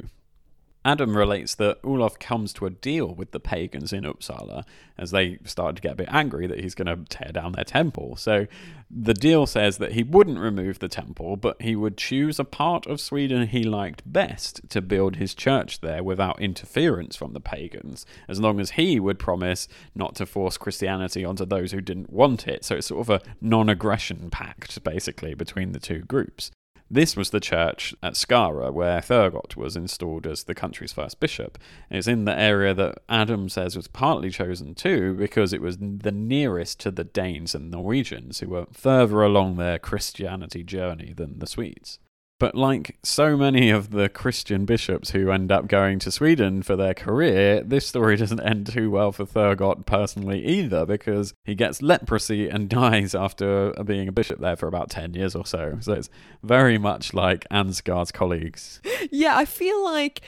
Adam 0.85 1.15
relates 1.15 1.55
that 1.55 1.79
Olof 1.83 2.19
comes 2.19 2.51
to 2.53 2.65
a 2.65 2.69
deal 2.69 3.13
with 3.13 3.31
the 3.31 3.39
pagans 3.39 3.93
in 3.93 4.03
Uppsala 4.03 4.65
as 4.97 5.11
they 5.11 5.39
start 5.45 5.77
to 5.77 5.81
get 5.81 5.93
a 5.93 5.95
bit 5.95 6.09
angry 6.11 6.45
that 6.45 6.59
he's 6.59 6.75
going 6.75 6.87
to 6.87 7.05
tear 7.09 7.31
down 7.31 7.53
their 7.53 7.63
temple. 7.63 8.17
So 8.17 8.47
the 8.91 9.13
deal 9.13 9.45
says 9.45 9.77
that 9.77 9.93
he 9.93 10.03
wouldn't 10.03 10.39
remove 10.39 10.79
the 10.79 10.89
temple, 10.89 11.37
but 11.37 11.61
he 11.61 11.75
would 11.75 11.97
choose 11.97 12.37
a 12.37 12.43
part 12.43 12.85
of 12.85 12.99
Sweden 12.99 13.47
he 13.47 13.63
liked 13.63 14.01
best 14.05 14.61
to 14.69 14.81
build 14.81 15.15
his 15.15 15.33
church 15.33 15.79
there 15.79 16.03
without 16.03 16.41
interference 16.41 17.15
from 17.15 17.33
the 17.33 17.39
pagans, 17.39 18.05
as 18.27 18.39
long 18.39 18.59
as 18.59 18.71
he 18.71 18.99
would 18.99 19.19
promise 19.19 19.67
not 19.95 20.15
to 20.15 20.25
force 20.25 20.57
Christianity 20.57 21.23
onto 21.23 21.45
those 21.45 21.71
who 21.71 21.81
didn't 21.81 22.11
want 22.11 22.47
it. 22.47 22.65
So 22.65 22.75
it's 22.75 22.87
sort 22.87 23.07
of 23.07 23.09
a 23.09 23.21
non 23.41 23.69
aggression 23.69 24.29
pact, 24.29 24.83
basically, 24.83 25.33
between 25.33 25.71
the 25.71 25.79
two 25.79 25.99
groups. 25.99 26.51
This 26.93 27.17
was 27.17 27.31
the 27.31 27.39
church 27.39 27.95
at 28.03 28.13
Skara 28.13 28.71
where 28.71 29.01
Thurgot 29.01 29.55
was 29.55 29.75
installed 29.75 30.27
as 30.27 30.43
the 30.43 30.53
country's 30.53 30.93
first 30.93 31.19
bishop. 31.19 31.57
It's 31.89 32.07
in 32.07 32.25
the 32.25 32.37
area 32.37 32.75
that 32.75 32.99
Adam 33.09 33.49
says 33.49 33.75
was 33.75 33.87
partly 33.87 34.29
chosen 34.29 34.75
too 34.75 35.15
because 35.15 35.53
it 35.53 35.61
was 35.61 35.79
the 35.79 36.11
nearest 36.11 36.79
to 36.81 36.91
the 36.91 37.03
Danes 37.03 37.55
and 37.55 37.71
Norwegians 37.71 38.41
who 38.41 38.49
were 38.49 38.67
further 38.71 39.23
along 39.23 39.55
their 39.55 39.79
Christianity 39.79 40.63
journey 40.63 41.13
than 41.17 41.39
the 41.39 41.47
Swedes. 41.47 41.97
But 42.43 42.55
like 42.55 42.97
so 43.03 43.37
many 43.37 43.69
of 43.69 43.91
the 43.91 44.09
Christian 44.09 44.65
bishops 44.65 45.11
who 45.11 45.31
end 45.31 45.49
up 45.49 45.69
going 45.69 45.97
to 45.99 46.11
Sweden 46.11 46.61
for 46.61 46.75
their 46.75 46.93
career, 46.93 47.63
this 47.63 47.87
story 47.87 48.17
doesn't 48.17 48.41
end 48.41 48.67
too 48.67 48.91
well 48.91 49.13
for 49.13 49.25
Thurgot 49.25 49.85
personally 49.85 50.45
either, 50.45 50.85
because 50.85 51.33
he 51.45 51.55
gets 51.55 51.81
leprosy 51.81 52.49
and 52.49 52.67
dies 52.81 53.15
after 53.15 53.71
being 53.85 54.09
a 54.09 54.11
bishop 54.11 54.41
there 54.41 54.57
for 54.57 54.67
about 54.67 54.89
10 54.89 55.13
years 55.13 55.35
or 55.35 55.45
so. 55.45 55.77
So 55.79 55.93
it's 55.93 56.09
very 56.43 56.77
much 56.77 57.13
like 57.13 57.47
Ansgar's 57.47 58.11
colleagues. 58.11 58.81
Yeah, 59.09 59.37
I 59.37 59.45
feel 59.45 59.81
like 59.81 60.19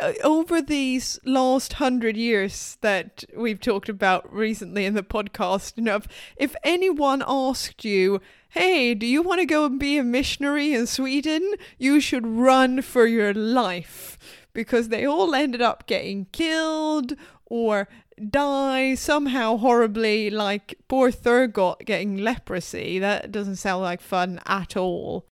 uh, 0.00 0.12
over 0.22 0.62
these 0.62 1.18
last 1.24 1.74
hundred 1.74 2.16
years 2.16 2.78
that 2.82 3.24
we've 3.36 3.60
talked 3.60 3.88
about 3.88 4.32
recently 4.32 4.86
in 4.86 4.94
the 4.94 5.02
podcast, 5.02 5.72
you 5.76 5.82
know, 5.82 5.96
if, 5.96 6.06
if 6.36 6.56
anyone 6.62 7.22
asked 7.26 7.84
you, 7.84 8.20
hey, 8.54 8.94
do 8.94 9.04
you 9.04 9.20
want 9.20 9.40
to 9.40 9.46
go 9.46 9.64
and 9.64 9.80
be 9.80 9.98
a 9.98 10.04
missionary 10.04 10.72
in 10.72 10.86
Sweden? 10.86 11.54
You 11.76 12.00
should 12.00 12.24
run 12.24 12.82
for 12.82 13.04
your 13.04 13.34
life 13.34 14.16
because 14.52 14.90
they 14.90 15.04
all 15.04 15.34
ended 15.34 15.60
up 15.60 15.88
getting 15.88 16.26
killed 16.26 17.14
or 17.46 17.88
die 18.30 18.94
somehow 18.94 19.56
horribly, 19.56 20.30
like 20.30 20.78
poor 20.86 21.10
Thurgot 21.10 21.84
getting 21.84 22.18
leprosy. 22.18 23.00
That 23.00 23.32
doesn't 23.32 23.56
sound 23.56 23.82
like 23.82 24.00
fun 24.00 24.40
at 24.46 24.76
all. 24.76 25.26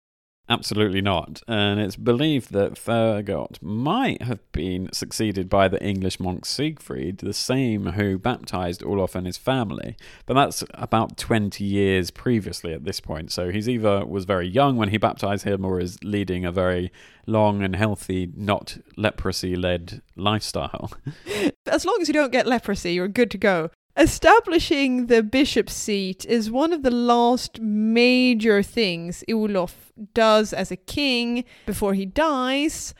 Absolutely 0.50 1.02
not. 1.02 1.42
And 1.46 1.78
it's 1.78 1.96
believed 1.96 2.52
that 2.52 2.74
Thurgot 2.74 3.60
might 3.60 4.22
have 4.22 4.40
been 4.52 4.90
succeeded 4.92 5.50
by 5.50 5.68
the 5.68 5.82
English 5.84 6.18
monk 6.18 6.46
Siegfried, 6.46 7.18
the 7.18 7.34
same 7.34 7.86
who 7.92 8.18
baptized 8.18 8.82
Olaf 8.82 9.14
and 9.14 9.26
his 9.26 9.36
family. 9.36 9.96
But 10.24 10.34
that's 10.34 10.64
about 10.72 11.18
20 11.18 11.62
years 11.64 12.10
previously 12.10 12.72
at 12.72 12.84
this 12.84 12.98
point. 12.98 13.30
So 13.30 13.50
he's 13.50 13.68
either 13.68 14.06
was 14.06 14.24
very 14.24 14.48
young 14.48 14.76
when 14.76 14.88
he 14.88 14.96
baptized 14.96 15.44
him 15.44 15.66
or 15.66 15.80
is 15.80 16.02
leading 16.02 16.46
a 16.46 16.52
very 16.52 16.90
long 17.26 17.62
and 17.62 17.76
healthy, 17.76 18.32
not 18.34 18.78
leprosy 18.96 19.54
led 19.54 20.00
lifestyle. 20.16 20.92
as 21.66 21.84
long 21.84 21.98
as 22.00 22.08
you 22.08 22.14
don't 22.14 22.32
get 22.32 22.46
leprosy, 22.46 22.94
you're 22.94 23.06
good 23.08 23.30
to 23.32 23.38
go. 23.38 23.70
Establishing 23.98 25.06
the 25.06 25.24
bishop's 25.24 25.74
seat 25.74 26.24
is 26.26 26.52
one 26.52 26.72
of 26.72 26.84
the 26.84 26.90
last 26.90 27.60
major 27.60 28.62
things 28.62 29.24
Olof 29.28 29.92
does 30.14 30.52
as 30.52 30.70
a 30.70 30.76
king 30.76 31.44
before 31.66 31.94
he 31.94 32.06
dies. 32.06 32.94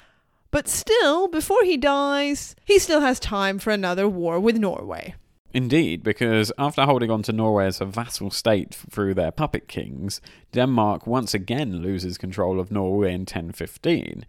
But 0.50 0.66
still, 0.66 1.28
before 1.28 1.62
he 1.62 1.76
dies, 1.76 2.56
he 2.64 2.80
still 2.80 3.00
has 3.00 3.20
time 3.20 3.60
for 3.60 3.70
another 3.70 4.08
war 4.08 4.40
with 4.40 4.56
Norway. 4.56 5.14
Indeed, 5.54 6.02
because 6.02 6.50
after 6.58 6.84
holding 6.84 7.12
on 7.12 7.22
to 7.22 7.32
Norway 7.32 7.66
as 7.66 7.80
a 7.80 7.84
vassal 7.84 8.32
state 8.32 8.74
through 8.74 9.14
their 9.14 9.30
puppet 9.30 9.68
kings, 9.68 10.20
Denmark 10.50 11.06
once 11.06 11.32
again 11.32 11.76
loses 11.76 12.18
control 12.18 12.58
of 12.58 12.72
Norway 12.72 13.12
in 13.12 13.20
1015. 13.20 14.26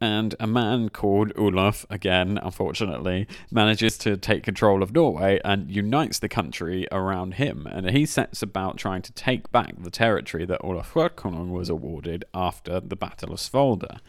And 0.00 0.34
a 0.40 0.46
man 0.46 0.88
called 0.90 1.32
Olaf, 1.36 1.86
again, 1.88 2.38
unfortunately, 2.42 3.26
manages 3.50 3.96
to 3.98 4.16
take 4.16 4.42
control 4.42 4.82
of 4.82 4.92
Norway 4.92 5.40
and 5.44 5.70
unites 5.70 6.18
the 6.18 6.28
country 6.28 6.86
around 6.90 7.34
him. 7.34 7.66
And 7.66 7.88
he 7.90 8.04
sets 8.04 8.42
about 8.42 8.76
trying 8.76 9.02
to 9.02 9.12
take 9.12 9.50
back 9.52 9.74
the 9.78 9.90
territory 9.90 10.44
that 10.46 10.64
Olaf 10.64 10.92
Skötkonung 10.92 11.50
was 11.50 11.68
awarded 11.68 12.24
after 12.34 12.80
the 12.80 12.96
Battle 12.96 13.32
of 13.32 13.38
Svolder. 13.38 14.00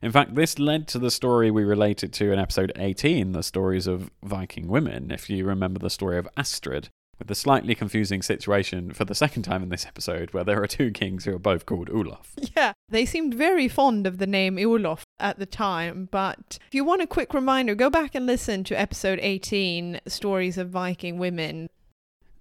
In 0.00 0.10
fact, 0.10 0.34
this 0.34 0.58
led 0.58 0.88
to 0.88 0.98
the 0.98 1.10
story 1.10 1.50
we 1.50 1.62
related 1.62 2.12
to 2.14 2.32
in 2.32 2.38
episode 2.38 2.72
18, 2.76 3.32
the 3.32 3.42
stories 3.42 3.86
of 3.86 4.10
Viking 4.22 4.66
women, 4.66 5.10
if 5.12 5.30
you 5.30 5.44
remember 5.44 5.78
the 5.78 5.90
story 5.90 6.18
of 6.18 6.28
Astrid, 6.36 6.88
with 7.22 7.28
the 7.28 7.34
slightly 7.36 7.76
confusing 7.76 8.20
situation 8.20 8.92
for 8.92 9.04
the 9.04 9.14
second 9.14 9.44
time 9.44 9.62
in 9.62 9.68
this 9.68 9.86
episode 9.86 10.32
where 10.32 10.42
there 10.42 10.60
are 10.60 10.66
two 10.66 10.90
kings 10.90 11.24
who 11.24 11.32
are 11.32 11.38
both 11.38 11.66
called 11.66 11.88
Olaf. 11.88 12.34
Yeah, 12.56 12.72
they 12.88 13.06
seemed 13.06 13.32
very 13.32 13.68
fond 13.68 14.06
of 14.06 14.18
the 14.18 14.26
name 14.26 14.58
Olaf 14.58 15.06
at 15.20 15.38
the 15.38 15.46
time, 15.46 16.08
but 16.10 16.58
if 16.66 16.74
you 16.74 16.84
want 16.84 17.00
a 17.00 17.06
quick 17.06 17.32
reminder, 17.32 17.76
go 17.76 17.88
back 17.88 18.14
and 18.16 18.26
listen 18.26 18.64
to 18.64 18.78
episode 18.78 19.20
18, 19.22 20.00
Stories 20.06 20.58
of 20.58 20.68
Viking 20.68 21.18
Women. 21.18 21.68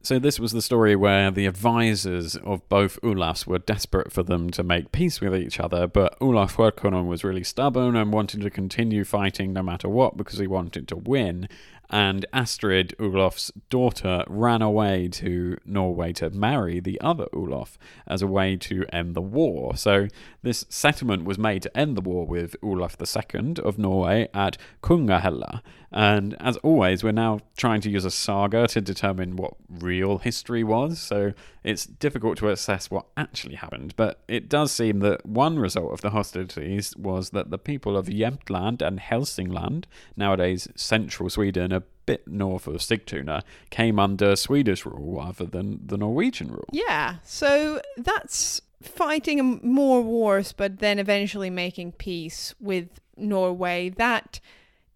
So 0.03 0.17
this 0.17 0.39
was 0.39 0.51
the 0.51 0.63
story 0.63 0.95
where 0.95 1.29
the 1.29 1.45
advisors 1.45 2.35
of 2.37 2.67
both 2.67 2.99
Olafs 3.03 3.45
were 3.45 3.59
desperate 3.59 4.11
for 4.11 4.23
them 4.23 4.49
to 4.49 4.63
make 4.63 4.91
peace 4.91 5.21
with 5.21 5.35
each 5.35 5.59
other, 5.59 5.85
but 5.85 6.17
Olaf 6.19 6.57
Skötkonung 6.57 7.05
was 7.07 7.23
really 7.23 7.43
stubborn 7.43 7.95
and 7.95 8.11
wanted 8.11 8.41
to 8.41 8.49
continue 8.49 9.03
fighting 9.03 9.53
no 9.53 9.61
matter 9.61 9.87
what 9.87 10.17
because 10.17 10.39
he 10.39 10.47
wanted 10.47 10.87
to 10.87 10.95
win. 10.95 11.47
And 11.91 12.25
Astrid, 12.31 12.95
Olaf's 12.99 13.51
daughter, 13.69 14.23
ran 14.27 14.61
away 14.61 15.09
to 15.09 15.57
Norway 15.65 16.13
to 16.13 16.29
marry 16.29 16.79
the 16.79 16.99
other 17.01 17.27
Olaf 17.33 17.77
as 18.07 18.21
a 18.21 18.27
way 18.27 18.55
to 18.55 18.85
end 18.93 19.13
the 19.13 19.21
war. 19.21 19.75
So 19.75 20.07
this 20.43 20.65
settlement 20.69 21.25
was 21.25 21.37
made 21.37 21.61
to 21.63 21.77
end 21.77 21.95
the 21.95 22.01
war 22.01 22.25
with 22.25 22.55
Olaf 22.63 22.97
II 22.99 23.55
of 23.63 23.77
Norway 23.77 24.27
at 24.33 24.57
Kungahella. 24.81 25.61
And 25.91 26.35
as 26.39 26.57
always, 26.57 27.03
we're 27.03 27.11
now 27.11 27.39
trying 27.57 27.81
to 27.81 27.89
use 27.89 28.05
a 28.05 28.11
saga 28.11 28.67
to 28.67 28.81
determine 28.81 29.35
what 29.35 29.53
real 29.69 30.19
history 30.19 30.63
was, 30.63 30.99
so 30.99 31.33
it's 31.63 31.85
difficult 31.85 32.37
to 32.39 32.49
assess 32.49 32.89
what 32.89 33.05
actually 33.17 33.55
happened. 33.55 33.93
But 33.97 34.23
it 34.27 34.49
does 34.49 34.71
seem 34.71 34.99
that 34.99 35.25
one 35.25 35.59
result 35.59 35.91
of 35.91 36.01
the 36.01 36.11
hostilities 36.11 36.95
was 36.95 37.31
that 37.31 37.51
the 37.51 37.57
people 37.57 37.97
of 37.97 38.07
Jämtland 38.07 38.81
and 38.81 38.99
Helsingland, 38.99 39.85
nowadays 40.15 40.67
central 40.75 41.29
Sweden, 41.29 41.71
a 41.71 41.83
bit 42.11 42.27
north 42.27 42.67
of 42.67 42.75
Sigtuna, 42.75 43.41
came 43.69 43.97
under 43.99 44.35
Swedish 44.35 44.85
rule 44.85 45.17
rather 45.17 45.45
than 45.45 45.79
the 45.85 45.97
Norwegian 45.97 46.49
rule. 46.49 46.67
Yeah, 46.71 47.15
so 47.23 47.81
that's 47.97 48.61
fighting 48.81 49.61
more 49.63 50.01
wars, 50.01 50.51
but 50.51 50.79
then 50.79 50.99
eventually 50.99 51.49
making 51.49 51.93
peace 51.93 52.53
with 52.59 52.87
Norway. 53.15 53.89
That 53.89 54.39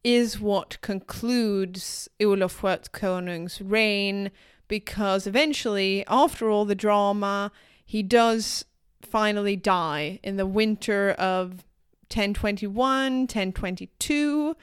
is 0.03 0.39
what 0.39 0.81
concludes 0.81 2.09
Olof 2.19 2.61
Konung's 2.91 3.61
reign 3.61 4.31
because 4.67 5.25
eventually, 5.25 6.03
after 6.07 6.49
all 6.49 6.65
the 6.65 6.75
drama, 6.75 7.51
he 7.85 8.03
does 8.03 8.65
finally 9.01 9.55
die 9.55 10.19
in 10.21 10.35
the 10.35 10.45
winter 10.45 11.11
of 11.11 11.63
1021, 12.09 13.21
1022. 13.21 14.55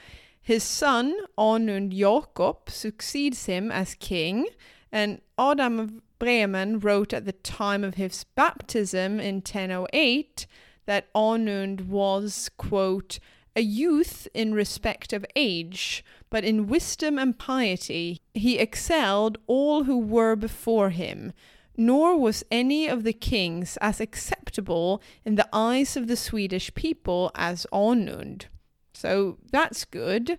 His 0.43 0.65
son, 0.65 1.17
Onund 1.39 1.93
Jakob, 1.93 2.69
succeeds 2.69 3.47
him 3.47 3.71
as 3.71 3.95
king, 3.95 4.49
and 4.91 5.21
Adam 5.39 5.79
of 5.79 6.19
Bremen 6.19 6.81
wrote 6.81 7.13
at 7.13 7.25
the 7.27 7.33
time 7.33 7.85
of 7.85 7.95
his 7.95 8.25
baptism 8.35 9.21
in 9.21 9.37
1008 9.37 10.47
that 10.87 11.13
Onund 11.15 11.87
was, 11.87 12.51
quote, 12.57 13.21
a 13.55 13.61
youth 13.61 14.27
in 14.35 14.53
respect 14.53 15.13
of 15.13 15.25
age, 15.37 16.05
but 16.29 16.45
in 16.45 16.67
wisdom 16.67 17.19
and 17.19 17.39
piety 17.39 18.21
he 18.35 18.59
excelled 18.59 19.39
all 19.47 19.85
who 19.85 19.99
were 19.99 20.35
before 20.35 20.91
him, 20.91 21.33
nor 21.77 22.17
was 22.19 22.45
any 22.51 22.89
of 22.89 23.05
the 23.05 23.13
kings 23.13 23.77
as 23.81 24.01
acceptable 24.01 25.01
in 25.25 25.37
the 25.37 25.49
eyes 25.53 25.97
of 25.97 26.09
the 26.09 26.17
Swedish 26.17 26.75
people 26.75 27.31
as 27.35 27.65
Onund. 27.73 28.47
So 28.93 29.39
that's 29.51 29.85
good. 29.85 30.39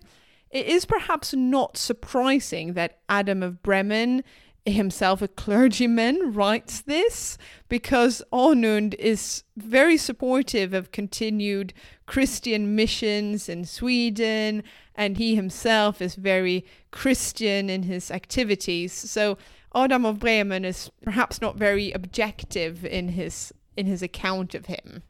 It 0.50 0.66
is 0.66 0.84
perhaps 0.84 1.34
not 1.34 1.76
surprising 1.76 2.74
that 2.74 2.98
Adam 3.08 3.42
of 3.42 3.62
Bremen 3.62 4.22
himself 4.66 5.20
a 5.20 5.28
clergyman 5.28 6.32
writes 6.32 6.80
this 6.80 7.36
because 7.68 8.22
Onund 8.32 8.94
is 8.94 9.42
very 9.56 9.96
supportive 9.96 10.72
of 10.72 10.90
continued 10.90 11.74
Christian 12.06 12.74
missions 12.74 13.48
in 13.48 13.64
Sweden 13.64 14.62
and 14.94 15.18
he 15.18 15.34
himself 15.34 16.00
is 16.00 16.14
very 16.14 16.64
Christian 16.92 17.68
in 17.68 17.82
his 17.82 18.10
activities. 18.10 18.92
So 18.92 19.36
Adam 19.74 20.06
of 20.06 20.18
Bremen 20.18 20.64
is 20.64 20.90
perhaps 21.02 21.40
not 21.40 21.56
very 21.56 21.92
objective 21.92 22.84
in 22.84 23.08
his 23.08 23.52
in 23.76 23.86
his 23.86 24.02
account 24.02 24.54
of 24.54 24.66
him. 24.66 25.02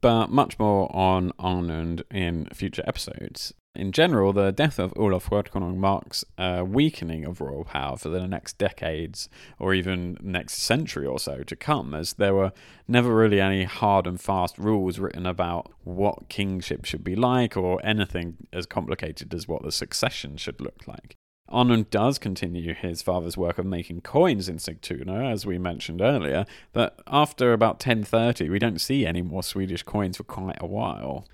But 0.00 0.30
much 0.30 0.58
more 0.58 0.94
on 0.94 1.32
Onund 1.38 2.02
in 2.10 2.46
future 2.52 2.84
episodes. 2.86 3.54
In 3.76 3.92
general, 3.92 4.32
the 4.32 4.52
death 4.52 4.78
of 4.78 4.94
Olaf 4.96 5.28
Skötkonung 5.28 5.76
marks 5.76 6.24
a 6.38 6.64
weakening 6.64 7.26
of 7.26 7.42
royal 7.42 7.64
power 7.64 7.98
for 7.98 8.08
the 8.08 8.26
next 8.26 8.56
decades 8.56 9.28
or 9.58 9.74
even 9.74 10.16
next 10.22 10.54
century 10.54 11.06
or 11.06 11.18
so 11.18 11.42
to 11.42 11.54
come, 11.54 11.92
as 11.92 12.14
there 12.14 12.34
were 12.34 12.52
never 12.88 13.14
really 13.14 13.40
any 13.40 13.64
hard 13.64 14.06
and 14.06 14.18
fast 14.18 14.56
rules 14.58 14.98
written 14.98 15.26
about 15.26 15.70
what 15.84 16.30
kingship 16.30 16.86
should 16.86 17.04
be 17.04 17.14
like 17.14 17.54
or 17.54 17.84
anything 17.84 18.36
as 18.50 18.64
complicated 18.64 19.34
as 19.34 19.46
what 19.46 19.62
the 19.62 19.72
succession 19.72 20.38
should 20.38 20.60
look 20.60 20.86
like. 20.86 21.14
Onund 21.50 21.90
does 21.90 22.18
continue 22.18 22.74
his 22.74 23.02
father's 23.02 23.36
work 23.36 23.58
of 23.58 23.66
making 23.66 24.00
coins 24.00 24.48
in 24.48 24.56
Sigtuna, 24.56 25.30
as 25.30 25.46
we 25.46 25.58
mentioned 25.58 26.00
earlier, 26.00 26.44
but 26.72 27.00
after 27.06 27.52
about 27.52 27.74
1030, 27.74 28.50
we 28.50 28.58
don't 28.58 28.80
see 28.80 29.06
any 29.06 29.22
more 29.22 29.42
Swedish 29.42 29.82
coins 29.84 30.16
for 30.16 30.24
quite 30.24 30.58
a 30.60 30.66
while. 30.66 31.26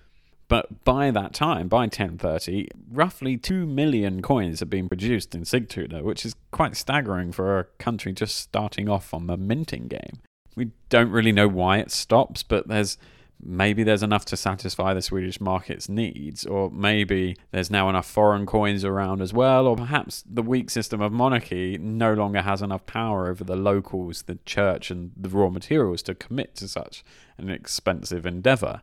But 0.48 0.84
by 0.84 1.10
that 1.10 1.32
time, 1.32 1.68
by 1.68 1.84
1030, 1.84 2.68
roughly 2.90 3.38
2 3.38 3.64
million 3.64 4.20
coins 4.20 4.60
have 4.60 4.68
been 4.68 4.86
produced 4.86 5.34
in 5.34 5.44
Sigtuna, 5.44 6.02
which 6.02 6.26
is 6.26 6.36
quite 6.50 6.76
staggering 6.76 7.32
for 7.32 7.58
a 7.58 7.64
country 7.78 8.12
just 8.12 8.36
starting 8.36 8.86
off 8.86 9.14
on 9.14 9.28
the 9.28 9.38
minting 9.38 9.88
game. 9.88 10.20
We 10.54 10.72
don't 10.90 11.10
really 11.10 11.32
know 11.32 11.48
why 11.48 11.78
it 11.78 11.90
stops, 11.90 12.42
but 12.42 12.68
there's 12.68 12.98
maybe 13.43 13.82
there's 13.82 14.03
enough 14.03 14.24
to 14.26 14.36
satisfy 14.36 14.95
the 14.95 15.03
Swedish 15.03 15.40
market's 15.40 15.88
needs, 15.88 16.47
or 16.47 16.70
maybe 16.70 17.36
there's 17.51 17.70
now 17.70 17.88
enough 17.88 18.07
foreign 18.07 18.47
coins 18.47 18.84
around 18.84 19.20
as 19.20 19.32
well, 19.32 19.66
or 19.66 19.76
perhaps 19.76 20.24
the 20.28 20.43
weak 20.43 20.70
system 20.70 21.01
of 21.01 21.12
monarchy 21.12 21.76
no 21.78 22.14
longer 22.14 22.43
has 22.43 22.62
enough 22.62 22.86
power 22.86 23.28
over 23.28 23.45
the 23.45 23.57
locals, 23.57 24.22
the 24.22 24.38
church, 24.47 24.90
and 24.90 25.12
the 25.16 25.28
raw 25.28 25.49
materials 25.49 26.03
to 26.03 26.14
commit 26.14 26.55
to 26.57 26.68
such 26.68 27.03
an 27.36 27.51
expensive 27.51 28.24
endeavour 28.24 28.80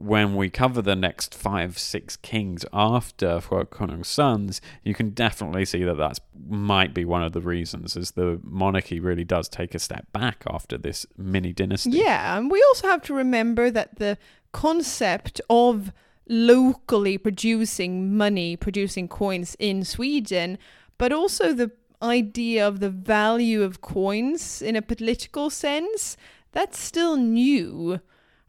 when 0.00 0.34
we 0.34 0.48
cover 0.48 0.80
the 0.80 0.96
next 0.96 1.34
five, 1.34 1.78
six 1.78 2.16
kings 2.16 2.64
after 2.72 3.38
Skötkonung's 3.38 4.08
sons, 4.08 4.60
you 4.82 4.94
can 4.94 5.10
definitely 5.10 5.66
see 5.66 5.84
that 5.84 5.98
that 5.98 6.18
might 6.48 6.94
be 6.94 7.04
one 7.04 7.22
of 7.22 7.32
the 7.32 7.40
reasons, 7.42 7.96
as 7.96 8.12
the 8.12 8.40
monarchy 8.42 8.98
really 8.98 9.24
does 9.24 9.48
take 9.48 9.74
a 9.74 9.78
step 9.78 10.10
back 10.12 10.42
after 10.46 10.78
this 10.78 11.04
mini 11.18 11.52
dynasty. 11.52 11.90
Yeah, 11.90 12.38
and 12.38 12.50
we 12.50 12.64
also 12.68 12.88
have 12.88 13.02
to 13.02 13.14
remember 13.14 13.70
that 13.70 13.98
the 13.98 14.16
concept 14.52 15.40
of 15.50 15.92
locally 16.28 17.18
producing 17.18 18.16
money, 18.16 18.56
producing 18.56 19.06
coins 19.06 19.54
in 19.58 19.84
Sweden, 19.84 20.56
but 20.96 21.12
also 21.12 21.52
the 21.52 21.72
idea 22.02 22.66
of 22.66 22.80
the 22.80 22.88
value 22.88 23.62
of 23.62 23.82
coins 23.82 24.62
in 24.62 24.76
a 24.76 24.82
political 24.82 25.50
sense, 25.50 26.16
that's 26.52 26.78
still 26.78 27.16
new. 27.16 28.00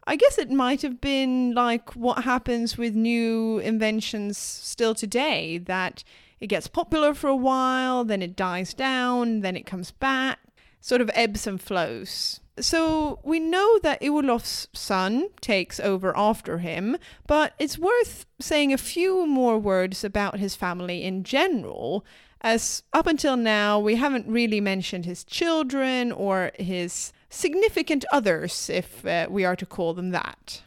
I 0.05 0.15
guess 0.15 0.37
it 0.37 0.49
might 0.49 0.81
have 0.81 0.99
been 0.99 1.53
like 1.53 1.95
what 1.95 2.23
happens 2.23 2.77
with 2.77 2.95
new 2.95 3.59
inventions 3.59 4.37
still 4.37 4.95
today 4.95 5.59
that 5.59 6.03
it 6.39 6.47
gets 6.47 6.67
popular 6.67 7.13
for 7.13 7.29
a 7.29 7.35
while, 7.35 8.03
then 8.03 8.21
it 8.21 8.35
dies 8.35 8.73
down, 8.73 9.41
then 9.41 9.55
it 9.55 9.67
comes 9.67 9.91
back, 9.91 10.39
sort 10.79 11.01
of 11.01 11.11
ebbs 11.13 11.45
and 11.45 11.61
flows. 11.61 12.39
So 12.59 13.19
we 13.23 13.39
know 13.39 13.79
that 13.79 14.01
Olof's 14.01 14.67
son 14.73 15.29
takes 15.39 15.79
over 15.79 16.15
after 16.17 16.57
him, 16.57 16.97
but 17.27 17.53
it's 17.59 17.77
worth 17.77 18.25
saying 18.39 18.73
a 18.73 18.77
few 18.77 19.25
more 19.25 19.57
words 19.59 20.03
about 20.03 20.39
his 20.39 20.55
family 20.55 21.03
in 21.03 21.23
general, 21.23 22.03
as 22.41 22.81
up 22.91 23.05
until 23.05 23.37
now 23.37 23.79
we 23.79 23.95
haven't 23.95 24.27
really 24.27 24.59
mentioned 24.59 25.05
his 25.05 25.23
children 25.23 26.11
or 26.11 26.51
his 26.57 27.13
significant 27.31 28.05
others, 28.11 28.69
if 28.69 29.03
uh, 29.05 29.27
we 29.29 29.43
are 29.43 29.55
to 29.55 29.65
call 29.65 29.95
them 29.95 30.11
that. 30.11 30.61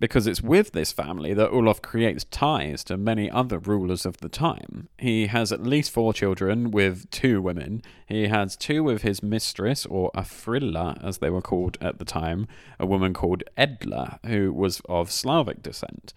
because 0.00 0.26
it's 0.28 0.40
with 0.40 0.70
this 0.72 0.92
family 0.92 1.34
that 1.34 1.50
Olaf 1.50 1.82
creates 1.82 2.24
ties 2.24 2.84
to 2.84 2.96
many 2.96 3.28
other 3.30 3.58
rulers 3.58 4.06
of 4.06 4.18
the 4.18 4.28
time. 4.28 4.88
He 4.96 5.26
has 5.26 5.50
at 5.50 5.62
least 5.64 5.90
four 5.90 6.12
children 6.12 6.70
with 6.70 7.10
two 7.10 7.42
women. 7.42 7.82
He 8.06 8.28
has 8.28 8.56
two 8.56 8.84
with 8.84 9.02
his 9.02 9.22
mistress, 9.22 9.84
or 9.86 10.10
a 10.14 10.22
frilla 10.22 11.02
as 11.04 11.18
they 11.18 11.30
were 11.30 11.42
called 11.42 11.78
at 11.80 11.98
the 11.98 12.04
time, 12.04 12.46
a 12.78 12.86
woman 12.86 13.12
called 13.12 13.42
Edla, 13.56 14.18
who 14.26 14.52
was 14.52 14.80
of 14.88 15.10
Slavic 15.10 15.62
descent. 15.62 16.14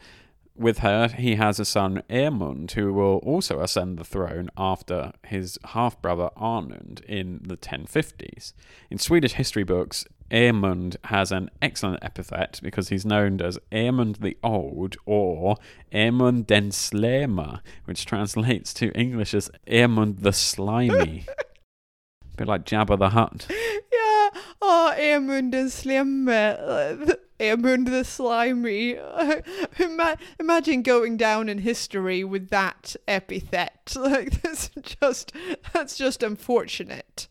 With 0.56 0.80
her, 0.80 1.08
he 1.08 1.36
has 1.36 1.60
a 1.60 1.66
son, 1.66 2.04
Emund, 2.10 2.72
who 2.72 2.94
will 2.94 3.18
also 3.24 3.62
ascend 3.62 3.98
the 3.98 4.04
throne 4.04 4.50
after 4.58 5.14
his 5.26 5.58
half 5.66 6.02
brother 6.02 6.30
Anund 6.38 7.04
in 7.06 7.40
the 7.44 7.58
1050s. 7.58 8.54
In 8.90 8.98
Swedish 8.98 9.34
history 9.34 9.64
books, 9.64 10.06
Emund 10.30 10.96
has 11.06 11.32
an 11.32 11.50
excellent 11.62 12.04
epithet 12.04 12.60
because 12.64 12.90
he's 12.90 13.06
known 13.06 13.42
as 13.42 13.60
Emund 13.72 14.20
the 14.20 14.38
Old 14.44 14.98
or 15.06 15.58
Emund 15.92 16.48
den 16.48 16.72
Slemme, 16.72 17.60
which 17.86 18.06
translates 18.06 18.74
to 18.76 18.92
English 18.92 19.34
as 19.34 19.50
Emund 19.68 20.22
the 20.22 20.34
Slimy. 20.34 21.26
a 21.28 22.36
bit 22.38 22.48
like 22.48 22.66
Jabba 22.66 22.98
the 22.98 23.10
Hutt. 23.10 23.48
Yeah, 23.50 24.30
oh, 24.62 24.94
Emund 24.98 25.52
den 25.52 25.68
Slemme. 25.68 27.16
Emund 27.42 27.90
the 27.90 28.04
Slimy. 28.06 28.92
Ima- 29.80 30.18
imagine 30.40 30.82
going 30.84 31.18
down 31.18 31.50
in 31.50 31.58
history 31.60 32.24
with 32.24 32.50
that 32.50 32.96
epithet. 33.08 33.72
Like 33.96 34.42
that's 34.42 34.70
just 35.02 35.34
that's 35.74 35.98
just 35.98 36.24
unfortunate. 36.24 37.28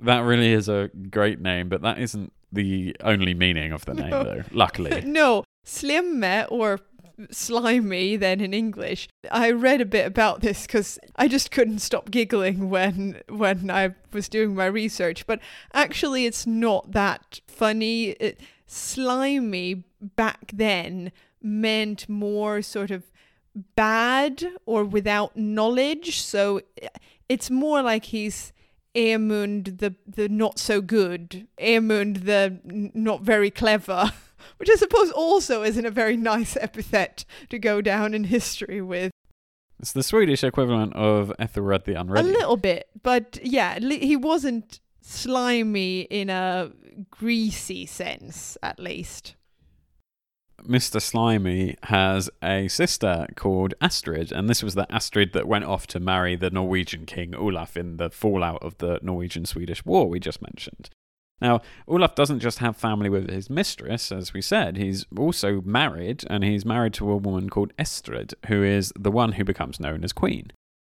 That 0.00 0.20
really 0.20 0.52
is 0.52 0.68
a 0.68 0.90
great 1.10 1.40
name, 1.40 1.68
but 1.68 1.82
that 1.82 1.98
isn't 1.98 2.32
the 2.52 2.96
only 3.02 3.34
meaning 3.34 3.72
of 3.72 3.84
the 3.84 3.94
name, 4.02 4.10
No. 4.10 4.24
though. 4.24 4.42
Luckily, 4.52 5.00
no, 5.02 5.44
Slemme 5.66 6.46
or 6.50 6.78
slimy 7.30 8.16
then 8.16 8.40
in 8.40 8.54
English. 8.54 9.08
I 9.30 9.50
read 9.50 9.80
a 9.80 9.84
bit 9.84 10.06
about 10.06 10.40
this 10.40 10.62
because 10.66 10.98
I 11.16 11.26
just 11.28 11.50
couldn't 11.50 11.80
stop 11.80 12.10
giggling 12.10 12.70
when 12.70 13.20
when 13.28 13.70
I 13.70 13.94
was 14.12 14.28
doing 14.28 14.54
my 14.54 14.66
research. 14.66 15.26
But 15.26 15.40
actually, 15.74 16.26
it's 16.26 16.46
not 16.46 16.92
that 16.92 17.40
funny. 17.48 18.10
It, 18.10 18.40
slimy 18.68 19.84
back 20.00 20.52
then 20.54 21.10
meant 21.42 22.08
more 22.08 22.62
sort 22.62 22.90
of 22.90 23.10
bad 23.74 24.44
or 24.66 24.84
without 24.84 25.36
knowledge. 25.36 26.20
So 26.20 26.60
it's 27.28 27.50
more 27.50 27.82
like 27.82 28.06
he's 28.06 28.52
Emund 28.94 29.78
the 29.78 29.94
the 30.06 30.28
not 30.28 30.58
so 30.58 30.80
good, 30.80 31.46
Emund 31.60 32.24
the 32.24 32.58
not 32.64 33.22
very 33.22 33.50
clever, 33.50 34.12
which 34.56 34.70
I 34.70 34.74
suppose 34.74 35.10
also 35.10 35.62
isn't 35.62 35.86
a 35.86 35.90
very 35.90 36.16
nice 36.16 36.56
epithet 36.60 37.24
to 37.50 37.58
go 37.58 37.80
down 37.80 38.14
in 38.14 38.24
history 38.24 38.80
with. 38.80 39.12
it's 39.78 39.92
the 39.92 40.02
Swedish 40.02 40.42
equivalent 40.42 40.94
of 40.94 41.32
Ethelred 41.38 41.84
the 41.84 41.94
Unready. 41.94 42.28
A 42.28 42.32
little 42.32 42.56
bit, 42.56 42.88
but 43.02 43.38
yeah, 43.42 43.78
he 43.78 44.16
wasn't 44.16 44.80
slimy 45.00 46.00
in 46.00 46.28
a 46.30 46.72
greasy 47.10 47.86
sense, 47.86 48.56
at 48.62 48.78
least. 48.78 49.34
Mr. 50.64 51.00
Slimy 51.00 51.76
has 51.84 52.28
a 52.42 52.68
sister 52.68 53.26
called 53.36 53.74
Astrid, 53.80 54.32
and 54.32 54.48
this 54.48 54.62
was 54.62 54.74
the 54.74 54.92
Astrid 54.92 55.32
that 55.32 55.46
went 55.46 55.64
off 55.64 55.86
to 55.88 56.00
marry 56.00 56.34
the 56.34 56.50
Norwegian 56.50 57.06
king 57.06 57.34
Olaf 57.34 57.76
in 57.76 57.96
the 57.96 58.10
fallout 58.10 58.62
of 58.62 58.78
the 58.78 58.98
Norwegian 59.02 59.44
Swedish 59.44 59.84
War 59.84 60.08
we 60.08 60.18
just 60.18 60.42
mentioned. 60.42 60.90
Now, 61.40 61.60
Olaf 61.86 62.16
doesn't 62.16 62.40
just 62.40 62.58
have 62.58 62.76
family 62.76 63.08
with 63.08 63.30
his 63.30 63.48
mistress, 63.48 64.10
as 64.10 64.34
we 64.34 64.42
said, 64.42 64.76
he's 64.76 65.06
also 65.16 65.60
married, 65.60 66.24
and 66.28 66.42
he's 66.42 66.64
married 66.64 66.94
to 66.94 67.10
a 67.10 67.16
woman 67.16 67.48
called 67.48 67.72
Estrid, 67.78 68.34
who 68.46 68.64
is 68.64 68.92
the 68.98 69.12
one 69.12 69.32
who 69.32 69.44
becomes 69.44 69.78
known 69.78 70.02
as 70.02 70.12
Queen. 70.12 70.50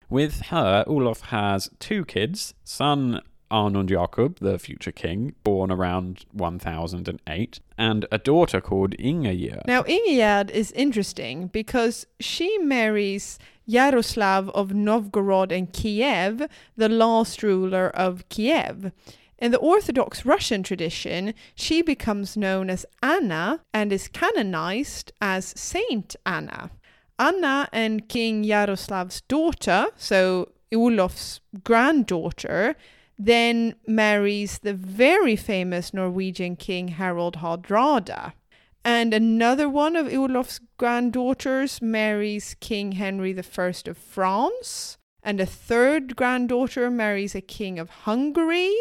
With 0.07 0.41
her, 0.47 0.83
Olaf 0.85 1.21
has 1.21 1.71
two 1.79 2.05
kids, 2.05 2.53
son 2.63 3.21
Anund 3.55 3.87
Jakob, 3.87 4.39
the 4.41 4.59
future 4.59 4.91
king, 4.91 5.33
born 5.45 5.71
around 5.71 6.25
1008, 6.33 7.61
and 7.77 8.05
a 8.11 8.17
daughter 8.17 8.59
called 8.59 8.91
Ingegerd. 8.97 9.65
Now, 9.65 9.83
Ingegerd 9.83 10.49
is 10.49 10.73
interesting 10.73 11.47
because 11.47 12.05
she 12.19 12.57
marries 12.57 13.39
Yaroslav 13.65 14.49
of 14.49 14.73
Novgorod 14.73 15.53
and 15.53 15.71
Kiev, 15.71 16.49
the 16.75 16.89
last 16.89 17.41
ruler 17.43 17.89
of 17.91 18.27
Kiev. 18.27 18.91
In 19.39 19.51
the 19.51 19.57
Orthodox 19.57 20.25
Russian 20.25 20.61
tradition, 20.61 21.33
she 21.55 21.81
becomes 21.81 22.35
known 22.35 22.69
as 22.69 22.85
Anna 23.01 23.61
and 23.73 23.93
is 23.93 24.09
canonized 24.09 25.13
as 25.21 25.53
Saint 25.55 26.17
Anna. 26.25 26.71
Anna 27.17 27.69
and 27.71 28.09
King 28.09 28.43
Yaroslav's 28.43 29.21
daughter, 29.21 29.87
so 29.95 30.51
Olof's 30.73 31.39
granddaughter, 31.63 32.75
then 33.17 33.75
marries 33.87 34.59
the 34.59 34.73
very 34.73 35.35
famous 35.35 35.93
Norwegian 35.93 36.55
king 36.55 36.89
Harald 36.89 37.37
Hardrada. 37.37 38.33
And 38.83 39.13
another 39.13 39.67
one 39.67 39.95
of 39.95 40.07
Olof's 40.07 40.59
granddaughters 40.77 41.81
marries 41.81 42.55
King 42.59 42.93
Henry 42.93 43.35
I 43.35 43.71
of 43.87 43.97
France. 43.97 44.97
And 45.23 45.41
a 45.41 45.45
third 45.45 46.15
granddaughter 46.15 46.91
marries 46.91 47.33
a 47.33 47.41
king 47.41 47.79
of 47.79 47.89
Hungary. 47.89 48.75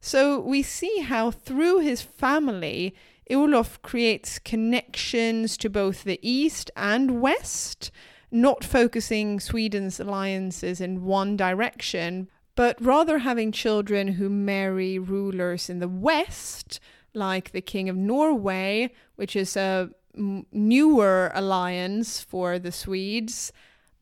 So 0.00 0.38
we 0.38 0.62
see 0.62 1.00
how 1.00 1.30
through 1.30 1.80
his 1.80 2.00
family, 2.00 2.94
Olof 3.30 3.82
creates 3.82 4.38
connections 4.38 5.56
to 5.56 5.68
both 5.68 6.04
the 6.04 6.20
east 6.22 6.70
and 6.76 7.20
west, 7.20 7.90
not 8.30 8.64
focusing 8.64 9.40
Sweden's 9.40 9.98
alliances 9.98 10.80
in 10.80 11.04
one 11.04 11.36
direction, 11.36 12.28
but 12.60 12.76
rather 12.78 13.20
having 13.20 13.50
children 13.50 14.06
who 14.06 14.28
marry 14.28 14.98
rulers 14.98 15.70
in 15.70 15.78
the 15.78 15.88
west, 15.88 16.78
like 17.14 17.52
the 17.52 17.62
King 17.62 17.88
of 17.88 17.96
Norway, 17.96 18.90
which 19.16 19.34
is 19.34 19.56
a 19.56 19.88
m- 20.14 20.44
newer 20.52 21.32
alliance 21.34 22.20
for 22.20 22.58
the 22.58 22.70
Swedes, 22.70 23.50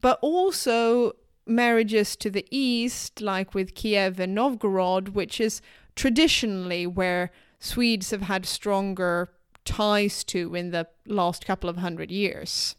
but 0.01 0.19
also 0.23 1.13
marriages 1.47 2.17
to 2.17 2.31
the 2.31 2.45
east, 2.51 3.21
like 3.21 3.55
with 3.55 3.77
Kiev 3.77 4.19
and 4.19 4.35
Novgorod, 4.35 5.11
which 5.11 5.41
is 5.41 5.63
traditionally 5.95 6.85
where 6.85 7.31
Swedes 7.61 8.11
have 8.11 8.23
had 8.23 8.45
stronger 8.45 9.31
ties 9.65 10.25
to 10.25 10.57
in 10.57 10.73
the 10.73 10.89
last 11.07 11.47
couple 11.47 11.71
of 11.71 11.77
hundred 11.77 12.11
years. 12.11 12.75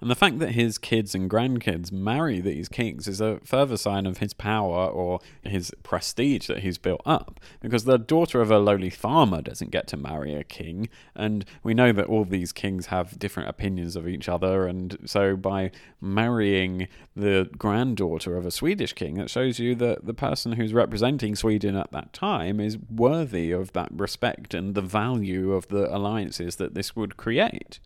And 0.00 0.10
the 0.10 0.14
fact 0.14 0.40
that 0.40 0.50
his 0.50 0.76
kids 0.76 1.14
and 1.14 1.30
grandkids 1.30 1.90
marry 1.90 2.40
these 2.40 2.68
kings 2.68 3.08
is 3.08 3.20
a 3.20 3.40
further 3.44 3.78
sign 3.78 4.04
of 4.04 4.18
his 4.18 4.34
power 4.34 4.86
or 4.86 5.20
his 5.42 5.72
prestige 5.82 6.48
that 6.48 6.58
he's 6.58 6.76
built 6.76 7.00
up. 7.06 7.40
Because 7.60 7.84
the 7.84 7.98
daughter 7.98 8.42
of 8.42 8.50
a 8.50 8.58
lowly 8.58 8.90
farmer 8.90 9.40
doesn't 9.40 9.70
get 9.70 9.86
to 9.88 9.96
marry 9.96 10.34
a 10.34 10.44
king, 10.44 10.90
and 11.14 11.46
we 11.62 11.72
know 11.72 11.92
that 11.92 12.06
all 12.06 12.24
these 12.24 12.52
kings 12.52 12.86
have 12.86 13.18
different 13.18 13.48
opinions 13.48 13.96
of 13.96 14.06
each 14.06 14.28
other, 14.28 14.66
and 14.66 14.98
so 15.06 15.34
by 15.34 15.70
marrying 16.00 16.88
the 17.14 17.48
granddaughter 17.56 18.36
of 18.36 18.44
a 18.44 18.50
Swedish 18.50 18.92
king, 18.92 19.16
it 19.16 19.30
shows 19.30 19.58
you 19.58 19.74
that 19.76 20.04
the 20.04 20.14
person 20.14 20.52
who's 20.52 20.74
representing 20.74 21.34
Sweden 21.34 21.74
at 21.74 21.92
that 21.92 22.12
time 22.12 22.60
is 22.60 22.76
worthy 22.90 23.50
of 23.50 23.72
that 23.72 23.88
respect 23.92 24.52
and 24.52 24.74
the 24.74 24.82
value 24.82 25.52
of 25.52 25.68
the 25.68 25.94
alliances 25.94 26.56
that 26.56 26.74
this 26.74 26.94
would 26.94 27.16
create. 27.16 27.80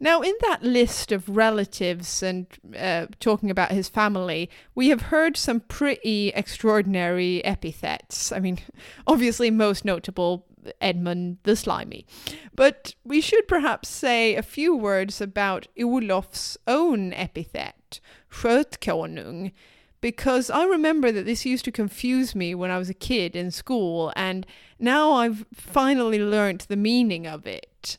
Now, 0.00 0.20
in 0.20 0.34
that 0.42 0.62
list 0.62 1.10
of 1.10 1.28
relatives 1.28 2.22
and 2.22 2.46
uh, 2.78 3.06
talking 3.18 3.50
about 3.50 3.72
his 3.72 3.88
family, 3.88 4.48
we 4.74 4.88
have 4.90 5.02
heard 5.02 5.36
some 5.36 5.60
pretty 5.60 6.28
extraordinary 6.28 7.44
epithets. 7.44 8.30
I 8.30 8.38
mean, 8.38 8.58
obviously, 9.06 9.50
most 9.50 9.84
notable 9.84 10.46
Edmund 10.80 11.38
the 11.44 11.56
Slimy. 11.56 12.06
But 12.54 12.94
we 13.04 13.20
should 13.20 13.48
perhaps 13.48 13.88
say 13.88 14.34
a 14.34 14.42
few 14.42 14.76
words 14.76 15.20
about 15.20 15.68
Olof's 15.78 16.56
own 16.66 17.12
epithet, 17.12 18.00
Skötkonung, 18.30 19.52
because 20.00 20.48
I 20.50 20.64
remember 20.64 21.10
that 21.10 21.26
this 21.26 21.44
used 21.44 21.64
to 21.64 21.72
confuse 21.72 22.34
me 22.34 22.54
when 22.54 22.70
I 22.70 22.78
was 22.78 22.88
a 22.88 22.94
kid 22.94 23.34
in 23.34 23.50
school, 23.50 24.12
and 24.14 24.46
now 24.78 25.12
I've 25.12 25.44
finally 25.52 26.20
learnt 26.20 26.68
the 26.68 26.76
meaning 26.76 27.26
of 27.26 27.46
it. 27.46 27.98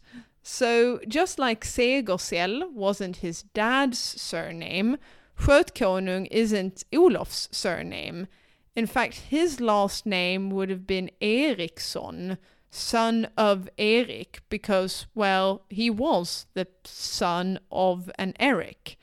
So, 0.52 1.00
just 1.08 1.38
like 1.38 1.64
Segersäll 1.64 2.72
wasn't 2.72 3.18
his 3.18 3.44
dad's 3.44 4.00
surname, 4.00 4.98
Skötkonung 5.38 6.28
isn't 6.32 6.84
Olof's 6.92 7.48
surname. 7.52 8.28
In 8.76 8.88
fact, 8.88 9.26
his 9.30 9.62
last 9.62 10.08
name 10.08 10.50
would 10.50 10.72
have 10.72 10.88
been 10.88 11.12
Eriksson, 11.22 12.40
son 12.72 13.28
of 13.38 13.70
Erik, 13.78 14.42
because, 14.50 15.06
well, 15.14 15.66
he 15.70 15.92
was 15.92 16.48
the 16.56 16.68
son 16.84 17.60
of 17.72 18.10
an 18.18 18.34
Erik. 18.40 18.98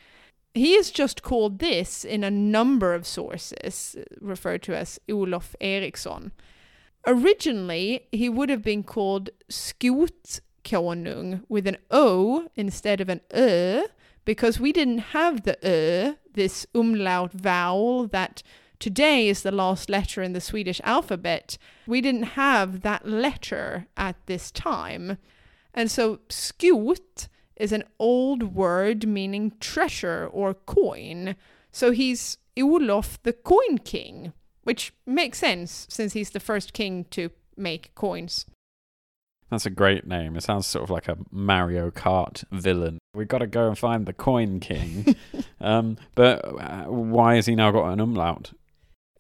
He 0.53 0.74
is 0.74 0.90
just 0.90 1.22
called 1.22 1.61
this 1.61 2.05
in 2.05 2.24
a 2.24 2.30
number 2.30 2.92
of 2.92 3.07
sources, 3.07 3.97
referred 4.20 4.64
to 4.64 4.76
as 4.76 4.99
Olof 5.09 5.55
Eriksson. 5.61 6.32
Originally, 7.07 8.09
he 8.11 8.28
would 8.28 8.51
have 8.51 8.62
been 8.62 8.82
called 8.82 9.30
Skot 9.49 10.40
konung 10.66 11.42
with 11.48 11.66
an 11.66 11.78
O 11.90 12.48
instead 12.56 13.00
of 13.00 13.08
an 13.08 13.20
Ö 13.32 13.86
because 14.26 14.60
we 14.60 14.72
didn't 14.72 15.14
have 15.14 15.44
the 15.44 15.56
Ö, 15.62 16.16
this 16.34 16.66
umlaut 16.74 17.32
vowel 17.32 18.06
that 18.08 18.42
today 18.78 19.28
is 19.28 19.42
the 19.42 19.52
last 19.52 19.88
letter 19.88 20.20
in 20.20 20.34
the 20.34 20.40
Swedish 20.40 20.80
alphabet. 20.84 21.56
We 21.86 22.00
didn't 22.02 22.34
have 22.34 22.82
that 22.82 23.08
letter 23.08 23.86
at 23.96 24.16
this 24.26 24.50
time. 24.50 25.16
And 25.72 25.90
so 25.90 26.18
skot 26.28 27.28
is 27.54 27.72
an 27.72 27.84
old 27.98 28.54
word 28.54 29.06
meaning 29.06 29.52
treasure 29.60 30.28
or 30.30 30.52
coin. 30.52 31.36
So 31.70 31.92
he's 31.92 32.38
Olof 32.58 33.22
the 33.22 33.32
Coin 33.32 33.78
King, 33.78 34.32
which 34.64 34.92
makes 35.06 35.38
sense 35.38 35.86
since 35.88 36.14
he's 36.14 36.30
the 36.30 36.40
first 36.40 36.72
king 36.72 37.04
to 37.10 37.30
make 37.56 37.94
coins. 37.94 38.46
That's 39.51 39.66
a 39.66 39.70
great 39.70 40.07
name. 40.07 40.36
It 40.36 40.42
sounds 40.42 40.66
sort 40.66 40.82
of 40.82 40.90
like 40.90 41.09
a 41.09 41.16
Mario 41.30 41.90
Kart 41.90 42.44
villain. 42.51 42.99
We've 43.14 43.28
got 43.28 43.38
to 43.38 43.47
go 43.47 43.68
and 43.68 43.78
find 43.78 44.07
the 44.07 44.12
Coin 44.12 44.61
King. 44.61 45.14
um, 45.61 45.99
but 46.14 46.44
uh, 46.44 46.84
why 46.84 47.36
has 47.36 47.47
he 47.47 47.55
now 47.55 47.70
got 47.70 47.92
an 47.92 48.01
umlaut? 48.01 48.53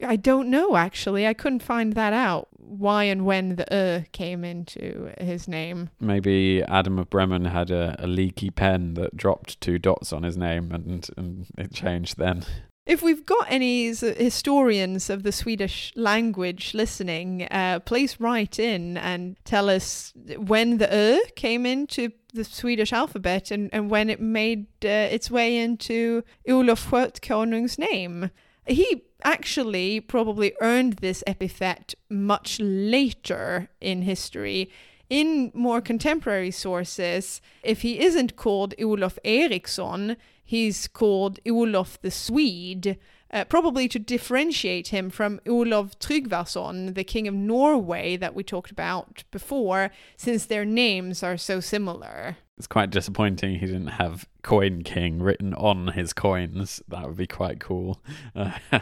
I 0.04 0.16
don't 0.16 0.50
know 0.50 0.76
actually. 0.76 1.26
I 1.26 1.32
couldn't 1.32 1.62
find 1.62 1.94
that 1.94 2.12
out. 2.12 2.48
Why 2.58 3.04
and 3.04 3.24
when 3.24 3.56
the 3.56 3.74
uh 3.74 4.02
came 4.12 4.44
into 4.44 5.12
his 5.18 5.48
name. 5.48 5.90
Maybe 6.00 6.62
Adam 6.64 6.98
of 6.98 7.08
Bremen 7.08 7.46
had 7.46 7.70
a, 7.70 7.96
a 7.98 8.06
leaky 8.06 8.50
pen 8.50 8.94
that 8.94 9.16
dropped 9.16 9.60
two 9.60 9.78
dots 9.78 10.12
on 10.12 10.22
his 10.22 10.36
name 10.36 10.72
and, 10.72 11.08
and 11.16 11.46
it 11.56 11.72
changed 11.72 12.18
then. 12.18 12.44
If 12.86 13.02
we've 13.02 13.26
got 13.26 13.48
any 13.50 13.86
historians 13.88 15.10
of 15.10 15.24
the 15.24 15.32
Swedish 15.32 15.92
language 15.96 16.72
listening, 16.72 17.42
uh, 17.50 17.80
please 17.80 18.20
write 18.20 18.60
in 18.60 18.96
and 18.96 19.36
tell 19.44 19.68
us 19.68 20.12
when 20.38 20.78
the 20.78 20.86
ö 20.86 21.18
came 21.34 21.66
into 21.66 22.12
the 22.32 22.44
Swedish 22.44 22.92
alphabet 22.92 23.50
and, 23.50 23.70
and 23.74 23.90
when 23.90 24.08
it 24.08 24.20
made 24.20 24.66
uh, 24.84 24.88
its 24.88 25.32
way 25.32 25.58
into 25.58 26.22
Olof 26.48 26.88
Skötkonung's 26.88 27.76
name. 27.76 28.30
He 28.68 29.02
actually 29.24 29.98
probably 29.98 30.52
earned 30.60 30.94
this 30.94 31.24
epithet 31.26 31.94
much 32.08 32.60
later 32.60 33.68
in 33.80 34.02
history. 34.02 34.70
In 35.08 35.52
more 35.54 35.80
contemporary 35.80 36.50
sources, 36.50 37.40
if 37.62 37.82
he 37.82 38.00
isn't 38.00 38.36
called 38.36 38.74
Olof 38.80 39.18
Eriksson, 39.24 40.16
he's 40.44 40.88
called 40.88 41.38
Olof 41.46 42.00
the 42.02 42.10
Swede, 42.10 42.98
uh, 43.30 43.44
probably 43.44 43.88
to 43.88 43.98
differentiate 43.98 44.88
him 44.88 45.10
from 45.10 45.40
Olof 45.46 45.98
Tryggvason, 45.98 46.94
the 46.94 47.04
king 47.04 47.28
of 47.28 47.34
Norway 47.34 48.16
that 48.16 48.34
we 48.34 48.42
talked 48.42 48.70
about 48.70 49.24
before, 49.30 49.90
since 50.16 50.46
their 50.46 50.64
names 50.64 51.22
are 51.22 51.36
so 51.36 51.60
similar. 51.60 52.36
It's 52.58 52.66
quite 52.66 52.90
disappointing 52.90 53.58
he 53.58 53.66
didn't 53.66 53.88
have 53.88 54.26
Coin 54.42 54.82
King 54.82 55.20
written 55.20 55.52
on 55.54 55.88
his 55.88 56.12
coins. 56.12 56.80
That 56.88 57.06
would 57.06 57.16
be 57.16 57.26
quite 57.26 57.60
cool. 57.60 58.00
Uh, 58.34 58.52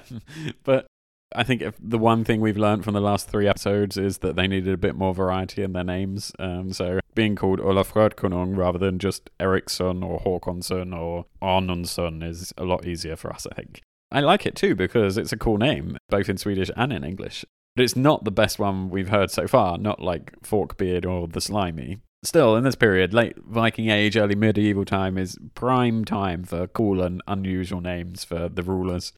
but 0.63 0.87
I 1.35 1.43
think 1.43 1.63
if 1.63 1.75
the 1.81 1.99
one 1.99 2.25
thing 2.25 2.41
we've 2.41 2.57
learned 2.57 2.85
from 2.85 2.95
the 2.95 3.01
last 3.01 3.29
three 3.29 3.49
episodes 3.49 3.97
is 3.97 4.19
that 4.19 4.37
they 4.37 4.47
needed 4.47 4.73
a 4.73 4.79
bit 4.79 4.95
more 4.95 5.13
variety 5.13 5.63
in 5.63 5.73
their 5.73 5.85
names. 5.85 6.33
Um, 6.39 6.73
so 6.73 7.01
being 7.15 7.35
called 7.35 7.61
Olaf 7.61 7.93
Skötkonung 7.93 8.57
rather 8.57 8.79
than 8.79 8.99
just 8.99 9.31
Eriksson 9.41 10.03
or 10.03 10.21
Håkonsson 10.21 10.97
or 10.97 11.27
Arnonsson 11.43 12.23
is 12.23 12.53
a 12.57 12.65
lot 12.65 12.87
easier 12.87 13.17
for 13.17 13.33
us, 13.33 13.47
I 13.51 13.55
think. 13.55 13.81
I 14.13 14.21
like 14.21 14.47
it 14.47 14.55
too 14.55 14.77
because 14.77 15.19
it's 15.19 15.33
a 15.33 15.37
cool 15.37 15.59
name, 15.59 15.97
both 16.09 16.29
in 16.29 16.39
Swedish 16.39 16.71
and 16.77 16.93
in 16.93 17.03
English. 17.03 17.45
But 17.75 17.83
it's 17.83 17.97
not 17.97 18.25
the 18.25 18.31
best 18.31 18.61
one 18.61 18.89
we've 18.89 19.09
heard 19.09 19.31
so 19.31 19.49
far, 19.49 19.77
not 19.77 20.01
like 20.01 20.41
Forkbeard 20.43 21.05
or 21.05 21.27
The 21.27 21.41
Slimy. 21.41 21.99
Still, 22.23 22.57
in 22.57 22.65
this 22.65 22.77
period, 22.77 23.13
late 23.13 23.37
Viking 23.37 23.91
Age, 23.91 24.17
early 24.17 24.35
medieval 24.37 24.85
time 24.85 25.19
is 25.19 25.37
prime 25.55 26.05
time 26.05 26.45
for 26.45 26.67
cool 26.69 27.03
and 27.03 27.21
unusual 27.27 27.81
names 27.81 28.25
for 28.25 28.49
the 28.49 28.63
rulers. 28.63 29.13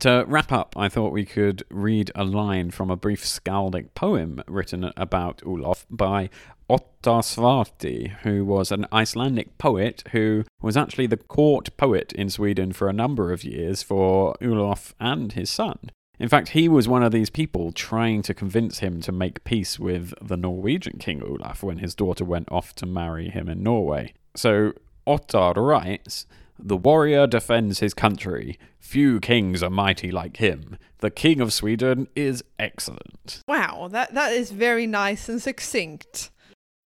To 0.00 0.24
wrap 0.26 0.50
up, 0.50 0.74
I 0.76 0.88
thought 0.88 1.12
we 1.12 1.26
could 1.26 1.64
read 1.70 2.10
a 2.14 2.24
line 2.24 2.70
from 2.70 2.90
a 2.90 2.96
brief 2.96 3.24
skaldic 3.24 3.94
poem 3.94 4.42
written 4.48 4.90
about 4.96 5.42
Olaf 5.44 5.86
by 5.90 6.30
Ottar 6.70 7.22
Svarti, 7.22 8.10
who 8.22 8.44
was 8.44 8.72
an 8.72 8.86
Icelandic 8.90 9.58
poet 9.58 10.02
who 10.12 10.44
was 10.62 10.76
actually 10.76 11.06
the 11.06 11.18
court 11.18 11.76
poet 11.76 12.12
in 12.14 12.30
Sweden 12.30 12.72
for 12.72 12.88
a 12.88 12.94
number 12.94 13.32
of 13.32 13.44
years 13.44 13.82
for 13.82 14.34
Olaf 14.42 14.94
and 14.98 15.32
his 15.32 15.50
son. 15.50 15.78
In 16.18 16.28
fact, 16.28 16.50
he 16.50 16.68
was 16.68 16.88
one 16.88 17.02
of 17.02 17.12
these 17.12 17.30
people 17.30 17.72
trying 17.72 18.22
to 18.22 18.34
convince 18.34 18.78
him 18.78 19.00
to 19.02 19.12
make 19.12 19.44
peace 19.44 19.78
with 19.78 20.14
the 20.22 20.36
Norwegian 20.36 20.98
King 20.98 21.22
Olaf 21.22 21.62
when 21.62 21.78
his 21.78 21.94
daughter 21.94 22.24
went 22.24 22.50
off 22.50 22.74
to 22.76 22.86
marry 22.86 23.28
him 23.28 23.48
in 23.48 23.62
Norway. 23.62 24.14
So 24.34 24.72
Ottar 25.06 25.56
writes, 25.56 26.26
The 26.58 26.76
warrior 26.76 27.26
defends 27.26 27.80
his 27.80 27.94
country. 27.94 28.58
Few 28.78 29.20
kings 29.20 29.62
are 29.62 29.70
mighty 29.70 30.10
like 30.10 30.36
him. 30.36 30.78
The 30.98 31.10
King 31.10 31.40
of 31.40 31.52
Sweden 31.52 32.08
is 32.14 32.44
excellent. 32.58 33.40
Wow, 33.48 33.88
that, 33.90 34.14
that 34.14 34.32
is 34.32 34.50
very 34.50 34.86
nice 34.86 35.28
and 35.28 35.42
succinct. 35.42 36.30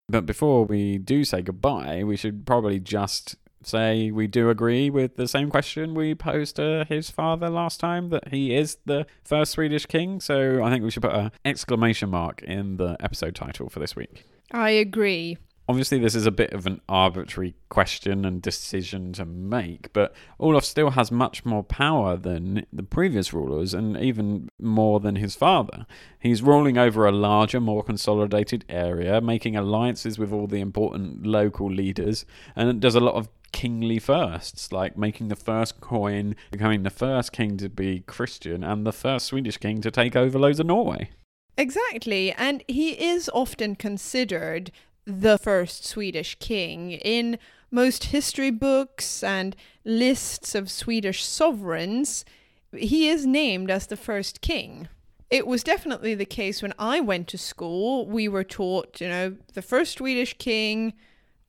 But 0.08 0.26
before 0.26 0.66
we 0.66 0.98
do 0.98 1.24
say 1.24 1.42
goodbye, 1.42 2.04
we 2.04 2.16
should 2.16 2.46
probably 2.46 2.80
just 2.80 3.36
say 3.64 4.12
we 4.12 4.28
do 4.28 4.50
agree 4.50 4.90
with 4.90 5.16
the 5.16 5.28
same 5.28 5.50
question 5.50 5.96
we 5.96 6.14
posed 6.14 6.58
to 6.58 6.86
his 6.88 7.10
father 7.10 7.50
last 7.50 7.80
time 7.80 8.10
that 8.10 8.28
he 8.30 8.56
is 8.56 8.78
the 8.86 9.06
first 9.24 9.54
Swedish 9.54 9.86
king. 9.88 10.22
So 10.22 10.64
I 10.64 10.70
think 10.70 10.84
we 10.84 10.92
should 10.92 11.04
put 11.04 11.14
an 11.14 11.32
exclamation 11.44 12.10
mark 12.10 12.44
in 12.44 12.78
the 12.78 12.96
episode 13.00 13.36
title 13.36 13.70
for 13.70 13.80
this 13.80 13.96
week. 13.96 14.26
I 14.52 14.70
agree. 14.70 15.38
Obviously, 15.68 15.98
this 15.98 16.14
is 16.14 16.28
a 16.28 16.32
bit 16.32 16.54
of 16.54 16.68
an 16.68 16.80
arbitrary 16.88 17.56
question 17.70 18.24
and 18.24 18.40
decision 18.40 19.14
to 19.14 19.26
make, 19.26 19.92
but 19.94 20.14
Olaf 20.40 20.64
still 20.64 20.92
has 20.92 21.12
much 21.12 21.44
more 21.44 21.64
power 21.64 22.16
than 22.16 22.68
the 22.72 22.84
previous 22.84 23.34
rulers 23.34 23.74
and 23.74 23.98
even 23.98 24.50
more 24.60 25.00
than 25.00 25.16
his 25.16 25.36
father. 25.36 25.88
He's 26.20 26.44
ruling 26.44 26.78
over 26.78 27.08
a 27.08 27.12
larger, 27.12 27.60
more 27.60 27.84
consolidated 27.84 28.64
area, 28.70 29.20
making 29.22 29.56
alliances 29.56 30.20
with 30.20 30.32
all 30.32 30.46
the 30.46 30.62
important 30.62 31.26
local 31.26 31.72
leaders, 31.72 32.26
and 32.56 32.80
does 32.80 32.96
a 32.96 33.00
lot 33.00 33.16
of 33.16 33.28
kingly 33.52 33.98
firsts, 33.98 34.72
like 34.72 34.96
making 34.98 35.30
the 35.30 35.36
first 35.36 35.82
coin, 35.82 36.36
becoming 36.52 36.84
the 36.84 36.92
first 36.92 37.32
king 37.32 37.58
to 37.58 37.70
be 37.70 38.02
Christian, 38.02 38.64
and 38.64 38.86
the 38.86 38.94
first 38.94 39.26
Swedish 39.26 39.58
king 39.58 39.82
to 39.82 39.90
take 39.90 40.16
over 40.16 40.38
loads 40.38 40.60
of 40.60 40.68
Norway. 40.68 41.10
Exactly, 41.58 42.34
and 42.34 42.64
he 42.68 42.92
is 43.02 43.30
often 43.34 43.76
considered 43.76 44.72
the 45.06 45.38
first 45.38 45.86
Swedish 45.86 46.36
king. 46.40 46.92
In 46.92 47.38
most 47.72 48.06
history 48.06 48.52
books 48.52 49.24
and 49.24 49.56
lists 49.84 50.56
of 50.56 50.72
Swedish 50.72 51.24
sovereigns, 51.24 52.26
he 52.74 53.10
is 53.10 53.26
named 53.26 53.70
as 53.70 53.88
the 53.88 53.98
first 53.98 54.42
king. 54.42 54.88
It 55.30 55.48
was 55.48 55.64
definitely 55.64 56.16
the 56.16 56.26
case 56.26 56.62
when 56.62 56.74
I 56.78 57.00
went 57.00 57.28
to 57.30 57.38
school. 57.38 58.06
We 58.08 58.28
were 58.28 58.44
taught, 58.44 59.02
you 59.02 59.08
know, 59.08 59.36
the 59.54 59.62
first 59.62 59.98
Swedish 59.98 60.38
king, 60.38 60.94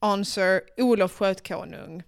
answer 0.01 0.67
Olof 0.79 1.19
Skötkonung. 1.19 2.01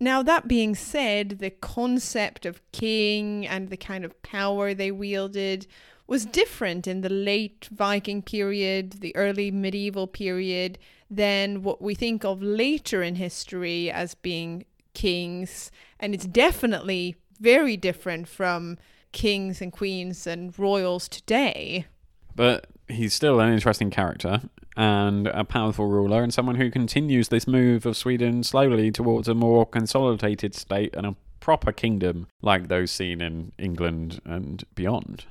Now, 0.00 0.22
that 0.22 0.48
being 0.48 0.74
said, 0.74 1.38
the 1.38 1.50
concept 1.50 2.44
of 2.44 2.60
king 2.72 3.46
and 3.46 3.70
the 3.70 3.76
kind 3.76 4.04
of 4.04 4.20
power 4.22 4.74
they 4.74 4.90
wielded 4.90 5.66
was 6.06 6.26
different 6.26 6.86
in 6.86 7.00
the 7.00 7.08
late 7.08 7.68
Viking 7.72 8.22
period, 8.22 9.00
the 9.00 9.14
early 9.16 9.50
medieval 9.50 10.06
period, 10.06 10.78
than 11.10 11.62
what 11.62 11.80
we 11.80 11.94
think 11.94 12.24
of 12.24 12.42
later 12.42 13.02
in 13.02 13.14
history 13.14 13.90
as 13.90 14.14
being 14.14 14.64
kings. 14.92 15.70
And 15.98 16.14
it's 16.14 16.26
definitely 16.26 17.16
very 17.40 17.76
different 17.76 18.28
from 18.28 18.78
kings 19.12 19.60
and 19.62 19.72
queens 19.72 20.26
and 20.26 20.56
royals 20.58 21.08
today. 21.08 21.86
But 22.34 22.66
he's 22.88 23.14
still 23.14 23.40
an 23.40 23.52
interesting 23.52 23.90
character 23.90 24.42
and 24.76 25.28
a 25.28 25.44
powerful 25.44 25.86
ruler, 25.86 26.22
and 26.22 26.34
someone 26.34 26.56
who 26.56 26.70
continues 26.70 27.28
this 27.28 27.46
move 27.46 27.86
of 27.86 27.96
Sweden 27.96 28.42
slowly 28.42 28.90
towards 28.90 29.28
a 29.28 29.34
more 29.34 29.64
consolidated 29.64 30.54
state 30.54 30.94
and 30.96 31.06
a 31.06 31.14
proper 31.38 31.70
kingdom 31.70 32.26
like 32.42 32.68
those 32.68 32.90
seen 32.90 33.20
in 33.20 33.52
England 33.58 34.20
and 34.24 34.64
beyond. 34.74 35.26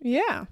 Yeah. 0.00 0.46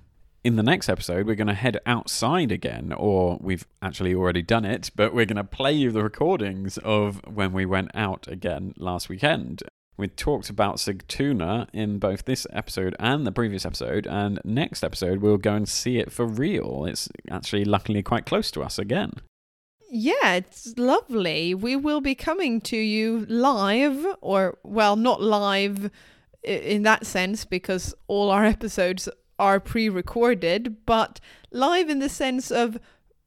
In 0.44 0.57
the 0.57 0.62
next 0.62 0.88
episode, 0.88 1.26
we're 1.26 1.34
going 1.34 1.49
to 1.49 1.55
head 1.55 1.80
outside 1.84 2.53
again, 2.53 2.92
or 2.96 3.38
we've 3.40 3.66
actually 3.82 4.14
already 4.14 4.42
done 4.42 4.64
it, 4.64 4.90
but 4.94 5.12
we're 5.12 5.26
going 5.26 5.36
to 5.36 5.44
play 5.44 5.72
you 5.72 5.90
the 5.90 6.03
recordings 6.03 6.78
of 6.78 7.20
when 7.26 7.53
we 7.53 7.66
went 7.66 7.90
out 7.94 8.28
again 8.28 8.72
last 8.78 9.09
weekend. 9.09 9.62
We 9.96 10.07
talked 10.07 10.49
about 10.49 10.76
Sigtuna 10.76 11.66
in 11.72 11.99
both 11.99 12.24
this 12.24 12.46
episode 12.53 12.94
and 13.01 13.26
the 13.26 13.32
previous 13.32 13.66
episode, 13.66 14.07
and 14.07 14.40
next 14.44 14.84
episode 14.84 15.20
we'll 15.20 15.38
go 15.38 15.55
and 15.55 15.68
see 15.68 15.99
it 15.99 16.12
for 16.12 16.24
real. 16.24 16.84
It's 16.84 17.09
actually 17.28 17.64
luckily 17.64 18.03
quite 18.03 18.24
close 18.24 18.53
to 18.53 18.62
us 18.62 18.78
again. 18.78 19.14
Yeah, 19.90 20.34
it's 20.34 20.74
lovely. 20.76 21.53
We 21.53 21.74
will 21.74 22.01
be 22.01 22.14
coming 22.14 22.61
to 22.61 22.76
you 22.76 23.26
live, 23.28 24.07
or, 24.20 24.59
well, 24.62 24.94
not 24.94 25.20
live 25.20 25.90
in 26.44 26.84
that 26.84 27.07
sense, 27.07 27.44
because 27.44 27.92
all 28.07 28.30
our 28.30 28.44
episodes 28.44 29.09
are 29.39 29.61
pre 29.61 29.89
recorded, 29.89 30.84
but 30.86 31.20
live 31.51 31.89
in 31.89 31.99
the 31.99 32.09
sense 32.09 32.51
of 32.51 32.78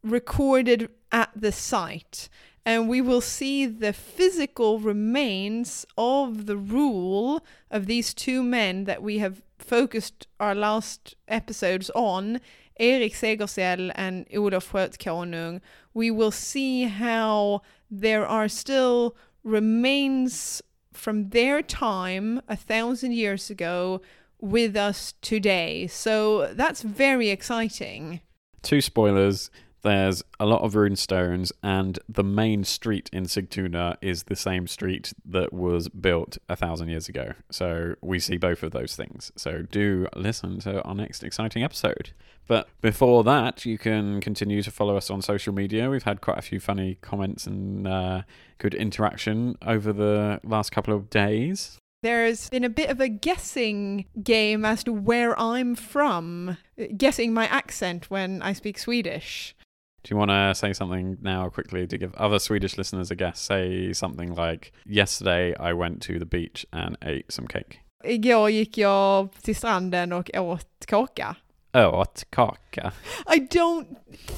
recorded 0.03 0.89
at 1.11 1.29
the 1.35 1.51
site. 1.51 2.29
And 2.65 2.87
we 2.87 3.01
will 3.01 3.21
see 3.21 3.65
the 3.65 3.93
physical 3.93 4.79
remains 4.79 5.85
of 5.97 6.45
the 6.45 6.57
rule 6.57 7.43
of 7.71 7.87
these 7.87 8.13
two 8.13 8.43
men 8.43 8.83
that 8.83 9.01
we 9.01 9.17
have 9.17 9.41
focused 9.57 10.27
our 10.39 10.53
last 10.53 11.15
episodes 11.27 11.89
on, 11.95 12.39
Erik 12.79 13.13
Segersäll 13.13 13.91
and 13.95 14.25
Olof 14.33 14.71
Skötkonung. 14.71 15.61
We 15.93 16.11
will 16.11 16.31
see 16.31 16.83
how 16.83 17.61
there 17.89 18.25
are 18.27 18.47
still 18.47 19.15
remains 19.43 20.61
from 20.93 21.29
their 21.29 21.61
time 21.61 22.41
a 22.47 22.55
thousand 22.55 23.13
years 23.13 23.49
ago 23.49 24.01
with 24.41 24.75
us 24.75 25.13
today. 25.21 25.87
So 25.87 26.53
that's 26.53 26.81
very 26.81 27.29
exciting. 27.29 28.21
Two 28.61 28.81
spoilers. 28.81 29.49
There's 29.83 30.21
a 30.39 30.45
lot 30.45 30.61
of 30.61 30.75
rune 30.75 30.95
stones, 30.95 31.51
and 31.63 31.97
the 32.07 32.23
main 32.23 32.63
street 32.63 33.09
in 33.11 33.23
Sigtuna 33.23 33.95
is 33.99 34.23
the 34.23 34.35
same 34.35 34.67
street 34.67 35.11
that 35.25 35.51
was 35.51 35.89
built 35.89 36.37
a 36.47 36.55
thousand 36.55 36.89
years 36.89 37.09
ago. 37.09 37.33
So 37.49 37.95
we 37.99 38.19
see 38.19 38.37
both 38.37 38.61
of 38.61 38.71
those 38.71 38.95
things. 38.95 39.31
So 39.35 39.63
do 39.63 40.07
listen 40.15 40.59
to 40.59 40.83
our 40.83 40.93
next 40.93 41.23
exciting 41.23 41.63
episode. 41.63 42.11
But 42.47 42.67
before 42.81 43.23
that, 43.23 43.65
you 43.65 43.79
can 43.79 44.21
continue 44.21 44.61
to 44.61 44.69
follow 44.69 44.97
us 44.97 45.09
on 45.09 45.23
social 45.23 45.53
media. 45.53 45.89
We've 45.89 46.03
had 46.03 46.21
quite 46.21 46.37
a 46.37 46.43
few 46.43 46.59
funny 46.59 46.99
comments 47.01 47.47
and 47.47 47.87
uh, 47.87 48.21
good 48.59 48.75
interaction 48.75 49.57
over 49.65 49.91
the 49.91 50.39
last 50.43 50.71
couple 50.71 50.93
of 50.93 51.09
days. 51.09 51.79
There's 52.03 52.49
been 52.49 52.63
a 52.63 52.69
bit 52.69 52.89
of 52.89 52.99
a 52.99 53.07
guessing 53.07 54.05
game 54.23 54.65
as 54.65 54.83
to 54.85 54.91
where 54.91 55.39
I'm 55.39 55.75
from, 55.75 56.57
guessing 56.97 57.31
my 57.31 57.45
accent 57.45 58.09
when 58.09 58.41
I 58.41 58.53
speak 58.53 58.79
Swedish. 58.79 59.55
Do 60.03 60.11
you 60.11 60.17
want 60.17 60.31
to 60.31 60.55
say 60.55 60.73
something 60.73 61.19
now 61.21 61.49
quickly 61.49 61.85
to 61.85 61.97
give 61.99 62.15
other 62.15 62.39
Swedish 62.39 62.75
listeners 62.75 63.11
a 63.11 63.15
guess? 63.15 63.39
Say 63.39 63.93
something 63.93 64.33
like, 64.33 64.71
Yesterday 64.83 65.55
I 65.59 65.73
went 65.73 66.01
to 66.03 66.17
the 66.17 66.25
beach 66.25 66.65
and 66.73 66.97
ate 67.03 67.31
some 67.31 67.45
cake. 67.45 67.81
Igår 68.03 68.49
gick 68.49 68.77
jag 68.77 69.29
till 69.41 69.55
stranden 69.55 70.11
och 70.13 70.29
åt 70.33 70.85
kaka. 70.87 71.35
Oh, 71.75 71.99
åt 71.99 72.23
kaka. 72.31 72.93
I 73.27 73.39
don't 73.39 73.87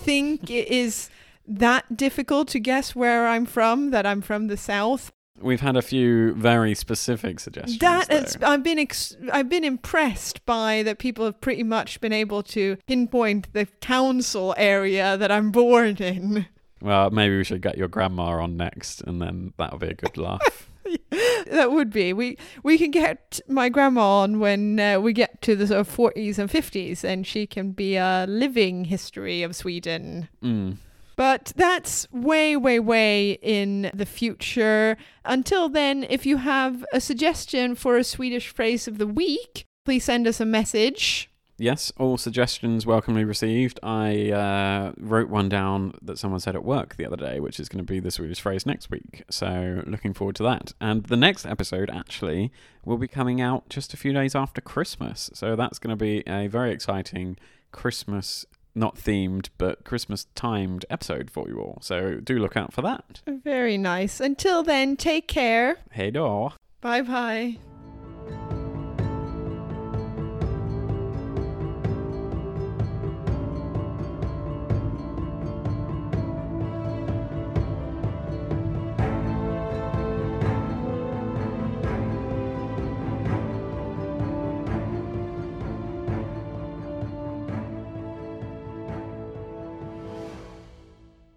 think 0.04 0.50
it 0.50 0.68
is 0.68 1.10
that 1.48 1.86
difficult 1.96 2.50
to 2.50 2.60
guess 2.60 2.94
where 2.94 3.26
I'm 3.28 3.46
from, 3.46 3.92
that 3.92 4.06
I'm 4.06 4.22
from 4.22 4.48
the 4.50 4.58
south. 4.58 5.12
We've 5.44 5.62
had 5.62 5.76
a 5.76 5.82
few 5.82 6.34
very 6.36 6.74
specific 6.74 7.40
suggestions. 7.40 7.80
That 7.80 8.12
is, 8.12 8.38
I've 8.42 8.64
been 8.64 8.80
ex- 8.80 9.16
I've 9.32 9.50
been 9.50 9.64
impressed 9.64 10.46
by 10.46 10.84
that 10.84 11.00
people 11.00 11.26
have 11.26 11.42
pretty 11.42 11.64
much 11.64 12.00
been 12.00 12.14
able 12.14 12.44
to 12.44 12.78
pinpoint 12.88 13.52
the 13.54 13.66
council 13.82 14.56
area 14.58 15.18
that 15.18 15.32
I'm 15.32 15.52
born 15.52 15.98
in. 15.98 16.48
Well, 16.82 17.12
maybe 17.12 17.38
we 17.38 17.44
should 17.44 17.62
get 17.62 17.78
your 17.78 17.88
grandma 17.88 18.42
on 18.42 18.58
next, 18.58 19.02
and 19.02 19.22
then 19.22 19.54
that'll 19.58 19.80
be 19.80 19.88
a 19.88 19.94
good 19.94 20.18
laugh. 20.18 20.70
that 21.52 21.72
would 21.72 21.92
be 21.92 22.14
we 22.14 22.38
we 22.64 22.78
can 22.78 22.92
get 22.92 23.40
my 23.48 23.70
grandma 23.70 24.22
on 24.22 24.40
when 24.40 24.80
uh, 24.80 25.00
we 25.00 25.14
get 25.14 25.42
to 25.42 25.56
the 25.56 25.68
sort 25.68 25.80
of 25.80 25.90
40s 25.90 26.38
and 26.38 26.50
50s 26.50 27.04
and 27.04 27.26
she 27.26 27.48
can 27.48 27.72
be 27.72 27.96
a 27.96 28.26
living 28.28 28.86
history 28.86 29.44
of 29.44 29.56
Sweden. 29.56 30.28
Mm. 30.44 30.78
But 31.16 31.54
that's 31.56 32.12
way, 32.12 32.56
way, 32.58 32.80
way 32.80 33.34
in 33.42 33.92
the 33.94 34.06
future. 34.06 34.98
Until 35.26 35.70
then, 35.70 36.06
if 36.10 36.26
you 36.26 36.38
have 36.38 36.86
a 36.94 37.00
suggestion 37.00 37.76
for 37.76 37.98
a 37.98 38.04
Swedish 38.04 38.50
phrase 38.50 38.88
of 38.88 38.98
the 38.98 39.08
week, 39.08 39.66
please 39.86 40.06
send 40.06 40.28
us 40.28 40.40
a 40.40 40.46
message. 40.46 41.30
Yes, 41.60 41.92
all 41.98 42.18
suggestions 42.18 42.86
welcomely 42.86 43.24
received. 43.24 43.80
I 43.84 44.32
uh, 44.32 44.94
wrote 44.98 45.30
one 45.30 45.50
down 45.50 45.94
that 46.02 46.18
someone 46.18 46.40
said 46.40 46.56
at 46.56 46.64
work 46.66 46.96
the 46.96 47.06
other 47.06 47.16
day, 47.16 47.40
which 47.40 47.60
is 47.60 47.70
going 47.70 47.86
to 47.86 47.90
be 47.90 48.00
the 48.00 48.10
Swedish 48.10 48.42
phrase 48.42 48.66
next 48.66 48.90
week. 48.90 49.24
So, 49.30 49.84
looking 49.86 50.14
forward 50.14 50.36
to 50.38 50.44
that. 50.44 50.74
And 50.82 51.04
the 51.06 51.16
next 51.16 51.46
episode 51.46 51.92
actually 51.92 52.52
will 52.84 52.98
be 52.98 53.08
coming 53.08 53.40
out 53.40 53.70
just 53.70 53.94
a 53.94 53.98
few 53.98 54.14
days 54.14 54.34
after 54.34 54.62
Christmas. 54.62 55.30
So, 55.36 55.56
that's 55.56 55.78
going 55.78 55.96
to 55.96 55.96
be 55.96 56.24
a 56.28 56.48
very 56.48 56.72
exciting 56.72 57.38
Christmas, 57.72 58.48
not 58.76 58.96
themed, 58.96 59.50
but 59.58 59.84
Christmas 59.84 60.28
timed 60.36 60.86
episode 60.90 61.30
for 61.30 61.48
you 61.48 61.60
all. 61.60 61.80
So, 61.82 62.16
do 62.16 62.40
look 62.40 62.58
out 62.58 62.74
for 62.74 62.82
that. 62.82 63.22
Very 63.28 63.78
nice. 63.78 64.20
Until 64.20 64.64
then, 64.64 64.96
take 64.98 65.28
care. 65.28 65.78
Hey, 65.92 66.12
då. 66.12 66.54
Bye 66.82 67.02
bye. 67.02 67.73